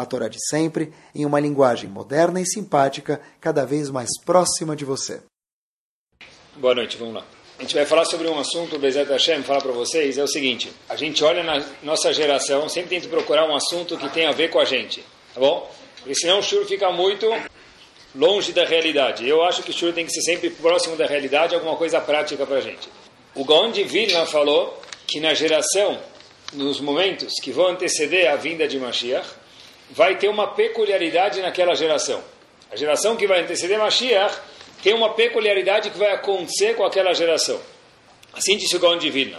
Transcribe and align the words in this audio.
a 0.00 0.06
Torá 0.06 0.28
de 0.28 0.38
sempre, 0.48 0.92
em 1.14 1.26
uma 1.26 1.38
linguagem 1.38 1.88
moderna 1.88 2.40
e 2.40 2.46
simpática, 2.46 3.20
cada 3.40 3.66
vez 3.66 3.90
mais 3.90 4.08
próxima 4.24 4.74
de 4.74 4.84
você. 4.84 5.22
Boa 6.56 6.74
noite, 6.74 6.96
vamos 6.96 7.14
lá. 7.14 7.24
A 7.58 7.62
gente 7.62 7.74
vai 7.74 7.84
falar 7.84 8.06
sobre 8.06 8.26
um 8.26 8.38
assunto, 8.38 8.76
o 8.76 8.78
Bezat 8.78 9.10
Hashem 9.10 9.42
falar 9.42 9.60
para 9.60 9.72
vocês, 9.72 10.16
é 10.16 10.22
o 10.22 10.26
seguinte, 10.26 10.72
a 10.88 10.96
gente 10.96 11.22
olha 11.22 11.42
na 11.42 11.62
nossa 11.82 12.10
geração, 12.14 12.66
sempre 12.70 12.98
tenta 12.98 13.08
procurar 13.08 13.46
um 13.46 13.54
assunto 13.54 13.98
que 13.98 14.08
tem 14.08 14.26
a 14.26 14.32
ver 14.32 14.48
com 14.48 14.58
a 14.58 14.64
gente, 14.64 15.04
tá 15.34 15.40
bom? 15.40 15.70
Porque 15.98 16.14
senão 16.14 16.38
o 16.38 16.42
shur 16.42 16.64
fica 16.64 16.90
muito 16.90 17.26
longe 18.14 18.52
da 18.52 18.64
realidade. 18.64 19.28
Eu 19.28 19.42
acho 19.42 19.62
que 19.62 19.70
o 19.70 19.74
shur 19.74 19.92
tem 19.92 20.06
que 20.06 20.12
ser 20.12 20.22
sempre 20.22 20.48
próximo 20.48 20.96
da 20.96 21.06
realidade, 21.06 21.54
alguma 21.54 21.76
coisa 21.76 22.00
prática 22.00 22.46
para 22.46 22.56
a 22.56 22.60
gente. 22.62 22.88
O 23.34 23.44
Gaon 23.44 23.70
de 23.70 23.84
Vilna 23.84 24.24
falou 24.24 24.80
que 25.06 25.20
na 25.20 25.34
geração, 25.34 26.00
nos 26.54 26.80
momentos 26.80 27.34
que 27.42 27.52
vão 27.52 27.68
anteceder 27.68 28.30
a 28.30 28.36
vinda 28.36 28.66
de 28.66 28.78
Mashiach, 28.78 29.28
vai 29.90 30.16
ter 30.16 30.28
uma 30.28 30.48
peculiaridade 30.48 31.40
naquela 31.40 31.74
geração. 31.74 32.22
A 32.70 32.76
geração 32.76 33.16
que 33.16 33.26
vai 33.26 33.40
anteceder 33.40 33.78
Mashiach 33.78 34.38
tem 34.82 34.94
uma 34.94 35.14
peculiaridade 35.14 35.90
que 35.90 35.98
vai 35.98 36.12
acontecer 36.12 36.74
com 36.74 36.84
aquela 36.84 37.12
geração. 37.12 37.60
Assim 38.32 38.56
disse 38.56 38.76
o 38.76 38.80
Gaon 38.80 38.98
de 38.98 39.10
Vilna. 39.10 39.38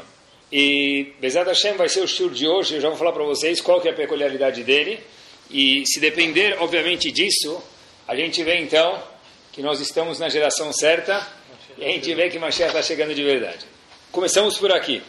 E 0.52 1.14
Bezat 1.20 1.48
Hashem 1.48 1.78
vai 1.78 1.88
ser 1.88 2.02
o 2.02 2.08
shur 2.08 2.30
de 2.32 2.46
hoje, 2.48 2.76
eu 2.76 2.82
já 2.82 2.90
vou 2.90 2.98
falar 2.98 3.14
para 3.14 3.24
vocês 3.24 3.62
qual 3.62 3.80
que 3.80 3.88
é 3.88 3.92
a 3.92 3.96
peculiaridade 3.96 4.64
dele. 4.64 5.00
E 5.50 5.84
se 5.86 6.00
depender, 6.00 6.58
obviamente, 6.60 7.10
disso, 7.10 7.62
a 8.08 8.16
gente 8.16 8.44
vê 8.44 8.60
então 8.60 9.02
que 9.54 9.62
nós 9.62 9.80
estamos 9.80 10.20
na 10.20 10.28
geração 10.28 10.72
certa 10.74 11.26
e 11.78 11.86
a 11.86 11.88
gente 11.88 12.14
vê 12.14 12.30
que 12.30 12.38
Mashiach 12.38 12.70
está 12.70 12.82
chegando 12.82 13.16
de 13.16 13.24
verdade. 13.24 13.66
Começamos 14.12 14.58
por 14.58 14.72
aqui. 14.74 15.02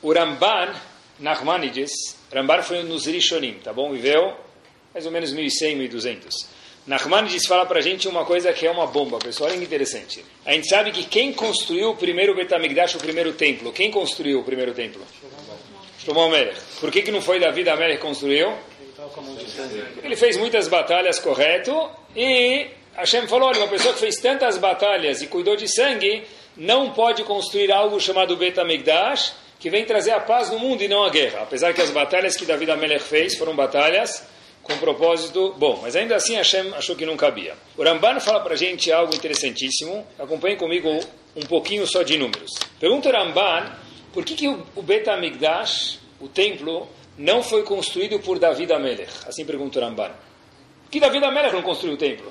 O 0.00 0.12
Ramban 0.12 0.72
Nachmanides, 1.18 1.90
Ramban 2.32 2.62
foi 2.62 2.84
nos 2.84 3.06
Rishonim, 3.06 3.54
tá 3.54 3.72
bom? 3.72 3.90
Viveu 3.90 4.47
mais 4.92 5.06
ou 5.06 5.12
menos 5.12 5.32
1100, 5.32 5.76
1200. 5.76 6.58
Nachmanides 6.88 7.46
fala 7.46 7.66
para 7.66 7.80
a 7.80 7.82
gente 7.82 8.08
uma 8.08 8.24
coisa 8.24 8.50
que 8.52 8.66
é 8.66 8.70
uma 8.70 8.86
bomba, 8.86 9.18
pessoal, 9.18 9.50
olha 9.50 9.58
que 9.58 9.64
interessante. 9.64 10.24
A 10.46 10.52
gente 10.52 10.68
sabe 10.68 10.90
que 10.90 11.04
quem 11.04 11.34
construiu 11.34 11.90
o 11.90 11.96
primeiro 11.96 12.34
Betamigdash, 12.34 12.94
o 12.94 12.98
primeiro 12.98 13.34
templo? 13.34 13.70
Quem 13.72 13.90
construiu 13.90 14.40
o 14.40 14.42
primeiro 14.42 14.72
templo? 14.72 15.02
Shlomo 16.02 16.30
Melech. 16.30 16.58
Por 16.80 16.90
que, 16.90 17.02
que 17.02 17.10
não 17.10 17.20
foi 17.20 17.38
Davi 17.38 17.62
Melech 17.62 17.96
que 17.96 17.98
construiu? 17.98 18.54
Ele 20.02 20.16
fez 20.16 20.38
muitas 20.38 20.66
batalhas, 20.66 21.18
correto, 21.18 21.90
e 22.16 22.68
Hashem 22.96 23.28
falou, 23.28 23.48
olha, 23.48 23.58
uma 23.58 23.68
pessoa 23.68 23.92
que 23.92 24.00
fez 24.00 24.16
tantas 24.16 24.56
batalhas 24.56 25.20
e 25.20 25.26
cuidou 25.26 25.56
de 25.56 25.68
sangue, 25.68 26.24
não 26.56 26.92
pode 26.92 27.22
construir 27.22 27.70
algo 27.70 28.00
chamado 28.00 28.34
Bet 28.36 28.58
HaMikdash, 28.58 29.34
que 29.60 29.68
vem 29.68 29.84
trazer 29.84 30.12
a 30.12 30.20
paz 30.20 30.50
no 30.50 30.58
mundo 30.58 30.82
e 30.82 30.88
não 30.88 31.04
a 31.04 31.10
guerra. 31.10 31.42
Apesar 31.42 31.74
que 31.74 31.82
as 31.82 31.90
batalhas 31.90 32.34
que 32.34 32.46
Davi 32.46 32.70
Amelech 32.70 33.04
fez 33.04 33.36
foram 33.36 33.54
batalhas 33.54 34.24
com 34.68 34.76
propósito 34.76 35.54
bom, 35.56 35.80
mas 35.82 35.96
ainda 35.96 36.14
assim 36.14 36.34
Hashem 36.34 36.74
achou 36.74 36.94
que 36.94 37.06
não 37.06 37.16
cabia. 37.16 37.54
O 37.76 37.82
Ramban 37.82 38.20
fala 38.20 38.40
para 38.40 38.52
a 38.52 38.56
gente 38.56 38.92
algo 38.92 39.14
interessantíssimo, 39.14 40.06
acompanhe 40.18 40.56
comigo 40.56 40.88
um 41.34 41.46
pouquinho 41.46 41.86
só 41.86 42.02
de 42.02 42.18
números. 42.18 42.52
Pergunta 42.78 43.08
o 43.08 43.12
Ramban, 43.12 43.72
por 44.12 44.24
que, 44.24 44.34
que 44.34 44.46
o 44.46 44.82
Bet 44.82 45.08
HaMikdash, 45.08 45.98
o 46.20 46.28
templo, 46.28 46.86
não 47.16 47.42
foi 47.42 47.62
construído 47.62 48.20
por 48.20 48.38
Davi 48.38 48.70
Amelech? 48.70 49.10
Assim 49.26 49.44
pergunta 49.44 49.78
o 49.78 49.82
Ramban. 49.82 50.12
Que 50.90 51.00
Davi 51.00 51.16
Amelech 51.16 51.54
não 51.54 51.62
construiu 51.62 51.94
o 51.94 51.98
templo? 51.98 52.30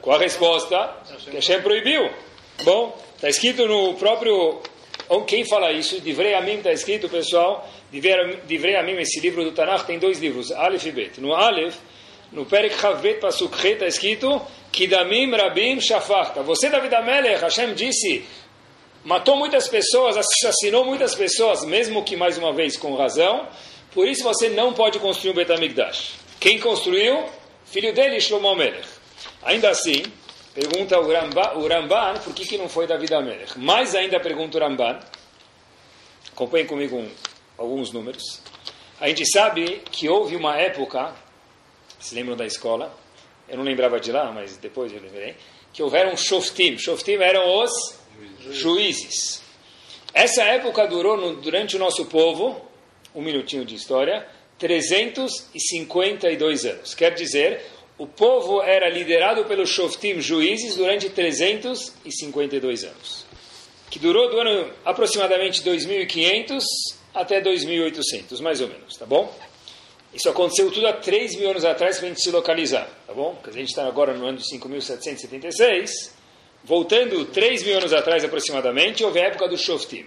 Qual 0.00 0.16
a 0.16 0.20
resposta? 0.20 0.96
Que 1.24 1.36
Hashem 1.36 1.62
proibiu. 1.62 2.10
Bom, 2.62 2.98
está 3.16 3.28
escrito 3.28 3.66
no 3.66 3.94
próprio. 3.94 4.60
Quem 5.26 5.44
fala 5.44 5.72
isso? 5.72 6.00
Divrei 6.00 6.34
Amim 6.34 6.58
está 6.58 6.72
escrito, 6.72 7.08
pessoal. 7.08 7.68
Divrei 7.92 8.76
Amim, 8.76 8.96
esse 8.98 9.20
livro 9.20 9.44
do 9.44 9.52
Tanakh, 9.52 9.84
tem 9.86 9.98
dois 9.98 10.18
livros, 10.18 10.50
Aleph 10.52 10.86
e 10.86 10.92
Bet. 10.92 11.20
No 11.20 11.34
Aleph, 11.34 11.76
no 12.32 12.44
Perek 12.44 12.74
Chavet 12.76 13.20
Pasuk 13.20 13.54
está 13.66 13.86
escrito 13.86 14.42
Kidamim 14.72 15.30
Rabim 15.30 15.80
Shafachta. 15.80 16.42
Você, 16.42 16.68
David 16.68 16.94
Amelech, 16.94 17.40
Hashem 17.40 17.74
disse, 17.74 18.24
matou 19.04 19.36
muitas 19.36 19.68
pessoas, 19.68 20.16
assassinou 20.16 20.84
muitas 20.84 21.14
pessoas, 21.14 21.64
mesmo 21.64 22.02
que 22.02 22.16
mais 22.16 22.36
uma 22.36 22.52
vez 22.52 22.76
com 22.76 22.96
razão. 22.96 23.46
Por 23.92 24.08
isso 24.08 24.24
você 24.24 24.48
não 24.48 24.72
pode 24.72 24.98
construir 24.98 25.30
um 25.30 25.34
Betamigdash. 25.34 26.14
Quem 26.40 26.58
construiu? 26.58 27.24
Filho 27.66 27.94
dele, 27.94 28.20
Shlomo 28.20 28.56
Melech. 28.56 28.88
Ainda 29.44 29.70
assim, 29.70 30.02
Pergunta 30.54 30.98
o 31.00 31.12
Ramban, 31.12 31.54
o 31.54 31.66
Ramban 31.66 32.20
por 32.22 32.32
que, 32.32 32.46
que 32.46 32.56
não 32.56 32.68
foi 32.68 32.86
David 32.86 33.12
Amelech. 33.12 33.58
Mais 33.58 33.92
ainda 33.94 34.20
pergunta 34.20 34.56
o 34.56 34.60
Ramban, 34.60 35.00
acompanhem 36.32 36.66
comigo 36.66 36.96
um, 36.96 37.10
alguns 37.58 37.92
números. 37.92 38.40
A 39.00 39.08
gente 39.08 39.26
sabe 39.26 39.82
que 39.90 40.08
houve 40.08 40.36
uma 40.36 40.56
época, 40.56 41.12
se 41.98 42.14
lembram 42.14 42.36
da 42.36 42.46
escola, 42.46 42.96
eu 43.48 43.56
não 43.56 43.64
lembrava 43.64 43.98
de 43.98 44.12
lá, 44.12 44.30
mas 44.30 44.56
depois 44.56 44.92
eu 44.92 45.00
lembrei, 45.00 45.34
que 45.72 45.82
houveram 45.82 46.16
shoftim. 46.16 46.78
Shoftim 46.78 47.14
eram 47.14 47.60
os 47.60 47.98
juízes. 48.52 49.42
Essa 50.12 50.44
época 50.44 50.86
durou 50.86 51.16
no, 51.16 51.34
durante 51.34 51.74
o 51.74 51.80
nosso 51.80 52.06
povo, 52.06 52.64
um 53.12 53.20
minutinho 53.20 53.64
de 53.64 53.74
história, 53.74 54.24
352 54.58 56.64
anos. 56.64 56.94
Quer 56.94 57.12
dizer, 57.12 57.60
o 57.96 58.06
povo 58.06 58.60
era 58.62 58.88
liderado 58.88 59.44
pelos 59.44 59.70
Shoftim 59.70 60.20
juízes 60.20 60.76
durante 60.76 61.08
352 61.10 62.84
anos, 62.84 63.24
que 63.88 63.98
durou 63.98 64.30
do 64.30 64.40
ano 64.40 64.72
aproximadamente 64.84 65.62
2500 65.62 66.64
até 67.14 67.40
2800, 67.40 68.40
mais 68.40 68.60
ou 68.60 68.68
menos, 68.68 68.96
tá 68.96 69.06
bom? 69.06 69.32
Isso 70.12 70.28
aconteceu 70.28 70.70
tudo 70.70 70.86
há 70.86 70.92
3 70.92 71.36
mil 71.36 71.50
anos 71.50 71.64
atrás 71.64 71.98
para 71.98 72.06
a 72.06 72.08
gente 72.08 72.22
se 72.22 72.30
localizar, 72.30 72.88
tá 73.06 73.12
bom? 73.12 73.34
Porque 73.34 73.50
a 73.50 73.52
gente 73.52 73.68
está 73.68 73.86
agora 73.86 74.12
no 74.12 74.26
ano 74.26 74.38
de 74.38 74.48
5776, 74.48 76.14
voltando 76.64 77.24
3 77.26 77.62
mil 77.62 77.78
anos 77.78 77.92
atrás 77.92 78.24
aproximadamente, 78.24 79.04
houve 79.04 79.20
a 79.20 79.26
época 79.26 79.48
do 79.48 79.56
Shoftim. 79.56 80.06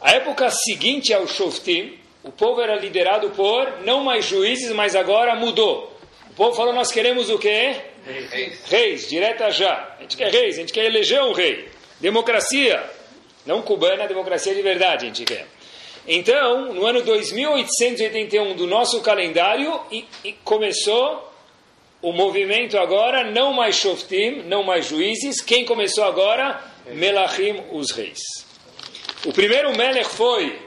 A 0.00 0.12
época 0.12 0.50
seguinte 0.50 1.14
ao 1.14 1.28
Shoftim, 1.28 1.96
o 2.24 2.32
povo 2.32 2.60
era 2.60 2.76
liderado 2.76 3.30
por 3.30 3.80
não 3.84 4.02
mais 4.02 4.24
juízes, 4.24 4.72
mas 4.72 4.96
agora 4.96 5.36
mudou. 5.36 5.91
O 6.32 6.34
povo 6.34 6.54
falou: 6.54 6.72
nós 6.72 6.90
queremos 6.90 7.30
o 7.30 7.38
quê? 7.38 7.76
Reis. 8.04 8.64
Reis, 8.64 9.08
direta 9.08 9.50
já. 9.50 9.96
A 9.98 10.02
gente 10.02 10.16
quer 10.16 10.32
reis, 10.32 10.56
a 10.56 10.60
gente 10.60 10.72
quer 10.72 10.84
eleger 10.86 11.22
um 11.22 11.32
rei. 11.32 11.68
Democracia. 12.00 12.82
Não 13.44 13.60
cubana, 13.62 14.06
democracia 14.06 14.54
de 14.54 14.62
verdade 14.62 15.04
a 15.04 15.08
gente 15.08 15.24
quer. 15.24 15.46
Então, 16.06 16.72
no 16.72 16.84
ano 16.86 17.02
2881 17.02 18.54
do 18.54 18.66
nosso 18.66 19.00
calendário, 19.02 19.80
e, 19.90 20.04
e 20.24 20.32
começou 20.44 21.32
o 22.00 22.12
movimento 22.12 22.76
agora, 22.76 23.30
não 23.30 23.52
mais 23.52 23.76
Shoftim, 23.76 24.42
não 24.46 24.64
mais 24.64 24.86
juízes. 24.86 25.40
Quem 25.40 25.64
começou 25.64 26.02
agora? 26.04 26.60
Melachim, 26.86 27.62
os 27.70 27.92
reis. 27.92 28.18
O 29.24 29.32
primeiro 29.32 29.76
Melech 29.76 30.08
foi 30.08 30.58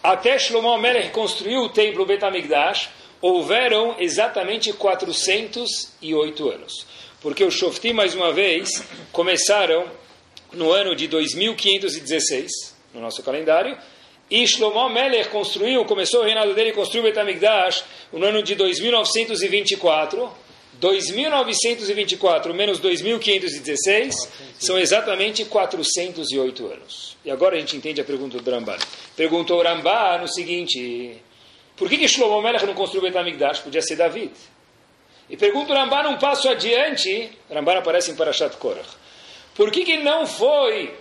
até 0.03 0.39
Shlomo 0.39 0.75
Melech 0.79 1.09
construiu 1.09 1.61
o 1.61 1.69
templo 1.69 2.05
Betamigdash, 2.05 2.89
houveram 3.21 3.95
exatamente 3.99 4.73
408 4.73 6.49
anos. 6.49 6.87
porque 7.21 7.43
os 7.43 7.53
Shoftim, 7.53 7.93
mais 7.93 8.15
uma 8.15 8.33
vez, 8.33 8.83
começaram 9.11 9.85
no 10.51 10.71
ano 10.71 10.95
de 10.95 11.07
2516, 11.07 12.75
no 12.95 12.99
nosso 12.99 13.21
calendário, 13.21 13.77
e 14.29 14.47
Shlomo 14.47 14.89
Melech 14.89 15.29
construiu, 15.29 15.85
começou 15.85 16.21
o 16.21 16.23
reinado 16.23 16.55
dele, 16.55 16.71
construiu 16.71 17.03
o 17.03 17.07
Betamigdash 17.07 17.83
no 18.11 18.25
ano 18.25 18.41
de 18.41 18.55
2924. 18.55 20.31
2924 20.81 22.53
menos 22.55 22.79
2516 22.79 24.15
são 24.59 24.79
exatamente 24.79 25.45
408 25.45 26.65
anos. 26.65 27.15
E 27.23 27.29
agora 27.29 27.55
a 27.55 27.59
gente 27.59 27.77
entende 27.77 28.01
a 28.01 28.03
pergunta 28.03 28.39
do 28.39 28.51
Ramban. 28.51 28.77
Perguntou 29.15 29.59
o 29.59 29.63
Ramban 29.63 30.23
o 30.23 30.27
seguinte: 30.27 31.15
por 31.77 31.87
que, 31.87 31.99
que 31.99 32.07
Shlomo 32.07 32.41
Melech 32.41 32.65
não 32.65 32.73
construiu 32.73 33.03
Betamigdash? 33.03 33.59
Podia 33.59 33.81
ser 33.81 33.95
David. 33.95 34.31
E 35.29 35.37
pergunta 35.37 35.71
o 35.71 35.75
Ramban 35.75 36.09
um 36.09 36.17
passo 36.17 36.49
adiante, 36.49 37.29
Ramban 37.49 37.77
aparece 37.77 38.11
em 38.11 38.15
Parashat 38.15 38.57
Korach. 38.57 38.89
Por 39.53 39.71
que, 39.71 39.85
que 39.85 39.97
não 39.97 40.25
foi 40.25 40.91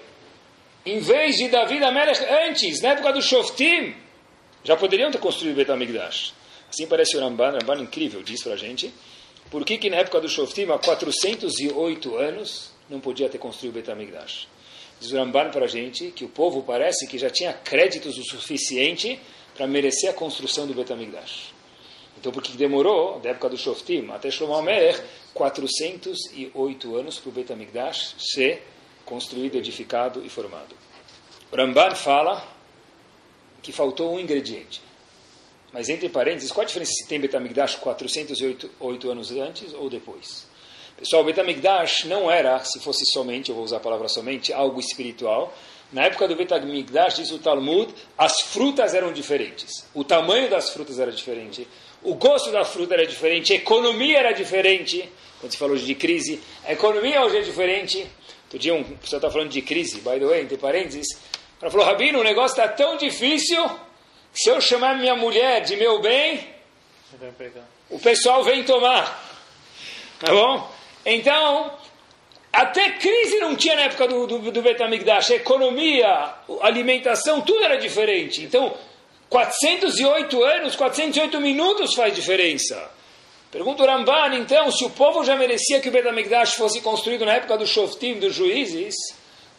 em 0.84 0.98
vez 0.98 1.36
de 1.36 1.48
Davi 1.48 1.82
Amelech 1.82 2.22
antes, 2.48 2.80
na 2.80 2.90
época 2.90 3.12
do 3.12 3.22
Shoftim, 3.22 3.94
já 4.62 4.76
poderiam 4.76 5.10
ter 5.10 5.18
construído 5.18 5.56
Betamigdash. 5.56 6.34
Assim 6.70 6.86
parece 6.86 7.16
o 7.16 7.20
Ramban, 7.20 7.52
Ramban 7.52 7.82
incrível, 7.82 8.22
diz 8.22 8.42
para 8.42 8.54
a 8.54 8.56
gente. 8.56 8.92
Por 9.50 9.64
que, 9.64 9.78
que 9.78 9.90
na 9.90 9.96
época 9.96 10.20
do 10.20 10.28
Shoftim, 10.28 10.70
há 10.70 10.78
408 10.78 12.16
anos, 12.16 12.70
não 12.88 13.00
podia 13.00 13.28
ter 13.28 13.38
construído 13.38 13.74
o 13.74 13.78
Betamigdash? 13.80 14.46
Diz 15.00 15.10
o 15.10 15.16
Ramban 15.16 15.50
para 15.50 15.64
a 15.64 15.68
gente 15.68 16.12
que 16.12 16.24
o 16.24 16.28
povo 16.28 16.62
parece 16.62 17.06
que 17.08 17.18
já 17.18 17.28
tinha 17.30 17.52
créditos 17.52 18.16
o 18.16 18.22
suficiente 18.22 19.20
para 19.56 19.66
merecer 19.66 20.10
a 20.10 20.12
construção 20.12 20.68
do 20.68 20.74
Betamigdash. 20.74 21.52
Então, 22.16 22.30
por 22.30 22.42
que 22.42 22.56
demorou, 22.56 23.18
da 23.18 23.30
época 23.30 23.48
do 23.48 23.56
Shoftim 23.56 24.08
até 24.10 24.30
Shlomo 24.30 24.54
Amelech, 24.54 25.00
408 25.34 26.96
anos 26.96 27.18
para 27.18 27.28
o 27.28 27.32
Betamigdash 27.32 28.14
ser 28.18 28.62
construído, 29.04 29.56
edificado 29.56 30.24
e 30.24 30.28
formado. 30.28 30.76
O 31.50 31.56
Ramban 31.56 31.96
fala 31.96 32.46
que 33.62 33.72
faltou 33.72 34.14
um 34.14 34.20
ingrediente. 34.20 34.80
Mas 35.72 35.88
entre 35.88 36.08
parênteses, 36.08 36.50
qual 36.50 36.64
a 36.64 36.66
diferença 36.66 36.92
se 36.92 37.06
tem 37.06 37.20
Betamigdash 37.20 37.76
408 37.76 39.10
anos 39.10 39.30
antes 39.30 39.72
ou 39.72 39.88
depois? 39.88 40.48
Pessoal, 40.96 41.24
Betamigdash 41.24 42.04
não 42.04 42.30
era, 42.30 42.62
se 42.64 42.80
fosse 42.80 43.04
somente, 43.06 43.48
eu 43.48 43.54
vou 43.54 43.64
usar 43.64 43.78
a 43.78 43.80
palavra 43.80 44.08
somente, 44.08 44.52
algo 44.52 44.80
espiritual. 44.80 45.54
Na 45.92 46.04
época 46.04 46.28
do 46.28 46.36
Betamigdash, 46.36 47.16
diz 47.16 47.30
o 47.30 47.38
Talmud, 47.38 47.92
as 48.18 48.40
frutas 48.40 48.94
eram 48.94 49.12
diferentes. 49.12 49.86
O 49.94 50.04
tamanho 50.04 50.50
das 50.50 50.70
frutas 50.70 50.98
era 50.98 51.10
diferente. 51.10 51.66
O 52.02 52.14
gosto 52.14 52.50
da 52.50 52.64
fruta 52.64 52.94
era 52.94 53.06
diferente. 53.06 53.52
A 53.52 53.56
economia 53.56 54.18
era 54.18 54.32
diferente. 54.32 55.08
Quando 55.40 55.52
se 55.52 55.58
falou 55.58 55.76
de 55.76 55.94
crise, 55.94 56.40
a 56.64 56.72
economia 56.72 57.22
hoje 57.24 57.38
é 57.38 57.42
diferente. 57.42 58.06
Outro 58.44 58.58
dia 58.58 58.74
um 58.74 58.84
pessoal 58.84 59.18
está 59.18 59.30
falando 59.30 59.50
de 59.50 59.62
crise, 59.62 60.00
by 60.00 60.18
the 60.18 60.26
way, 60.26 60.42
entre 60.42 60.58
parênteses. 60.58 61.06
Ela 61.60 61.70
falou, 61.70 61.86
Rabino, 61.86 62.20
o 62.20 62.24
negócio 62.24 62.60
está 62.60 62.68
tão 62.68 62.96
difícil 62.96 63.64
se 64.32 64.48
eu 64.48 64.60
chamar 64.60 64.96
minha 64.96 65.14
mulher 65.16 65.62
de 65.62 65.76
meu 65.76 66.00
bem, 66.00 66.46
o 67.88 67.98
pessoal 67.98 68.44
vem 68.44 68.64
tomar. 68.64 69.28
Tá 70.20 70.32
bom? 70.32 70.70
Então, 71.04 71.72
até 72.52 72.90
crise 72.92 73.38
não 73.38 73.56
tinha 73.56 73.74
na 73.74 73.82
época 73.82 74.06
do, 74.06 74.26
do, 74.26 74.52
do 74.52 74.62
Betamigdash. 74.62 75.30
A 75.30 75.36
economia, 75.36 76.34
alimentação, 76.60 77.40
tudo 77.40 77.64
era 77.64 77.76
diferente. 77.76 78.42
Então, 78.42 78.74
408 79.28 80.42
anos, 80.42 80.76
408 80.76 81.40
minutos 81.40 81.94
faz 81.94 82.14
diferença. 82.14 82.90
Pergunta 83.50 83.82
o 83.82 83.86
Ramban, 83.86 84.36
então, 84.36 84.70
se 84.70 84.84
o 84.84 84.90
povo 84.90 85.24
já 85.24 85.34
merecia 85.36 85.80
que 85.80 85.88
o 85.88 85.92
Betamigdash 85.92 86.54
fosse 86.54 86.80
construído 86.80 87.24
na 87.24 87.34
época 87.34 87.58
do 87.58 87.66
Shoftim, 87.66 88.14
dos 88.14 88.34
juízes, 88.34 88.94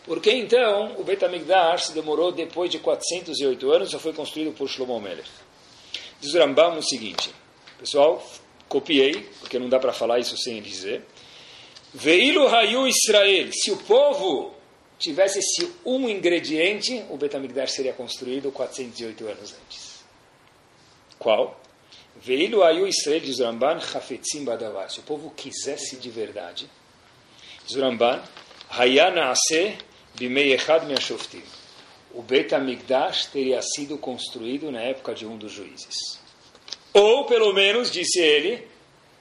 por 0.05 0.19
que 0.19 0.31
então 0.31 0.95
o 0.99 1.03
Betamigdash 1.03 1.87
se 1.87 1.93
demorou 1.93 2.31
depois 2.31 2.69
de 2.69 2.79
408 2.79 3.71
anos 3.71 3.93
e 3.93 3.99
foi 3.99 4.13
construído 4.13 4.51
por 4.53 4.67
Shlomo 4.67 4.99
Melech? 4.99 5.29
Diz 6.19 6.33
o 6.33 6.39
Rambam 6.39 6.77
o 6.77 6.83
seguinte, 6.83 7.33
pessoal, 7.79 8.23
copiei, 8.67 9.29
porque 9.39 9.59
não 9.59 9.69
dá 9.69 9.79
para 9.79 9.93
falar 9.93 10.19
isso 10.19 10.37
sem 10.37 10.61
dizer. 10.61 11.03
Veilu 11.93 12.47
Hayu 12.47 12.87
Israel, 12.87 13.49
se 13.51 13.71
o 13.71 13.77
povo 13.77 14.53
tivesse 15.01 15.39
esse 15.39 15.73
um 15.83 16.07
ingrediente, 16.07 17.03
o 17.09 17.17
Betamigdash 17.17 17.71
seria 17.71 17.91
construído 17.91 18.51
408 18.51 19.27
anos 19.27 19.55
antes. 19.65 20.03
Qual? 21.17 21.59
Veilu 22.15 22.63
ayu 22.63 22.87
Israel, 22.87 23.19
diz 23.19 23.39
Ramban, 23.39 23.79
chafetzim 23.79 24.43
badavar. 24.43 24.89
Se 24.89 24.99
o 24.99 25.03
povo 25.03 25.31
quisesse 25.31 25.97
de 25.97 26.09
verdade, 26.09 26.69
diz 27.65 27.75
Ramban, 27.75 28.21
hayana 28.69 29.31
ase 29.31 29.77
bimei 30.21 30.53
echad 30.53 30.85
me'ashoftim. 30.85 31.41
O 32.13 32.21
Bet 32.21 32.53
HaMikdash 32.53 33.27
teria 33.27 33.59
sido 33.61 33.97
construído 33.97 34.71
na 34.71 34.81
época 34.81 35.13
de 35.13 35.25
um 35.25 35.35
dos 35.35 35.51
juízes. 35.51 36.19
Ou, 36.93 37.25
pelo 37.25 37.53
menos, 37.53 37.89
disse 37.89 38.19
ele, 38.19 38.67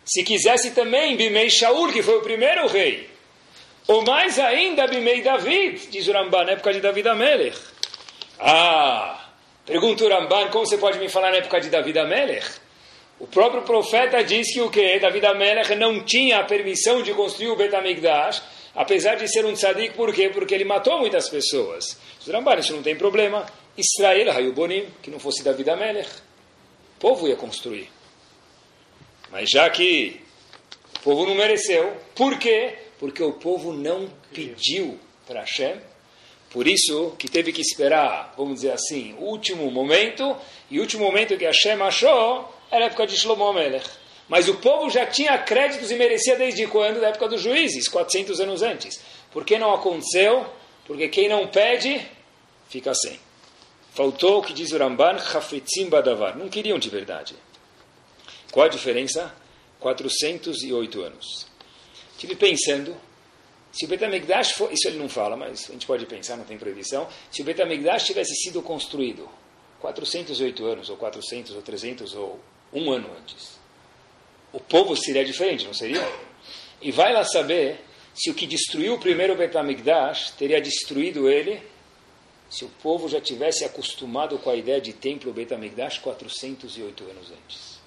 se 0.04 0.22
quisesse 0.22 0.72
também 0.72 1.16
Bimei 1.16 1.48
Shaul, 1.48 1.92
que 1.92 2.02
foi 2.02 2.18
o 2.18 2.22
primeiro 2.22 2.66
rei. 2.66 3.08
Ou 3.86 4.02
mais 4.04 4.38
ainda 4.38 4.86
Bimei 4.86 5.22
David, 5.22 5.88
diz 5.90 6.06
o 6.08 6.12
Ramban, 6.12 6.44
na 6.44 6.52
época 6.52 6.72
de 6.72 6.80
David 6.80 7.08
Amelech. 7.08 7.58
Ah, 8.38 9.30
pergunta 9.64 10.04
o 10.04 10.08
Ramban, 10.08 10.48
como 10.48 10.66
você 10.66 10.76
pode 10.76 10.98
me 10.98 11.08
falar 11.08 11.30
na 11.30 11.38
época 11.38 11.60
de 11.60 11.70
David 11.70 11.98
Amelech? 11.98 12.46
O 13.18 13.26
próprio 13.26 13.62
profeta 13.62 14.22
diz 14.24 14.52
que 14.52 14.60
o 14.60 14.70
que? 14.70 14.98
David 14.98 15.26
Amelech 15.26 15.74
não 15.76 16.02
tinha 16.04 16.40
a 16.40 16.44
permissão 16.44 17.02
de 17.02 17.14
construir 17.14 17.50
o 17.50 17.56
Betamigdash, 17.56 18.42
apesar 18.74 19.16
de 19.16 19.28
ser 19.28 19.44
um 19.44 19.54
tzadik, 19.54 19.94
por 19.94 20.12
quê? 20.12 20.28
Porque 20.28 20.54
ele 20.54 20.64
matou 20.64 20.98
muitas 20.98 21.28
pessoas. 21.28 21.98
Ramban, 22.26 22.58
isso 22.58 22.74
não 22.74 22.82
tem 22.82 22.96
problema. 22.96 23.46
Israel, 23.76 24.30
Hayubonim, 24.32 24.86
que 25.02 25.10
não 25.10 25.18
fosse 25.18 25.42
David 25.42 25.70
Amelech, 25.70 26.10
o 26.96 27.00
povo 27.00 27.28
ia 27.28 27.36
construir. 27.36 27.88
Mas 29.30 29.48
já 29.48 29.68
que 29.70 30.20
o 30.96 31.00
povo 31.00 31.26
não 31.26 31.34
mereceu, 31.34 31.96
por 32.14 32.38
quê? 32.38 32.74
Porque 32.98 33.22
o 33.22 33.32
povo 33.32 33.72
não 33.72 34.10
pediu 34.32 34.98
para 35.26 35.40
Hashem, 35.40 35.80
por 36.50 36.66
isso 36.66 37.14
que 37.16 37.28
teve 37.28 37.52
que 37.52 37.60
esperar, 37.60 38.34
vamos 38.36 38.56
dizer 38.56 38.72
assim, 38.72 39.14
o 39.18 39.24
último 39.24 39.70
momento, 39.70 40.36
e 40.68 40.78
o 40.78 40.82
último 40.82 41.04
momento 41.04 41.38
que 41.38 41.44
Hashem 41.44 41.80
achou 41.80 42.52
era 42.70 42.84
a 42.84 42.86
época 42.88 43.06
de 43.06 43.16
Shlomo 43.16 43.52
Melech. 43.52 43.88
Mas 44.30 44.48
o 44.48 44.54
povo 44.58 44.88
já 44.88 45.04
tinha 45.04 45.36
créditos 45.38 45.90
e 45.90 45.96
merecia 45.96 46.36
desde 46.36 46.64
quando? 46.68 47.00
Da 47.00 47.08
época 47.08 47.26
dos 47.26 47.42
juízes, 47.42 47.88
400 47.88 48.38
anos 48.38 48.62
antes. 48.62 49.00
Por 49.32 49.44
que 49.44 49.58
não 49.58 49.74
aconteceu? 49.74 50.46
Porque 50.86 51.08
quem 51.08 51.28
não 51.28 51.48
pede, 51.48 52.00
fica 52.68 52.94
sem. 52.94 53.18
Faltou 53.92 54.38
o 54.38 54.42
que 54.42 54.52
diz 54.52 54.70
o 54.70 54.78
Ramban, 54.78 55.18
Chafetzim 55.18 55.88
Badavar. 55.88 56.38
Não 56.38 56.48
queriam 56.48 56.78
de 56.78 56.88
verdade. 56.88 57.34
Qual 58.52 58.64
a 58.64 58.68
diferença? 58.68 59.34
408 59.80 61.02
anos. 61.02 61.48
Estive 62.12 62.36
pensando, 62.36 62.96
se 63.72 63.84
o 63.84 63.88
Betamigdash 63.88 64.52
for, 64.52 64.72
isso 64.72 64.86
ele 64.86 64.98
não 64.98 65.08
fala, 65.08 65.36
mas 65.36 65.68
a 65.68 65.72
gente 65.72 65.86
pode 65.86 66.06
pensar, 66.06 66.36
não 66.36 66.44
tem 66.44 66.56
proibição, 66.56 67.08
se 67.32 67.42
o 67.42 67.44
Betamigdash 67.44 68.04
tivesse 68.04 68.36
sido 68.36 68.62
construído 68.62 69.28
408 69.80 70.64
anos, 70.66 70.88
ou 70.88 70.96
400, 70.96 71.56
ou 71.56 71.62
300, 71.62 72.14
ou 72.14 72.38
um 72.72 72.92
ano 72.92 73.10
antes. 73.18 73.59
O 74.52 74.60
povo 74.60 74.96
seria 74.96 75.24
diferente, 75.24 75.64
não 75.64 75.74
seria? 75.74 76.06
E 76.82 76.90
vai 76.90 77.12
lá 77.12 77.24
saber 77.24 77.80
se 78.14 78.30
o 78.30 78.34
que 78.34 78.46
destruiu 78.46 78.94
o 78.94 78.98
primeiro 78.98 79.36
Betamigdash 79.36 80.32
teria 80.32 80.60
destruído 80.60 81.28
ele 81.28 81.62
se 82.48 82.64
o 82.64 82.68
povo 82.82 83.08
já 83.08 83.20
tivesse 83.20 83.64
acostumado 83.64 84.36
com 84.38 84.50
a 84.50 84.56
ideia 84.56 84.80
de 84.80 84.92
templo 84.92 85.32
Betamigdash 85.32 85.98
408 85.98 87.04
anos 87.04 87.30
antes. 87.30 87.80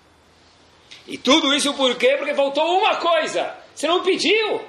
E 1.06 1.18
tudo 1.18 1.54
isso 1.54 1.74
por 1.74 1.98
quê? 1.98 2.16
Porque 2.18 2.34
faltou 2.34 2.80
uma 2.80 2.96
coisa. 2.96 3.58
Você 3.76 3.88
não 3.88 4.02
pediu. 4.04 4.62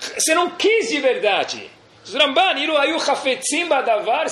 Você 0.00 0.34
não 0.34 0.52
quis 0.56 0.88
de 0.88 0.98
verdade. 1.00 1.70
Se 2.02 2.16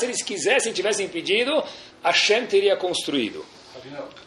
eles 0.04 0.22
quisessem, 0.22 0.72
tivessem 0.72 1.06
pedido, 1.06 1.62
Hashem 2.02 2.46
teria 2.46 2.76
construído. 2.76 3.44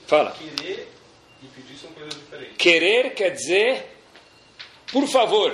Fala. 0.06 0.32
Querer 0.32 0.93
são 1.84 1.92
coisas 1.94 2.14
diferentes. 2.16 2.58
Querer 2.58 3.14
quer 3.14 3.30
dizer, 3.32 3.86
por 4.92 5.08
favor, 5.08 5.54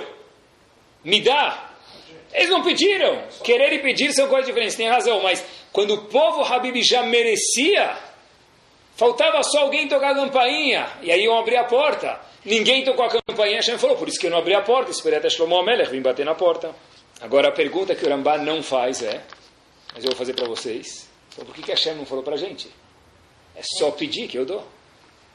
me 1.04 1.20
dá. 1.20 1.70
Eles 2.32 2.48
não 2.48 2.62
pediram. 2.62 3.24
Querer 3.42 3.72
e 3.72 3.78
pedir 3.80 4.12
são 4.12 4.28
coisas 4.28 4.46
diferentes. 4.46 4.76
Tem 4.76 4.88
razão, 4.88 5.20
mas 5.22 5.44
quando 5.72 5.94
o 5.94 6.04
povo 6.04 6.42
Habib 6.42 6.76
já 6.82 7.02
merecia, 7.02 7.96
faltava 8.96 9.42
só 9.42 9.60
alguém 9.60 9.88
tocar 9.88 10.12
a 10.12 10.14
campainha. 10.14 10.88
E 11.02 11.10
aí 11.10 11.24
iam 11.24 11.38
abrir 11.38 11.56
a 11.56 11.64
porta. 11.64 12.20
Ninguém 12.44 12.84
tocou 12.84 13.04
a 13.04 13.08
campainha. 13.08 13.56
Hashem 13.56 13.78
falou, 13.78 13.96
por 13.96 14.08
isso 14.08 14.20
que 14.20 14.26
eu 14.26 14.30
não 14.30 14.38
abri 14.38 14.54
a 14.54 14.62
porta. 14.62 14.90
Esperei 14.92 15.18
até 15.18 15.28
Shlomo 15.28 15.58
Amelech 15.58 15.90
vir 15.90 16.00
bater 16.00 16.24
na 16.24 16.34
porta. 16.34 16.74
Agora 17.20 17.48
a 17.48 17.52
pergunta 17.52 17.94
que 17.94 18.06
o 18.06 18.08
Rambam 18.08 18.44
não 18.44 18.62
faz 18.62 19.02
é, 19.02 19.22
mas 19.92 20.04
eu 20.04 20.10
vou 20.10 20.16
fazer 20.16 20.32
para 20.32 20.46
vocês. 20.46 21.06
Então, 21.32 21.44
por 21.44 21.54
que, 21.54 21.62
que 21.62 21.70
Hashem 21.70 21.94
não 21.94 22.06
falou 22.06 22.24
para 22.24 22.34
a 22.34 22.38
gente? 22.38 22.68
É 23.54 23.60
só 23.62 23.90
pedir 23.90 24.26
que 24.26 24.38
eu 24.38 24.46
dou. 24.46 24.66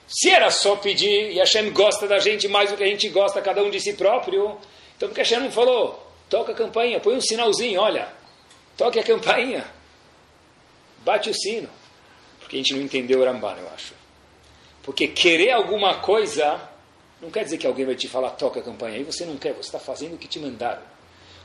Se 0.08 0.30
era 0.30 0.52
só 0.52 0.76
pedir 0.76 1.32
e 1.32 1.40
Hashem 1.40 1.72
gosta 1.72 2.08
da 2.08 2.20
gente 2.20 2.48
mais 2.48 2.72
do 2.72 2.78
que 2.78 2.84
a 2.84 2.88
gente 2.88 3.10
gosta, 3.10 3.42
cada 3.42 3.64
um 3.64 3.70
de 3.70 3.80
si 3.80 3.94
próprio, 3.94 4.58
Então, 4.96 5.10
porque 5.10 5.22
Hashem 5.22 5.40
não 5.40 5.52
falou, 5.52 6.12
toca 6.30 6.52
a 6.52 6.56
campainha, 6.56 7.00
põe 7.00 7.16
um 7.16 7.22
sinalzinho, 7.22 7.82
olha, 7.82 8.08
toque 8.78 9.00
a 9.00 9.04
campainha, 9.04 9.66
bate 11.00 11.30
o 11.30 11.34
sino. 11.34 11.70
Porque 12.40 12.58
a 12.58 12.60
gente 12.60 12.74
não 12.76 12.82
entendeu 12.82 13.20
o 13.20 13.26
Ramban, 13.26 13.56
eu 13.58 13.68
acho. 13.74 13.94
Porque 14.84 15.08
querer 15.08 15.52
alguma 15.52 15.96
coisa 15.96 16.62
não 17.22 17.32
quer 17.32 17.44
dizer 17.44 17.58
que 17.58 17.66
alguém 17.66 17.86
vai 17.86 17.96
te 17.96 18.08
falar, 18.08 18.30
toca 18.32 18.60
a 18.60 18.64
campainha. 18.64 19.00
Aí 19.00 19.04
você 19.04 19.26
não 19.26 19.36
quer, 19.36 19.54
você 19.54 19.62
está 19.62 19.80
fazendo 19.80 20.14
o 20.14 20.18
que 20.18 20.28
te 20.28 20.40
mandaram. 20.40 20.82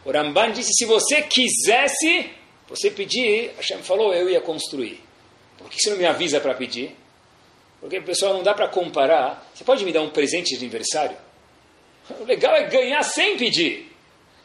O 0.04 0.10
Ramban 0.10 0.52
disse, 0.52 0.72
se 0.74 0.84
você 0.84 1.22
quisesse, 1.22 2.30
você 2.68 2.90
pedir, 2.90 3.52
Hashem 3.56 3.78
falou, 3.82 4.12
eu 4.12 4.28
ia 4.28 4.40
construir. 4.40 5.02
Por 5.56 5.70
que 5.70 5.80
você 5.80 5.90
não 5.90 5.96
me 5.96 6.06
avisa 6.06 6.38
para 6.38 6.54
pedir? 6.54 6.94
Porque, 7.80 8.00
pessoal, 8.00 8.34
não 8.34 8.42
dá 8.42 8.52
para 8.52 8.68
comparar. 8.68 9.50
Você 9.54 9.64
pode 9.64 9.84
me 9.84 9.92
dar 9.92 10.02
um 10.02 10.10
presente 10.10 10.50
de 10.50 10.56
aniversário? 10.56 11.16
O 12.20 12.24
legal 12.24 12.54
é 12.54 12.64
ganhar 12.64 13.02
sem 13.02 13.36
pedir. 13.36 13.90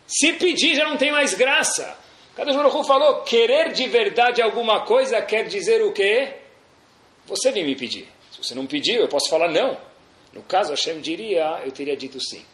Se 0.07 0.33
pedir, 0.33 0.75
já 0.75 0.87
não 0.87 0.97
tem 0.97 1.11
mais 1.11 1.33
graça. 1.33 1.97
Cada 2.35 2.53
Baruch 2.53 2.85
falou, 2.85 3.23
querer 3.23 3.71
de 3.71 3.87
verdade 3.87 4.41
alguma 4.41 4.85
coisa 4.85 5.21
quer 5.21 5.47
dizer 5.47 5.81
o 5.83 5.91
quê? 5.91 6.33
Você 7.25 7.51
vem 7.51 7.65
me 7.65 7.75
pedir. 7.75 8.07
Se 8.31 8.43
você 8.43 8.53
não 8.53 8.67
pediu, 8.67 9.01
eu 9.01 9.07
posso 9.07 9.29
falar 9.29 9.49
não. 9.49 9.77
No 10.33 10.43
caso, 10.43 10.71
Hashem 10.71 10.99
diria, 10.99 11.61
eu 11.65 11.71
teria 11.71 11.95
dito 11.95 12.19
sim. 12.19 12.45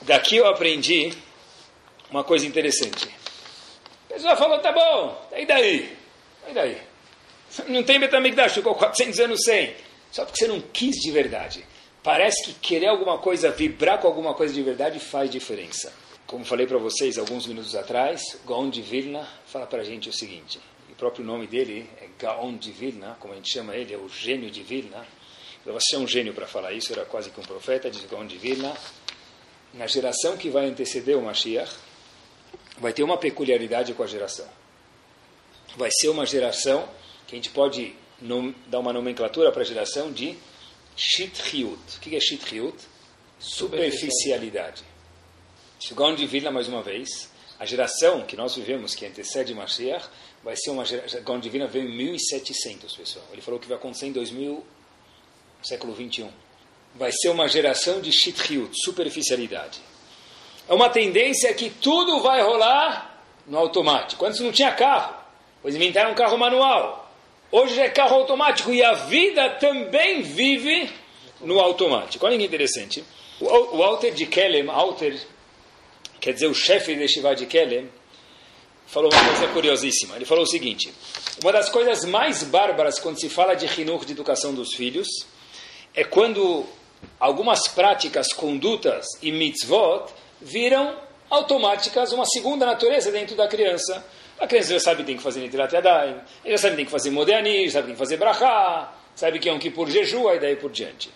Daqui 0.00 0.36
eu 0.36 0.46
aprendi 0.46 1.12
uma 2.10 2.24
coisa 2.24 2.46
interessante. 2.46 3.08
A 4.10 4.14
pessoa 4.14 4.36
falou, 4.36 4.58
tá 4.60 4.72
bom, 4.72 5.28
e 5.36 5.46
daí? 5.46 5.96
E 6.48 6.52
daí? 6.52 6.78
Não 7.68 7.82
tem 7.82 8.00
Betamigdash, 8.00 8.54
ficou 8.54 8.74
400 8.74 9.20
anos 9.20 9.40
sem. 9.44 9.74
Só 10.12 10.26
porque 10.26 10.44
você 10.44 10.46
não 10.46 10.60
quis 10.60 10.94
de 10.96 11.10
verdade. 11.10 11.64
Parece 12.02 12.44
que 12.44 12.52
querer 12.54 12.88
alguma 12.88 13.18
coisa, 13.18 13.50
vibrar 13.50 13.98
com 13.98 14.06
alguma 14.06 14.34
coisa 14.34 14.52
de 14.52 14.62
verdade 14.62 15.00
faz 15.00 15.30
diferença. 15.30 15.92
Como 16.26 16.44
falei 16.44 16.66
para 16.66 16.78
vocês 16.78 17.18
alguns 17.18 17.46
minutos 17.46 17.74
atrás, 17.74 18.20
Gaon 18.46 18.68
de 18.68 18.82
Vilna 18.82 19.26
fala 19.46 19.66
para 19.66 19.80
a 19.80 19.84
gente 19.84 20.08
o 20.08 20.12
seguinte: 20.12 20.60
o 20.90 20.94
próprio 20.94 21.24
nome 21.24 21.46
dele 21.46 21.88
é 22.00 22.08
Gaon 22.18 22.56
de 22.56 22.70
Vilna, 22.70 23.16
como 23.18 23.32
a 23.32 23.36
gente 23.36 23.50
chama 23.50 23.74
ele, 23.74 23.94
é 23.94 23.96
o 23.96 24.08
gênio 24.08 24.50
de 24.50 24.62
Vilna. 24.62 25.06
Você 25.64 25.94
é 25.94 25.98
um 25.98 26.06
gênio 26.06 26.34
para 26.34 26.46
falar 26.46 26.72
isso, 26.72 26.92
era 26.92 27.04
quase 27.04 27.30
que 27.30 27.40
um 27.40 27.44
profeta, 27.44 27.90
diz 27.90 28.04
Gaon 28.04 28.26
de 28.26 28.36
Vilna. 28.36 28.76
Na 29.72 29.86
geração 29.86 30.36
que 30.36 30.50
vai 30.50 30.66
anteceder 30.66 31.16
o 31.16 31.22
Mashiach, 31.22 31.72
vai 32.78 32.92
ter 32.92 33.02
uma 33.02 33.16
peculiaridade 33.16 33.94
com 33.94 34.02
a 34.02 34.06
geração. 34.06 34.46
Vai 35.76 35.90
ser 35.90 36.08
uma 36.08 36.26
geração 36.26 36.86
que 37.26 37.34
a 37.34 37.36
gente 37.36 37.50
pode 37.50 37.94
dar 38.66 38.78
uma 38.78 38.92
nomenclatura 38.92 39.50
para 39.50 39.62
a 39.62 39.64
geração 39.64 40.12
de 40.12 40.36
Shithiut. 40.96 41.96
O 41.96 42.00
que 42.00 42.16
é 42.16 42.20
Shithiut? 42.20 42.76
Superficialidade. 43.38 44.84
Gaon 45.90 46.14
de 46.14 46.26
Vilna, 46.26 46.50
mais 46.50 46.68
uma 46.68 46.80
vez, 46.80 47.28
a 47.58 47.66
geração 47.66 48.22
que 48.22 48.36
nós 48.36 48.54
vivemos, 48.54 48.94
que 48.94 49.04
antecede 49.04 49.52
Mashiach, 49.52 50.06
vai 50.42 50.56
ser 50.56 50.70
uma 50.70 50.84
geração. 50.84 51.22
Gaon 51.22 51.40
de 51.40 51.48
Vilna 51.48 51.66
veio 51.66 51.88
em 51.88 51.96
1700, 51.96 52.96
pessoal. 52.96 53.24
Ele 53.32 53.42
falou 53.42 53.58
que 53.58 53.66
vai 53.66 53.76
acontecer 53.76 54.06
em 54.06 54.12
2000, 54.12 54.64
século 55.62 55.92
21. 55.92 56.30
Vai 56.94 57.10
ser 57.10 57.30
uma 57.30 57.48
geração 57.48 58.00
de 58.00 58.12
shithiut, 58.12 58.70
superficialidade. 58.84 59.80
É 60.68 60.74
uma 60.74 60.88
tendência 60.88 61.52
que 61.54 61.70
tudo 61.70 62.20
vai 62.20 62.42
rolar 62.42 63.20
no 63.46 63.58
automático. 63.58 64.24
Antes 64.24 64.40
não 64.40 64.52
tinha 64.52 64.72
carro, 64.72 65.14
pois 65.60 65.74
inventaram 65.74 66.12
um 66.12 66.14
carro 66.14 66.38
manual. 66.38 67.01
Hoje 67.54 67.78
é 67.82 67.90
carro 67.90 68.16
automático 68.16 68.72
e 68.72 68.82
a 68.82 68.94
vida 68.94 69.50
também 69.50 70.22
vive 70.22 70.90
no 71.42 71.60
automático. 71.60 72.24
Olha 72.24 72.38
que 72.38 72.44
interessante. 72.44 73.04
O 73.38 73.76
Walter 73.76 74.10
de 74.10 74.24
Kellem, 74.24 74.64
Walter 74.64 75.20
quer 76.18 76.32
dizer 76.32 76.46
o 76.46 76.54
chefe 76.54 76.94
de 76.94 77.06
Shiva 77.06 77.36
de 77.36 77.44
Kelem, 77.44 77.90
falou 78.86 79.12
uma 79.12 79.24
coisa 79.24 79.48
curiosíssima. 79.48 80.16
Ele 80.16 80.24
falou 80.24 80.44
o 80.44 80.46
seguinte: 80.46 80.94
uma 81.42 81.52
das 81.52 81.68
coisas 81.68 82.06
mais 82.06 82.42
bárbaras 82.42 82.98
quando 82.98 83.20
se 83.20 83.28
fala 83.28 83.54
de 83.54 83.66
Hinur, 83.78 84.06
de 84.06 84.12
educação 84.12 84.54
dos 84.54 84.72
filhos, 84.74 85.08
é 85.94 86.04
quando 86.04 86.64
algumas 87.20 87.68
práticas, 87.68 88.32
condutas 88.32 89.04
e 89.20 89.30
mitzvot 89.30 90.10
viram 90.40 90.96
automáticas 91.28 92.12
uma 92.12 92.24
segunda 92.24 92.64
natureza 92.64 93.12
dentro 93.12 93.36
da 93.36 93.46
criança. 93.46 94.02
A 94.42 94.46
criança 94.46 94.74
já 94.74 94.80
sabe 94.80 94.98
que 94.98 95.06
tem 95.06 95.16
que 95.16 95.22
fazer 95.22 95.40
Nitirat 95.40 95.72
Yadayim, 95.72 96.16
já 96.44 96.58
sabe 96.58 96.72
que 96.72 96.76
tem 96.76 96.84
que 96.84 96.90
fazer 96.90 97.10
Modeani, 97.10 97.70
sabe 97.70 97.82
que 97.82 97.86
tem 97.86 97.94
que 97.94 97.98
fazer 97.98 98.16
Brachá, 98.16 98.92
sabe 99.14 99.38
que 99.38 99.48
é 99.48 99.52
um 99.52 99.58
Kippur 99.58 99.88
jejua 99.88 100.34
e 100.34 100.40
daí 100.40 100.56
por 100.56 100.70
diante. 100.70 101.10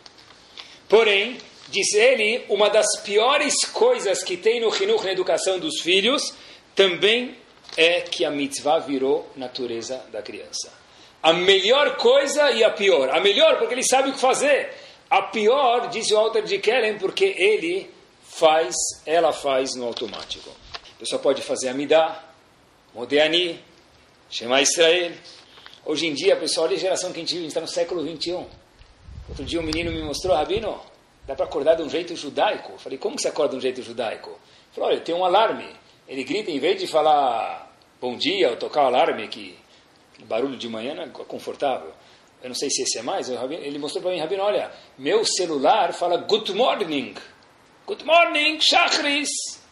Porém, 0.89 1.37
Diz 1.69 1.95
ele, 1.95 2.45
uma 2.49 2.71
das 2.71 2.87
piores 3.03 3.55
coisas 3.73 4.23
que 4.23 4.37
tem 4.37 4.61
no 4.61 4.69
Hinuch, 4.69 5.05
na 5.05 5.11
educação 5.11 5.59
dos 5.59 5.81
filhos, 5.81 6.33
também 6.77 7.37
é 7.77 8.03
que 8.03 8.25
a 8.25 8.31
mitzvah 8.31 8.79
virou 8.79 9.29
natureza 9.35 10.01
da 10.13 10.23
criança. 10.23 10.73
A 11.21 11.33
melhor 11.33 11.97
coisa 11.97 12.53
e 12.53 12.63
a 12.63 12.71
pior. 12.71 13.11
A 13.11 13.21
melhor 13.21 13.59
porque 13.59 13.75
ele 13.75 13.83
sabe 13.83 14.11
o 14.11 14.13
que 14.13 14.21
fazer. 14.21 14.73
A 15.11 15.23
pior, 15.23 15.89
diz 15.89 16.09
o 16.13 16.15
Walter 16.15 16.43
de 16.43 16.59
Kellen, 16.59 16.99
porque 16.99 17.35
ele 17.37 17.91
faz, 18.23 18.73
ela 19.05 19.33
faz 19.33 19.75
no 19.75 19.87
automático. 19.87 20.51
A 20.95 20.99
pessoa 21.01 21.21
pode 21.21 21.43
fazer 21.43 21.69
Amidá, 21.69 22.23
Modeani, 22.97 23.61
Shema 24.31 24.63
Israel. 24.63 25.13
Hoje 25.85 26.07
em 26.07 26.15
dia, 26.15 26.35
pessoal, 26.35 26.67
olha 26.67 26.77
a 26.77 26.81
geração 26.81 27.13
que 27.13 27.19
a 27.19 27.21
gente 27.21 27.35
vive, 27.35 27.41
a 27.41 27.43
gente 27.43 27.51
está 27.51 27.61
no 27.61 27.69
século 27.69 28.03
21. 28.03 28.47
Outro 29.29 29.45
dia 29.45 29.61
um 29.61 29.63
menino 29.63 29.93
me 29.93 30.03
mostrou, 30.03 30.35
Rabino, 30.35 30.81
dá 31.27 31.35
para 31.35 31.45
acordar 31.45 31.75
de 31.75 31.83
um 31.83 31.91
jeito 31.91 32.17
judaico. 32.17 32.73
Eu 32.73 32.79
falei, 32.79 32.97
como 32.97 33.17
que 33.17 33.21
você 33.21 33.29
acorda 33.29 33.51
de 33.51 33.59
um 33.59 33.61
jeito 33.61 33.83
judaico? 33.83 34.31
Ele 34.31 34.39
falou, 34.75 34.89
olha, 34.89 35.01
tem 35.01 35.15
um 35.15 35.27
alarme. 35.27 35.69
Ele 36.09 36.25
grita, 36.25 36.51
em 36.51 36.59
vez 36.59 36.81
de 36.81 36.87
falar 36.87 37.71
bom 38.01 38.17
dia 38.17 38.49
ou 38.49 38.57
tocar 38.57 38.85
o 38.85 38.87
alarme, 38.87 39.29
que 39.29 39.59
barulho 40.21 40.57
de 40.57 40.67
manhã 40.67 40.95
não 40.95 41.03
é 41.03 41.09
confortável. 41.09 41.93
Eu 42.43 42.49
não 42.49 42.57
sei 42.57 42.71
se 42.71 42.81
esse 42.81 42.97
é 42.97 43.03
mais. 43.03 43.29
Ele 43.29 43.79
mostrou 43.79 44.03
para 44.03 44.13
mim, 44.13 44.21
Rabino, 44.21 44.43
olha, 44.43 44.73
meu 44.97 45.23
celular 45.23 45.93
fala 45.93 46.17
good 46.17 46.51
morning. 46.55 47.15
Good 47.87 48.07
morning, 48.07 48.59
Shachris. 48.59 49.66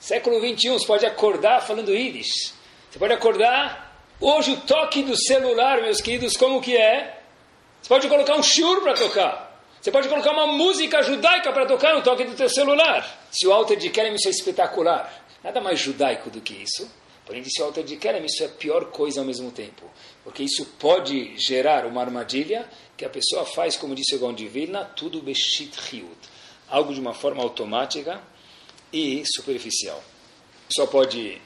Século 0.00 0.40
21, 0.40 0.78
você 0.78 0.86
pode 0.86 1.04
acordar 1.04 1.60
falando 1.60 1.92
Yiddish. 1.92 2.54
Você 2.90 2.98
pode 2.98 3.12
acordar. 3.12 3.86
Hoje 4.20 4.52
o 4.52 4.60
toque 4.60 5.02
do 5.02 5.16
celular, 5.16 5.82
meus 5.82 6.00
queridos, 6.00 6.36
como 6.36 6.60
que 6.60 6.76
é? 6.76 7.20
Você 7.82 7.88
pode 7.88 8.08
colocar 8.08 8.36
um 8.36 8.42
shiur 8.42 8.80
para 8.80 8.94
tocar. 8.94 9.62
Você 9.80 9.90
pode 9.90 10.08
colocar 10.08 10.32
uma 10.32 10.46
música 10.46 11.02
judaica 11.02 11.52
para 11.52 11.66
tocar 11.66 11.94
no 11.94 12.02
toque 12.02 12.24
do 12.24 12.34
teu 12.34 12.48
celular. 12.48 13.26
Se 13.30 13.46
o 13.46 13.52
Alter 13.52 13.76
de 13.76 13.90
Kerem 13.90 14.14
isso 14.14 14.28
é 14.28 14.30
espetacular, 14.30 15.24
nada 15.42 15.60
mais 15.60 15.80
judaico 15.80 16.30
do 16.30 16.40
que 16.40 16.54
isso. 16.54 16.88
Porém, 17.26 17.42
disse 17.42 17.60
o 17.60 17.64
Alter 17.64 17.84
de 17.84 17.96
Kerem, 17.96 18.24
isso 18.24 18.42
é 18.42 18.46
a 18.46 18.48
pior 18.48 18.86
coisa 18.86 19.20
ao 19.20 19.26
mesmo 19.26 19.50
tempo. 19.50 19.84
Porque 20.24 20.42
isso 20.42 20.64
pode 20.78 21.36
gerar 21.36 21.86
uma 21.86 22.00
armadilha 22.00 22.68
que 22.96 23.04
a 23.04 23.08
pessoa 23.08 23.44
faz, 23.44 23.76
como 23.76 23.94
disse 23.94 24.14
o 24.14 24.32
Vilna, 24.32 24.84
tudo 24.84 25.20
beshit 25.20 25.72
riut. 25.90 26.16
Algo 26.68 26.94
de 26.94 27.00
uma 27.00 27.14
forma 27.14 27.42
automática 27.42 28.20
e 28.92 29.22
superficial. 29.26 30.02
Pessoa 30.68 30.86
pode 30.86 31.40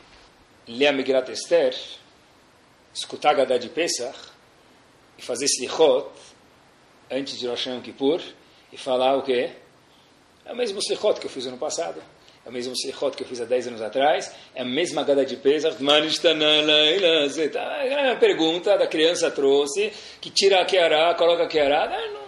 ler 0.67 0.87
a 0.89 0.93
Migrat 0.93 1.31
Esther, 1.31 1.77
escutar 2.95 3.35
Gadá 3.35 3.59
de 3.59 3.69
Pesach 3.69 4.19
e 5.19 5.23
fazer 5.23 5.47
slichot 5.47 6.11
antes 7.11 7.39
de 7.39 7.47
Rosh 7.47 7.69
Kippur 7.83 8.21
e 8.73 8.77
falar 8.77 9.17
o 9.17 9.23
quê? 9.23 9.51
É 10.45 10.53
o 10.53 10.57
mesmo 10.57 10.79
slichot 10.81 11.21
que 11.21 11.27
eu 11.27 11.31
fiz 11.31 11.47
ano 11.47 11.59
passado. 11.59 12.03
É 12.45 12.49
o 12.49 12.53
mesmo 12.53 12.73
slichot 12.73 13.17
que 13.17 13.23
eu 13.23 13.27
fiz 13.27 13.41
há 13.41 13.45
10 13.45 13.69
anos 13.69 13.83
atrás. 13.83 14.35
É 14.55 14.63
a 14.63 14.65
mesma 14.65 15.05
gada 15.05 15.25
de 15.25 15.37
Pesach. 15.37 15.77
É 17.85 18.11
a 18.11 18.17
pergunta 18.17 18.77
da 18.77 18.87
criança 18.87 19.31
trouxe, 19.31 19.93
que 20.21 20.31
tira 20.31 20.61
a 20.61 20.65
Keará, 20.65 21.15
coloca 21.15 21.45
a 21.45 21.49
Keará. 21.49 22.22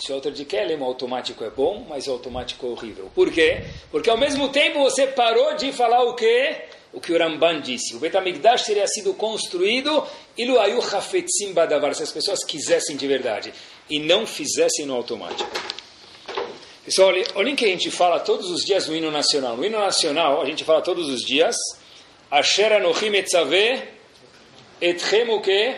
Se 0.00 0.10
o 0.12 0.14
outro 0.14 0.32
de 0.32 0.44
Kelem, 0.44 0.78
o 0.78 0.84
automático 0.84 1.44
é 1.44 1.50
bom, 1.50 1.86
mas 1.88 2.08
o 2.08 2.12
automático 2.12 2.66
é 2.66 2.70
horrível. 2.70 3.10
Por 3.14 3.30
quê? 3.30 3.64
Porque 3.90 4.08
ao 4.08 4.16
mesmo 4.16 4.48
tempo 4.48 4.80
você 4.80 5.06
parou 5.06 5.54
de 5.56 5.72
falar 5.72 6.02
o 6.04 6.14
quê? 6.14 6.56
o 6.92 7.00
que 7.00 7.12
o 7.12 7.18
Ramban 7.18 7.60
disse. 7.60 7.94
O 7.94 8.00
Betamigdash 8.00 8.64
teria 8.64 8.86
sido 8.86 9.14
construído 9.14 10.04
se 11.94 12.02
as 12.02 12.12
pessoas 12.12 12.44
quisessem 12.44 12.96
de 12.96 13.06
verdade 13.06 13.52
e 13.88 13.98
não 13.98 14.26
fizessem 14.26 14.86
no 14.86 14.94
automático. 14.94 15.48
Pessoal, 16.84 17.08
olhem, 17.08 17.24
olhem 17.34 17.56
que 17.56 17.64
a 17.64 17.68
gente 17.68 17.90
fala 17.90 18.18
todos 18.18 18.50
os 18.50 18.64
dias 18.64 18.88
no 18.88 18.96
hino 18.96 19.10
nacional. 19.10 19.56
No 19.56 19.64
hino 19.64 19.78
nacional, 19.78 20.40
a 20.40 20.44
gente 20.46 20.64
fala 20.64 20.80
todos 20.80 21.08
os 21.08 21.20
dias 21.20 21.56
Asher 22.30 22.72
anochim 22.72 23.14
etzaveh 23.14 23.88
etchem 24.80 25.28
o 25.30 25.40
que? 25.40 25.74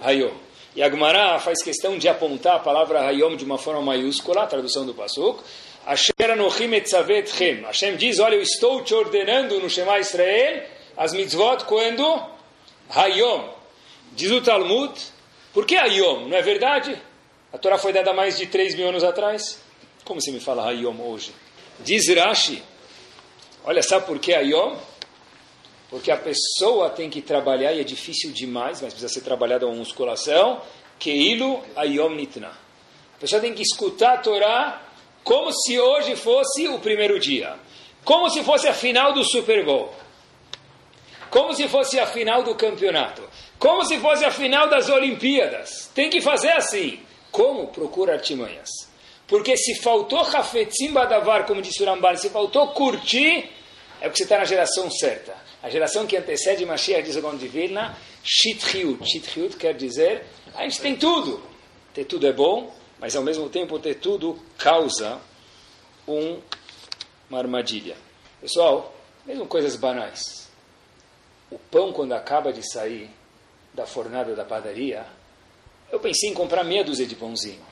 Hayom. 0.00 0.47
E 0.76 0.82
a 0.82 0.90
Gemara 0.90 1.38
faz 1.38 1.62
questão 1.62 1.98
de 1.98 2.08
apontar 2.08 2.56
a 2.56 2.58
palavra 2.58 3.00
Hayom 3.00 3.36
de 3.36 3.44
uma 3.44 3.58
forma 3.58 3.80
maiúscula, 3.80 4.42
a 4.42 4.46
tradução 4.46 4.86
do 4.86 4.94
Pasuk, 4.94 5.42
Asher 5.86 6.12
etzavetchem. 6.74 7.62
Hashem 7.62 7.96
diz, 7.96 8.18
olha, 8.18 8.34
eu 8.34 8.42
estou 8.42 8.82
te 8.82 8.94
ordenando 8.94 9.58
no 9.58 9.70
Shema 9.70 9.98
Israel 9.98 10.62
as 10.96 11.12
mitzvot 11.12 11.64
quando? 11.64 12.22
Hayom. 12.90 13.48
Diz 14.12 14.30
o 14.30 14.40
Talmud, 14.40 14.92
por 15.52 15.64
que 15.64 15.76
Hayom? 15.76 16.28
Não 16.28 16.36
é 16.36 16.42
verdade? 16.42 17.00
A 17.52 17.58
Torá 17.58 17.78
foi 17.78 17.92
dada 17.92 18.12
mais 18.12 18.36
de 18.36 18.46
3 18.46 18.74
mil 18.74 18.88
anos 18.88 19.02
atrás. 19.02 19.60
Como 20.04 20.20
você 20.20 20.30
me 20.30 20.40
fala 20.40 20.68
Hayom 20.68 21.00
hoje? 21.00 21.32
Diz 21.80 22.08
Rashi, 22.14 22.62
Olha, 23.64 23.82
sabe 23.82 24.06
por 24.06 24.18
que 24.18 24.34
Ayom? 24.34 24.76
Porque 25.90 26.10
a 26.10 26.16
pessoa 26.16 26.90
tem 26.90 27.08
que 27.08 27.22
trabalhar, 27.22 27.72
e 27.72 27.80
é 27.80 27.84
difícil 27.84 28.30
demais, 28.32 28.82
mas 28.82 28.92
precisa 28.92 29.08
ser 29.12 29.22
trabalhada 29.22 29.66
uma 29.66 29.76
musculação, 29.76 30.60
Keilu 30.98 31.62
Ayom 31.74 32.10
Nitna. 32.10 32.48
A 33.16 33.20
pessoa 33.20 33.40
tem 33.40 33.54
que 33.54 33.62
escutar 33.62 34.14
a 34.14 34.18
Torá 34.18 34.82
como 35.24 35.52
se 35.52 35.78
hoje 35.78 36.14
fosse 36.14 36.68
o 36.68 36.78
primeiro 36.78 37.18
dia. 37.18 37.56
Como 38.04 38.30
se 38.30 38.42
fosse 38.42 38.68
a 38.68 38.72
final 38.72 39.12
do 39.12 39.24
Super 39.24 39.64
Bowl. 39.64 39.92
Como 41.30 41.52
se 41.52 41.68
fosse 41.68 41.98
a 41.98 42.06
final 42.06 42.42
do 42.42 42.54
campeonato. 42.54 43.22
Como 43.58 43.84
se 43.84 43.98
fosse 43.98 44.24
a 44.24 44.30
final 44.30 44.68
das 44.68 44.88
Olimpíadas. 44.88 45.90
Tem 45.94 46.08
que 46.08 46.20
fazer 46.20 46.52
assim. 46.52 47.00
Como? 47.30 47.66
Procura 47.68 48.14
artimanhas. 48.14 48.70
Porque 49.26 49.56
se 49.56 49.74
faltou 49.82 50.20
Hafetzim 50.20 50.92
Badavar, 50.92 51.44
como 51.44 51.60
disse 51.60 51.82
o 51.82 51.86
Ramban, 51.86 52.16
se 52.16 52.30
faltou 52.30 52.68
curtir, 52.68 53.50
é 54.00 54.04
porque 54.04 54.16
você 54.16 54.22
está 54.22 54.38
na 54.38 54.44
geração 54.44 54.90
certa. 54.90 55.36
A 55.62 55.68
geração 55.68 56.06
que 56.06 56.16
antecede 56.16 56.64
Mashiach, 56.64 57.02
diz 57.02 57.16
o 57.16 57.22
Gaon 57.22 57.36
de 57.36 57.48
Vilna, 57.48 57.96
quer 59.58 59.74
dizer, 59.74 60.24
a 60.54 60.62
gente 60.62 60.80
tem 60.80 60.96
tudo. 60.96 61.42
Ter 61.92 62.04
tudo 62.04 62.26
é 62.26 62.32
bom, 62.32 62.72
mas 62.98 63.16
ao 63.16 63.22
mesmo 63.22 63.48
tempo 63.48 63.78
ter 63.78 63.94
tudo 63.94 64.38
causa 64.56 65.20
um, 66.06 66.40
uma 67.28 67.38
armadilha. 67.38 67.96
Pessoal, 68.40 68.94
mesmo 69.26 69.46
coisas 69.46 69.74
banais. 69.74 70.48
O 71.50 71.58
pão, 71.58 71.92
quando 71.92 72.12
acaba 72.12 72.52
de 72.52 72.62
sair 72.62 73.10
da 73.74 73.84
fornada 73.84 74.34
da 74.36 74.44
padaria, 74.44 75.04
eu 75.90 75.98
pensei 75.98 76.30
em 76.30 76.34
comprar 76.34 76.62
meia 76.62 76.84
dúzia 76.84 77.06
de 77.06 77.16
pãozinho. 77.16 77.66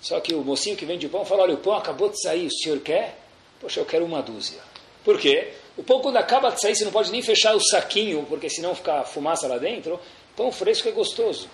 Só 0.00 0.20
que 0.20 0.34
o 0.34 0.42
mocinho 0.42 0.76
que 0.76 0.84
vende 0.84 1.06
o 1.06 1.10
pão 1.10 1.24
fala, 1.24 1.42
olha, 1.42 1.54
o 1.54 1.58
pão 1.58 1.74
acabou 1.74 2.08
de 2.08 2.20
sair, 2.20 2.46
o 2.46 2.50
senhor 2.50 2.80
quer? 2.80 3.18
Poxa, 3.60 3.80
eu 3.80 3.84
quero 3.84 4.04
uma 4.04 4.22
dúzia. 4.22 4.60
Por 5.04 5.18
quê? 5.18 5.52
O 5.78 5.82
pão, 5.84 6.00
quando 6.00 6.16
acaba 6.16 6.50
de 6.50 6.60
sair, 6.60 6.74
você 6.74 6.84
não 6.84 6.90
pode 6.90 7.12
nem 7.12 7.22
fechar 7.22 7.54
o 7.54 7.60
saquinho, 7.60 8.26
porque 8.28 8.50
senão 8.50 8.74
fica 8.74 9.04
fumaça 9.04 9.46
lá 9.46 9.58
dentro. 9.58 9.98
Pão 10.36 10.50
fresco 10.50 10.88
é 10.88 10.90
gostoso. 10.90 11.48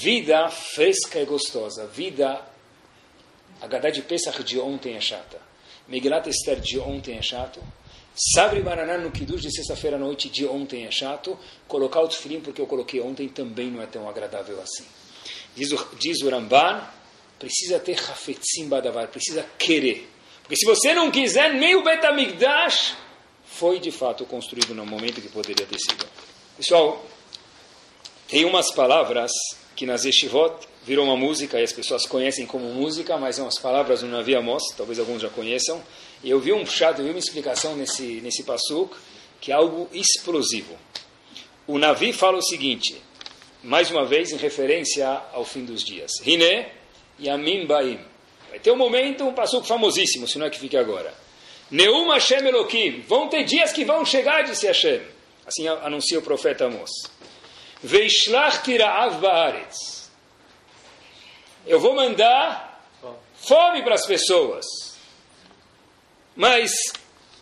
Vida 0.00 0.50
fresca 0.50 1.20
e 1.20 1.24
gostosa. 1.24 1.86
Vida, 1.86 2.42
a 3.62 3.66
Gadá 3.68 3.90
de 3.90 4.02
Pesach 4.02 4.42
de 4.42 4.58
ontem 4.58 4.96
é 4.96 5.00
chata. 5.00 5.40
Megillat 5.86 6.26
Esther 6.28 6.58
de 6.58 6.80
ontem 6.80 7.16
é 7.16 7.22
chato. 7.22 7.60
Sabre 8.34 8.60
Baraná 8.60 8.98
no 8.98 9.12
Kiddush 9.12 9.42
de 9.42 9.54
sexta-feira 9.54 9.96
à 9.96 9.98
noite 10.00 10.28
de 10.28 10.44
ontem 10.44 10.84
é 10.84 10.90
chato. 10.90 11.38
Colocar 11.68 12.00
o 12.00 12.08
tefilim 12.08 12.40
porque 12.40 12.60
eu 12.60 12.66
coloquei 12.66 13.00
ontem 13.00 13.28
também 13.28 13.70
não 13.70 13.80
é 13.80 13.86
tão 13.86 14.08
agradável 14.08 14.60
assim. 14.60 14.84
Diz 15.54 15.70
o, 15.70 15.96
diz 15.96 16.22
o 16.22 16.28
precisa 17.38 17.78
ter 17.78 17.98
Hafetzim 17.98 18.68
Badavar, 18.68 19.06
precisa 19.08 19.46
querer. 19.56 20.10
Porque 20.44 20.56
se 20.56 20.66
você 20.66 20.94
não 20.94 21.10
quiser, 21.10 21.52
nem 21.54 21.74
o 21.74 21.82
Betamigdash 21.82 22.94
foi 23.44 23.80
de 23.80 23.90
fato 23.90 24.24
construído 24.26 24.74
no 24.74 24.84
momento 24.84 25.20
que 25.20 25.28
poderia 25.28 25.66
ter 25.66 25.78
sido. 25.78 26.06
Pessoal, 26.56 27.04
tem 28.28 28.44
umas 28.44 28.70
palavras 28.70 29.32
que 29.74 29.86
nas 29.86 30.04
Yeshivot 30.04 30.68
virou 30.84 31.06
uma 31.06 31.16
música 31.16 31.58
e 31.58 31.64
as 31.64 31.72
pessoas 31.72 32.06
conhecem 32.06 32.46
como 32.46 32.66
música, 32.66 33.16
mas 33.16 33.36
são 33.36 33.48
as 33.48 33.58
palavras 33.58 34.02
do 34.02 34.06
Navi 34.06 34.34
Amos, 34.34 34.62
talvez 34.76 34.98
alguns 34.98 35.22
já 35.22 35.30
conheçam. 35.30 35.82
E 36.22 36.28
eu 36.28 36.38
vi 36.38 36.52
um 36.52 36.66
chato, 36.66 36.98
eu 36.98 37.06
vi 37.06 37.10
uma 37.10 37.18
explicação 37.18 37.74
nesse, 37.74 38.20
nesse 38.20 38.42
passuk, 38.44 38.94
que 39.40 39.50
é 39.50 39.54
algo 39.54 39.88
explosivo. 39.92 40.76
O 41.66 41.78
Navi 41.78 42.12
fala 42.12 42.36
o 42.36 42.42
seguinte, 42.42 43.00
mais 43.62 43.90
uma 43.90 44.04
vez 44.04 44.30
em 44.30 44.36
referência 44.36 45.08
ao 45.32 45.44
fim 45.44 45.64
dos 45.64 45.82
dias. 45.82 46.12
Hine 46.24 46.66
Yamim 47.18 47.66
Baim. 47.66 47.98
Vai 48.54 48.60
ter 48.60 48.70
um 48.70 48.76
momento, 48.76 49.26
um 49.26 49.34
passuk 49.34 49.66
famosíssimo, 49.66 50.28
se 50.28 50.38
não 50.38 50.46
é 50.46 50.50
que 50.50 50.60
fique 50.60 50.76
agora. 50.76 51.12
Neum 51.72 52.08
Hashem 52.12 52.46
Elohim. 52.46 53.00
Vão 53.00 53.28
ter 53.28 53.42
dias 53.42 53.72
que 53.72 53.84
vão 53.84 54.04
chegar, 54.04 54.44
disse 54.44 54.64
Hashem. 54.68 55.02
Assim 55.44 55.66
anuncia 55.66 56.20
o 56.20 56.22
profeta 56.22 56.66
Amos. 56.66 56.88
Veishlach 57.82 58.62
tira'av 58.62 59.18
ba'aretz. 59.18 60.08
Eu 61.66 61.80
vou 61.80 61.96
mandar 61.96 62.80
fome 63.34 63.82
para 63.82 63.96
as 63.96 64.06
pessoas. 64.06 64.64
Mas, 66.36 66.70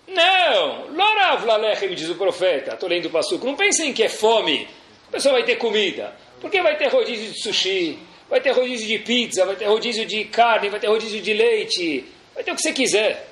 não, 0.08 0.92
lorav 0.94 1.44
lalechem, 1.44 1.94
diz 1.94 2.08
o 2.08 2.14
profeta. 2.14 2.72
Estou 2.72 2.88
lendo 2.88 3.04
o 3.04 3.10
passuco. 3.10 3.44
Não 3.44 3.54
pensem 3.54 3.92
que 3.92 4.02
é 4.02 4.08
fome. 4.08 4.66
A 5.08 5.12
pessoa 5.12 5.34
vai 5.34 5.44
ter 5.44 5.56
comida. 5.56 6.16
Porque 6.40 6.62
vai 6.62 6.78
ter 6.78 6.88
rodízio 6.88 7.32
de 7.32 7.42
sushi, 7.42 7.98
vai 8.32 8.40
ter 8.40 8.52
rodízio 8.52 8.86
de 8.86 8.98
pizza, 9.00 9.44
vai 9.44 9.56
ter 9.56 9.66
rodízio 9.66 10.06
de 10.06 10.24
carne, 10.24 10.70
vai 10.70 10.80
ter 10.80 10.86
rodízio 10.86 11.20
de 11.20 11.34
leite. 11.34 12.06
Vai 12.34 12.42
ter 12.42 12.52
o 12.52 12.54
que 12.56 12.62
você 12.62 12.72
quiser. 12.72 13.28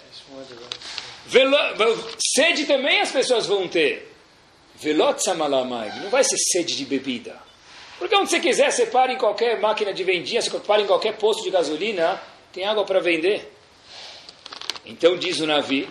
Velo, 1.25 1.57
sede 2.19 2.67
também 2.67 3.01
as 3.01 3.11
pessoas 3.11 3.47
vão 3.47 3.67
ter. 3.67 4.13
Velot 4.75 5.23
samalamai, 5.23 6.01
não 6.01 6.11
vai 6.11 6.23
ser 6.23 6.37
sede 6.37 6.77
de 6.77 6.85
bebida. 6.85 7.35
Porque 7.99 8.15
onde 8.15 8.29
você 8.29 8.41
quiser, 8.41 8.71
você 8.71 8.85
para 8.85 9.11
em 9.11 9.17
qualquer 9.17 9.59
máquina 9.59 9.95
de 9.95 10.05
vendinha, 10.05 10.43
você 10.43 10.51
para 10.51 10.83
em 10.83 10.87
qualquer 10.87 11.17
posto 11.17 11.43
de 11.45 11.51
gasolina, 11.51 12.21
tem 12.53 12.67
água 12.67 12.85
para 12.85 13.01
vender. 13.01 13.51
Então 14.85 15.17
diz 15.17 15.41
o 15.41 15.47
Navi, 15.47 15.89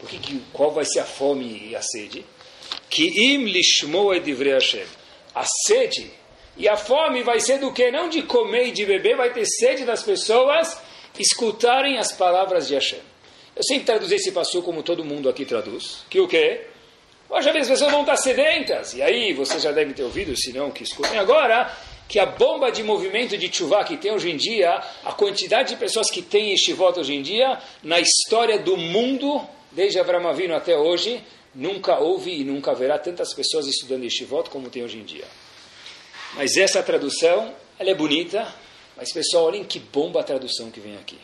porque 0.00 0.18
que, 0.18 0.42
qual 0.52 0.72
vai 0.72 0.84
ser 0.84 0.98
a 0.98 1.04
fome 1.04 1.68
e 1.68 1.76
a 1.76 1.82
sede? 1.82 2.26
Que 2.90 3.04
im 3.34 3.44
lishmo 3.44 4.10
Hashem. 4.10 4.86
A 5.32 5.44
sede 5.66 6.10
e 6.56 6.68
a 6.68 6.76
fome 6.76 7.22
vai 7.22 7.40
ser 7.40 7.58
do 7.58 7.72
que? 7.72 7.90
Não 7.90 8.08
de 8.08 8.22
comer 8.22 8.68
e 8.68 8.72
de 8.72 8.84
beber, 8.84 9.16
vai 9.16 9.32
ter 9.32 9.44
sede 9.46 9.84
das 9.84 10.02
pessoas 10.02 10.78
escutarem 11.18 11.98
as 11.98 12.12
palavras 12.12 12.68
de 12.68 12.74
Hashem. 12.74 13.00
Eu 13.54 13.62
sempre 13.62 13.84
traduzi 13.84 14.14
esse 14.14 14.32
passo 14.32 14.62
como 14.62 14.82
todo 14.82 15.04
mundo 15.04 15.28
aqui 15.28 15.44
traduz. 15.44 16.04
Que 16.08 16.20
o 16.20 16.28
quê? 16.28 16.66
Hoje 17.28 17.48
as 17.48 17.68
pessoas 17.68 17.90
vão 17.90 18.00
estar 18.00 18.16
sedentas. 18.16 18.94
E 18.94 19.02
aí, 19.02 19.32
vocês 19.32 19.62
já 19.62 19.72
devem 19.72 19.94
ter 19.94 20.02
ouvido, 20.02 20.36
se 20.36 20.52
não, 20.52 20.70
que 20.70 20.82
escutem 20.82 21.18
agora, 21.18 21.70
que 22.08 22.18
a 22.18 22.26
bomba 22.26 22.70
de 22.70 22.82
movimento 22.82 23.38
de 23.38 23.54
chuva 23.54 23.84
que 23.84 23.96
tem 23.96 24.12
hoje 24.12 24.30
em 24.30 24.36
dia, 24.36 24.82
a 25.04 25.12
quantidade 25.12 25.70
de 25.70 25.76
pessoas 25.76 26.10
que 26.10 26.20
tem 26.20 26.52
estivota 26.52 27.00
hoje 27.00 27.14
em 27.14 27.22
dia, 27.22 27.58
na 27.82 28.00
história 28.00 28.58
do 28.58 28.76
mundo, 28.76 29.40
desde 29.70 29.98
Avram 29.98 30.28
Avinu 30.28 30.54
até 30.54 30.76
hoje, 30.76 31.22
nunca 31.54 31.98
houve 31.98 32.40
e 32.40 32.44
nunca 32.44 32.72
haverá 32.72 32.98
tantas 32.98 33.32
pessoas 33.32 33.66
estudando 33.66 34.04
estivota 34.04 34.50
como 34.50 34.68
tem 34.68 34.82
hoje 34.82 34.98
em 34.98 35.04
dia. 35.04 35.24
Mas 36.34 36.56
essa 36.56 36.82
tradução, 36.82 37.54
ela 37.78 37.90
é 37.90 37.94
bonita, 37.94 38.52
mas 38.96 39.12
pessoal, 39.12 39.44
olhem 39.44 39.64
que 39.64 39.78
bomba 39.78 40.20
a 40.20 40.24
tradução 40.24 40.70
que 40.70 40.80
vem 40.80 40.96
aqui. 40.96 41.18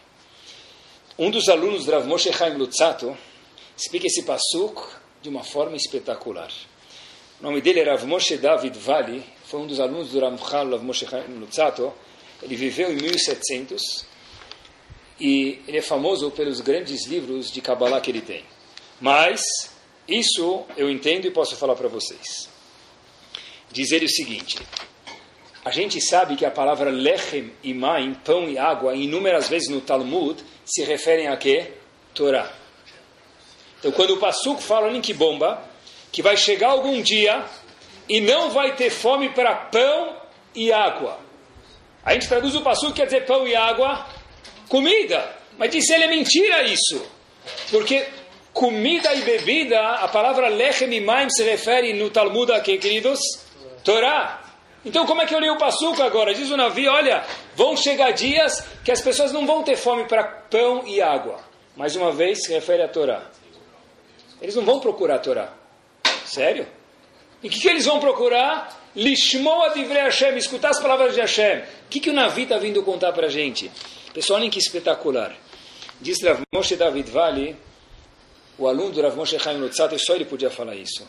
Um 1.18 1.30
dos 1.30 1.48
alunos 1.48 1.84
do 1.84 1.92
Rav 1.92 2.06
Moshe 2.06 2.32
Chaim 2.32 2.56
Lutzato 2.56 3.16
explica 3.76 4.06
esse 4.06 4.22
passuk 4.22 4.80
de 5.22 5.28
uma 5.28 5.42
forma 5.42 5.76
espetacular. 5.76 6.50
O 7.40 7.42
nome 7.42 7.60
dele 7.60 7.80
era 7.80 7.92
Rav 7.92 8.04
Moshe 8.06 8.36
David 8.36 8.78
Vali, 8.78 9.24
foi 9.44 9.60
um 9.60 9.66
dos 9.66 9.80
alunos 9.80 10.10
do 10.10 10.20
Ramchal 10.20 10.70
Rav 10.70 10.82
Moshe 10.84 11.06
Lutzato. 11.28 11.92
Ele 12.42 12.54
viveu 12.54 12.92
em 12.92 12.96
1700 12.96 14.06
e 15.18 15.60
ele 15.66 15.78
é 15.78 15.82
famoso 15.82 16.30
pelos 16.30 16.60
grandes 16.60 17.06
livros 17.06 17.50
de 17.50 17.60
Kabbalah 17.60 18.00
que 18.00 18.10
ele 18.10 18.20
tem. 18.20 18.44
Mas 19.00 19.42
isso 20.06 20.64
eu 20.76 20.90
entendo 20.90 21.26
e 21.26 21.30
posso 21.30 21.56
falar 21.56 21.74
para 21.74 21.88
vocês. 21.88 22.48
Diz 23.72 23.90
ele 23.90 24.06
o 24.06 24.10
seguinte: 24.10 24.58
a 25.68 25.70
gente 25.70 26.00
sabe 26.00 26.34
que 26.34 26.46
a 26.46 26.50
palavra 26.50 26.88
lechem 26.88 27.52
e 27.62 27.74
maim, 27.74 28.14
pão 28.24 28.48
e 28.48 28.56
água, 28.56 28.94
inúmeras 28.94 29.50
vezes 29.50 29.68
no 29.68 29.82
Talmud, 29.82 30.42
se 30.64 30.82
referem 30.82 31.28
a 31.28 31.36
quê? 31.36 31.72
Torá. 32.14 32.50
Então, 33.78 33.92
quando 33.92 34.14
o 34.14 34.16
Passuco 34.16 34.62
fala 34.62 34.90
em 34.90 35.02
que 35.02 35.12
bomba, 35.12 35.62
que 36.10 36.22
vai 36.22 36.38
chegar 36.38 36.68
algum 36.68 37.02
dia 37.02 37.44
e 38.08 38.18
não 38.18 38.48
vai 38.48 38.76
ter 38.76 38.88
fome 38.88 39.28
para 39.28 39.54
pão 39.54 40.16
e 40.54 40.72
água. 40.72 41.18
A 42.02 42.14
gente 42.14 42.28
traduz 42.28 42.54
o 42.54 42.62
Passuco, 42.62 42.94
quer 42.94 43.04
dizer 43.04 43.26
pão 43.26 43.46
e 43.46 43.54
água, 43.54 44.06
comida. 44.70 45.36
Mas 45.58 45.70
disse 45.70 45.92
ele, 45.92 46.04
é 46.04 46.08
mentira 46.08 46.62
isso. 46.62 47.06
Porque 47.70 48.06
comida 48.54 49.12
e 49.12 49.20
bebida, 49.20 49.78
a 49.78 50.08
palavra 50.08 50.48
lechem 50.48 50.90
e 50.94 51.00
maim 51.02 51.28
se 51.28 51.42
refere 51.42 51.92
no 51.92 52.08
Talmud 52.08 52.50
a 52.52 52.60
quê, 52.60 52.78
queridos? 52.78 53.20
Torá. 53.84 54.47
Então, 54.84 55.06
como 55.06 55.20
é 55.20 55.26
que 55.26 55.34
eu 55.34 55.40
li 55.40 55.50
o 55.50 55.58
Passuco 55.58 56.02
agora? 56.02 56.34
Diz 56.34 56.50
o 56.50 56.56
navio: 56.56 56.90
olha, 56.90 57.24
vão 57.54 57.76
chegar 57.76 58.12
dias 58.12 58.64
que 58.84 58.92
as 58.92 59.00
pessoas 59.00 59.32
não 59.32 59.46
vão 59.46 59.62
ter 59.62 59.76
fome 59.76 60.04
para 60.04 60.24
pão 60.24 60.86
e 60.86 61.00
água. 61.00 61.40
Mais 61.76 61.96
uma 61.96 62.12
vez, 62.12 62.44
se 62.44 62.52
refere 62.52 62.82
à 62.82 62.88
Torá. 62.88 63.22
Eles 64.40 64.54
não 64.54 64.64
vão 64.64 64.80
procurar 64.80 65.16
a 65.16 65.18
Torá. 65.18 65.52
Sério? 66.24 66.66
E 67.42 67.48
o 67.48 67.50
que, 67.50 67.60
que, 67.60 67.68
eles 67.68 67.86
vão 67.86 68.00
procurar? 68.00 68.76
Lishmoa 68.94 69.70
divrei 69.74 70.02
Hashem, 70.02 70.36
escutar 70.36 70.70
as 70.70 70.80
palavras 70.80 71.14
de 71.14 71.20
Hashem. 71.20 71.58
O 71.58 71.88
que, 71.88 72.00
que 72.00 72.10
o 72.10 72.12
Navi 72.12 72.42
está 72.42 72.58
vindo 72.58 72.82
contar 72.82 73.12
para 73.12 73.26
a 73.26 73.30
gente? 73.30 73.70
Pessoal, 74.12 74.40
olhem 74.40 74.50
que 74.50 74.58
espetacular. 74.58 75.36
Diz 76.00 76.22
Rav 76.22 76.40
Moshe 76.52 76.76
David 76.76 77.10
Vali, 77.10 77.56
o 78.56 78.66
aluno 78.66 78.90
do 78.90 79.02
Rav 79.02 79.16
Moshe 79.16 79.38
Chaim 79.38 79.58
Lutzato, 79.58 79.96
só 79.98 80.14
ele 80.14 80.24
podia 80.24 80.50
falar 80.50 80.74
isso. 80.74 81.06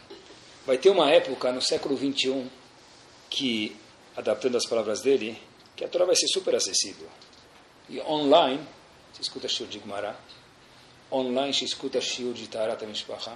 Vai 0.65 0.77
ter 0.77 0.89
uma 0.89 1.11
época 1.11 1.51
no 1.51 1.61
século 1.61 1.95
21 1.95 2.47
que, 3.29 3.75
adaptando 4.15 4.57
as 4.57 4.65
palavras 4.65 5.01
dele, 5.01 5.41
que 5.75 5.83
a 5.83 5.87
Torá 5.87 6.05
vai 6.05 6.15
ser 6.15 6.27
super 6.27 6.55
acessível. 6.55 7.07
E 7.87 7.99
online, 8.01 8.65
você 9.13 9.21
escuta 9.21 9.47
Shur 9.47 9.67
de 9.67 9.79
Gmará, 9.79 10.15
online 11.11 11.53
se 11.53 11.65
escuta 11.65 11.99
shiur 11.99 12.33
de 12.33 12.47
Tarat 12.47 12.81
Mishpacha, 12.85 13.35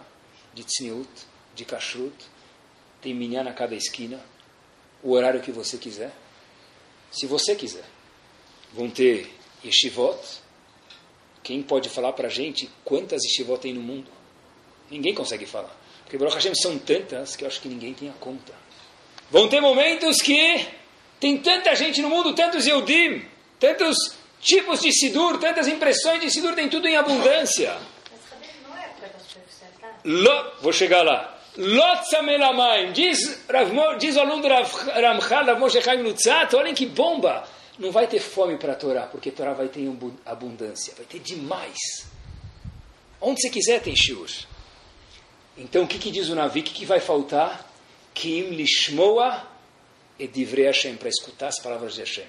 de 0.53 0.63
Tzniut, 0.63 1.09
de 1.55 1.65
Kashrut, 1.65 2.13
tem 3.01 3.13
minyan 3.13 3.47
a 3.47 3.53
cada 3.53 3.75
esquina, 3.75 4.19
o 5.01 5.11
horário 5.11 5.41
que 5.41 5.51
você 5.51 5.77
quiser. 5.77 6.13
Se 7.11 7.25
você 7.27 7.55
quiser. 7.55 7.85
Vão 8.73 8.89
ter 8.89 9.31
yeshivot. 9.63 10.41
Quem 11.43 11.61
pode 11.61 11.89
falar 11.89 12.13
para 12.13 12.27
a 12.27 12.31
gente 12.31 12.69
quantas 12.85 13.23
yeshivot 13.23 13.59
tem 13.59 13.73
no 13.73 13.81
mundo? 13.81 14.09
Ninguém 14.89 15.13
consegue 15.13 15.45
falar. 15.45 15.75
Porque 16.03 16.17
Baruch 16.17 16.35
Hashem 16.35 16.55
são 16.55 16.77
tantas 16.79 17.35
que 17.35 17.43
eu 17.43 17.47
acho 17.47 17.59
que 17.59 17.67
ninguém 17.67 17.93
tem 17.93 18.09
a 18.09 18.13
conta. 18.13 18.53
Vão 19.33 19.47
ter 19.47 19.59
momentos 19.59 20.21
que 20.21 20.63
tem 21.19 21.39
tanta 21.39 21.73
gente 21.73 22.03
no 22.03 22.07
mundo, 22.07 22.35
tantos 22.35 22.67
Eudim, 22.67 23.25
tantos 23.59 23.97
tipos 24.39 24.79
de 24.79 24.91
Sidur, 24.93 25.39
tantas 25.39 25.67
impressões 25.67 26.21
de 26.21 26.29
Sidur, 26.29 26.53
tem 26.53 26.69
tudo 26.69 26.87
em 26.87 26.95
abundância. 26.95 27.75
Lo, 30.05 30.51
vou 30.61 30.71
chegar 30.71 31.01
lá. 31.01 31.35
Lotzamelamaim, 31.57 32.91
diz, 32.91 33.43
diz 33.99 34.15
o 34.17 34.19
aluno 34.19 34.43
do 34.43 34.47
Ramchal, 34.47 35.19
Rav 35.19 35.59
Moshe 35.59 35.81
Chaim 35.81 36.03
Lutzat, 36.03 36.55
olhem 36.55 36.75
que 36.75 36.85
bomba. 36.85 37.43
Não 37.79 37.91
vai 37.91 38.05
ter 38.05 38.19
fome 38.19 38.57
para 38.57 38.73
a 38.73 38.75
Torá, 38.75 39.07
porque 39.07 39.29
a 39.29 39.31
Torá 39.31 39.53
vai 39.53 39.67
ter 39.67 39.91
abundância, 40.27 40.93
vai 40.95 41.07
ter 41.07 41.17
demais. 41.17 42.07
Onde 43.19 43.41
você 43.41 43.49
quiser 43.49 43.81
tem 43.81 43.95
shiur. 43.95 44.29
Então 45.57 45.85
o 45.85 45.87
que, 45.87 45.97
que 45.97 46.11
diz 46.11 46.29
o 46.29 46.35
Navi? 46.35 46.59
O 46.59 46.63
que, 46.63 46.73
que 46.73 46.85
vai 46.85 46.99
faltar? 46.99 47.72
Kim 48.13 48.49
lishmoa 48.49 49.47
e 50.19 50.27
Hashem, 50.63 50.95
para 50.95 51.09
escutar 51.09 51.47
as 51.47 51.59
palavras 51.59 51.95
de 51.95 52.01
Hashem. 52.01 52.27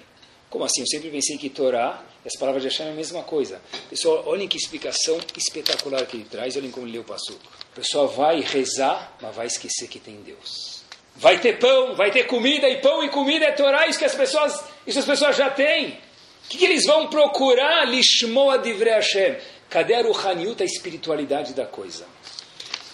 Como 0.49 0.63
assim? 0.63 0.81
Eu 0.81 0.87
sempre 0.87 1.09
pensei 1.09 1.37
que 1.37 1.49
Torá 1.49 2.03
e 2.23 2.27
as 2.27 2.35
palavras 2.37 2.63
de 2.63 2.69
Hashem 2.69 2.87
é 2.87 2.91
a 2.91 2.93
mesma 2.93 3.23
coisa. 3.23 3.61
Pessoal, 3.89 4.23
olhem 4.25 4.47
que 4.47 4.57
explicação 4.57 5.19
espetacular 5.37 6.05
que 6.05 6.17
ele 6.17 6.25
traz, 6.25 6.55
olhem 6.55 6.71
como 6.71 6.85
ele 6.85 6.93
leu 6.93 7.01
o 7.01 7.05
passuco. 7.05 7.41
O 7.71 7.75
pessoal 7.75 8.07
vai 8.07 8.41
rezar, 8.41 9.15
mas 9.21 9.35
vai 9.35 9.47
esquecer 9.47 9.87
que 9.87 9.99
tem 9.99 10.15
Deus. 10.21 10.83
Vai 11.15 11.39
ter 11.39 11.59
pão, 11.59 11.95
vai 11.95 12.11
ter 12.11 12.25
comida, 12.25 12.67
e 12.67 12.81
pão 12.81 13.03
e 13.03 13.09
comida 13.09 13.45
é 13.45 13.51
Torá, 13.51 13.87
isso 13.87 13.99
que 13.99 14.05
as 14.05 14.15
pessoas, 14.15 14.63
isso 14.85 14.99
as 14.99 15.05
pessoas 15.05 15.35
já 15.35 15.49
têm. 15.49 15.89
O 15.89 16.47
que, 16.49 16.57
que 16.57 16.65
eles 16.65 16.85
vão 16.85 17.07
procurar? 17.09 17.85
Lishmoa 17.85 18.57
divrei 18.59 18.93
Hashem. 18.93 19.37
Cadê 19.69 19.95
a 19.95 20.01
Ruhaniut, 20.03 20.61
a 20.61 20.65
espiritualidade 20.65 21.53
da 21.53 21.65
coisa? 21.65 22.05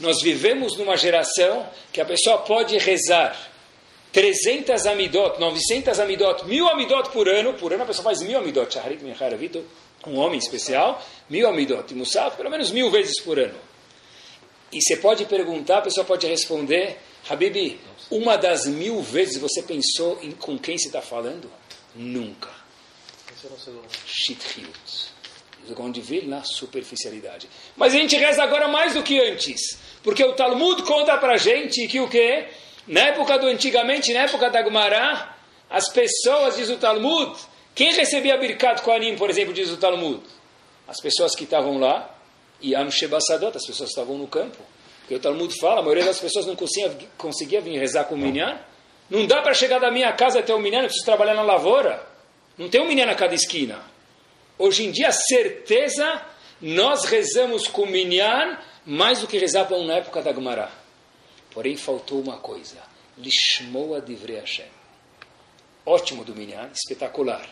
Nós 0.01 0.21
vivemos 0.21 0.77
numa 0.77 0.97
geração 0.97 1.69
que 1.93 2.01
a 2.01 2.05
pessoa 2.05 2.39
pode 2.39 2.77
rezar 2.77 3.51
300 4.11 4.85
amidot, 4.87 5.39
900 5.39 5.99
amidot, 5.99 6.45
mil 6.45 6.67
amidot 6.67 7.11
por 7.11 7.29
ano. 7.29 7.53
Por 7.53 7.71
ano 7.71 7.83
a 7.83 7.85
pessoa 7.85 8.03
faz 8.03 8.21
mil 8.21 8.37
amidot. 8.37 8.73
Shaharit 8.73 9.03
Mecharavito, 9.03 9.63
um 10.05 10.17
homem 10.17 10.39
especial, 10.39 11.01
mil 11.29 11.47
amidot. 11.47 11.93
E 11.93 11.95
Musaf, 11.95 12.35
pelo 12.35 12.49
menos 12.49 12.71
mil 12.71 12.89
vezes 12.89 13.21
por 13.21 13.39
ano. 13.39 13.57
E 14.73 14.81
você 14.81 14.97
pode 14.97 15.25
perguntar, 15.25 15.77
a 15.77 15.81
pessoa 15.81 16.05
pode 16.05 16.25
responder, 16.25 16.97
Habibi, 17.29 17.79
uma 18.09 18.37
das 18.37 18.65
mil 18.65 19.01
vezes 19.01 19.37
você 19.37 19.61
pensou 19.61 20.17
em 20.21 20.31
com 20.31 20.57
quem 20.57 20.77
você 20.77 20.87
está 20.87 21.01
falando? 21.01 21.51
Nunca. 21.95 22.49
Shithiut. 24.05 25.11
Onde 25.77 26.01
vir 26.01 26.27
na 26.27 26.43
superficialidade. 26.43 27.47
Mas 27.77 27.93
a 27.93 27.97
gente 27.97 28.15
reza 28.15 28.41
agora 28.43 28.67
mais 28.67 28.93
do 28.93 29.03
que 29.03 29.19
antes. 29.19 29.77
Porque 30.03 30.23
o 30.23 30.33
Talmud 30.33 30.83
conta 30.83 31.17
pra 31.17 31.37
gente 31.37 31.87
que 31.87 31.99
o 31.99 32.07
quê? 32.07 32.47
Na 32.87 33.01
época 33.01 33.37
do 33.37 33.47
antigamente, 33.47 34.13
na 34.13 34.21
época 34.21 34.49
da 34.49 34.61
Gumará, 34.61 35.35
as 35.69 35.87
pessoas, 35.89 36.55
diz 36.55 36.69
o 36.69 36.77
Talmud, 36.77 37.33
quem 37.73 37.93
recebia 37.93 38.37
Birkat 38.37 38.81
Koanim, 38.81 39.15
por 39.15 39.29
exemplo, 39.29 39.53
diz 39.53 39.69
o 39.69 39.77
Talmud? 39.77 40.21
As 40.87 40.99
pessoas 40.99 41.35
que 41.35 41.43
estavam 41.43 41.79
lá, 41.79 42.09
e 42.61 42.75
Amshebasadot, 42.75 43.57
as 43.57 43.65
pessoas 43.65 43.89
que 43.89 43.99
estavam 43.99 44.17
no 44.17 44.27
campo. 44.27 44.57
Porque 45.01 45.15
o 45.15 45.19
Talmud 45.19 45.53
fala, 45.59 45.79
a 45.79 45.81
maioria 45.81 46.05
das 46.05 46.19
pessoas 46.19 46.45
não 46.45 46.55
conseguia, 46.55 46.95
conseguia 47.17 47.61
vir 47.61 47.77
rezar 47.77 48.05
com 48.05 48.15
o 48.15 48.17
Minyan. 48.17 48.59
Não 49.09 49.25
dá 49.25 49.41
para 49.41 49.53
chegar 49.53 49.79
da 49.79 49.91
minha 49.91 50.11
casa 50.13 50.39
até 50.39 50.53
o 50.53 50.59
Minyan, 50.59 50.79
eu 50.79 50.85
preciso 50.85 51.05
trabalhar 51.05 51.33
na 51.33 51.41
lavoura. 51.41 52.05
Não 52.57 52.69
tem 52.69 52.81
um 52.81 52.87
Minyan 52.87 53.09
a 53.09 53.15
cada 53.15 53.33
esquina. 53.33 53.79
Hoje 54.57 54.85
em 54.85 54.91
dia, 54.91 55.11
certeza, 55.11 56.21
nós 56.61 57.05
rezamos 57.05 57.67
com 57.67 57.83
o 57.83 57.87
Minyan 57.87 58.57
mais 58.85 59.19
do 59.19 59.27
que 59.27 59.37
rezavam 59.37 59.85
na 59.85 59.95
época 59.95 60.21
da 60.21 60.31
Gumará. 60.31 60.71
Porém, 61.51 61.75
faltou 61.75 62.21
uma 62.21 62.37
coisa. 62.37 62.77
Lishmoa 63.17 64.01
divrei 64.01 64.37
Hashem. 64.37 64.65
Ótimo 65.85 66.23
do 66.23 66.35
Minyan, 66.35 66.69
espetacular. 66.73 67.47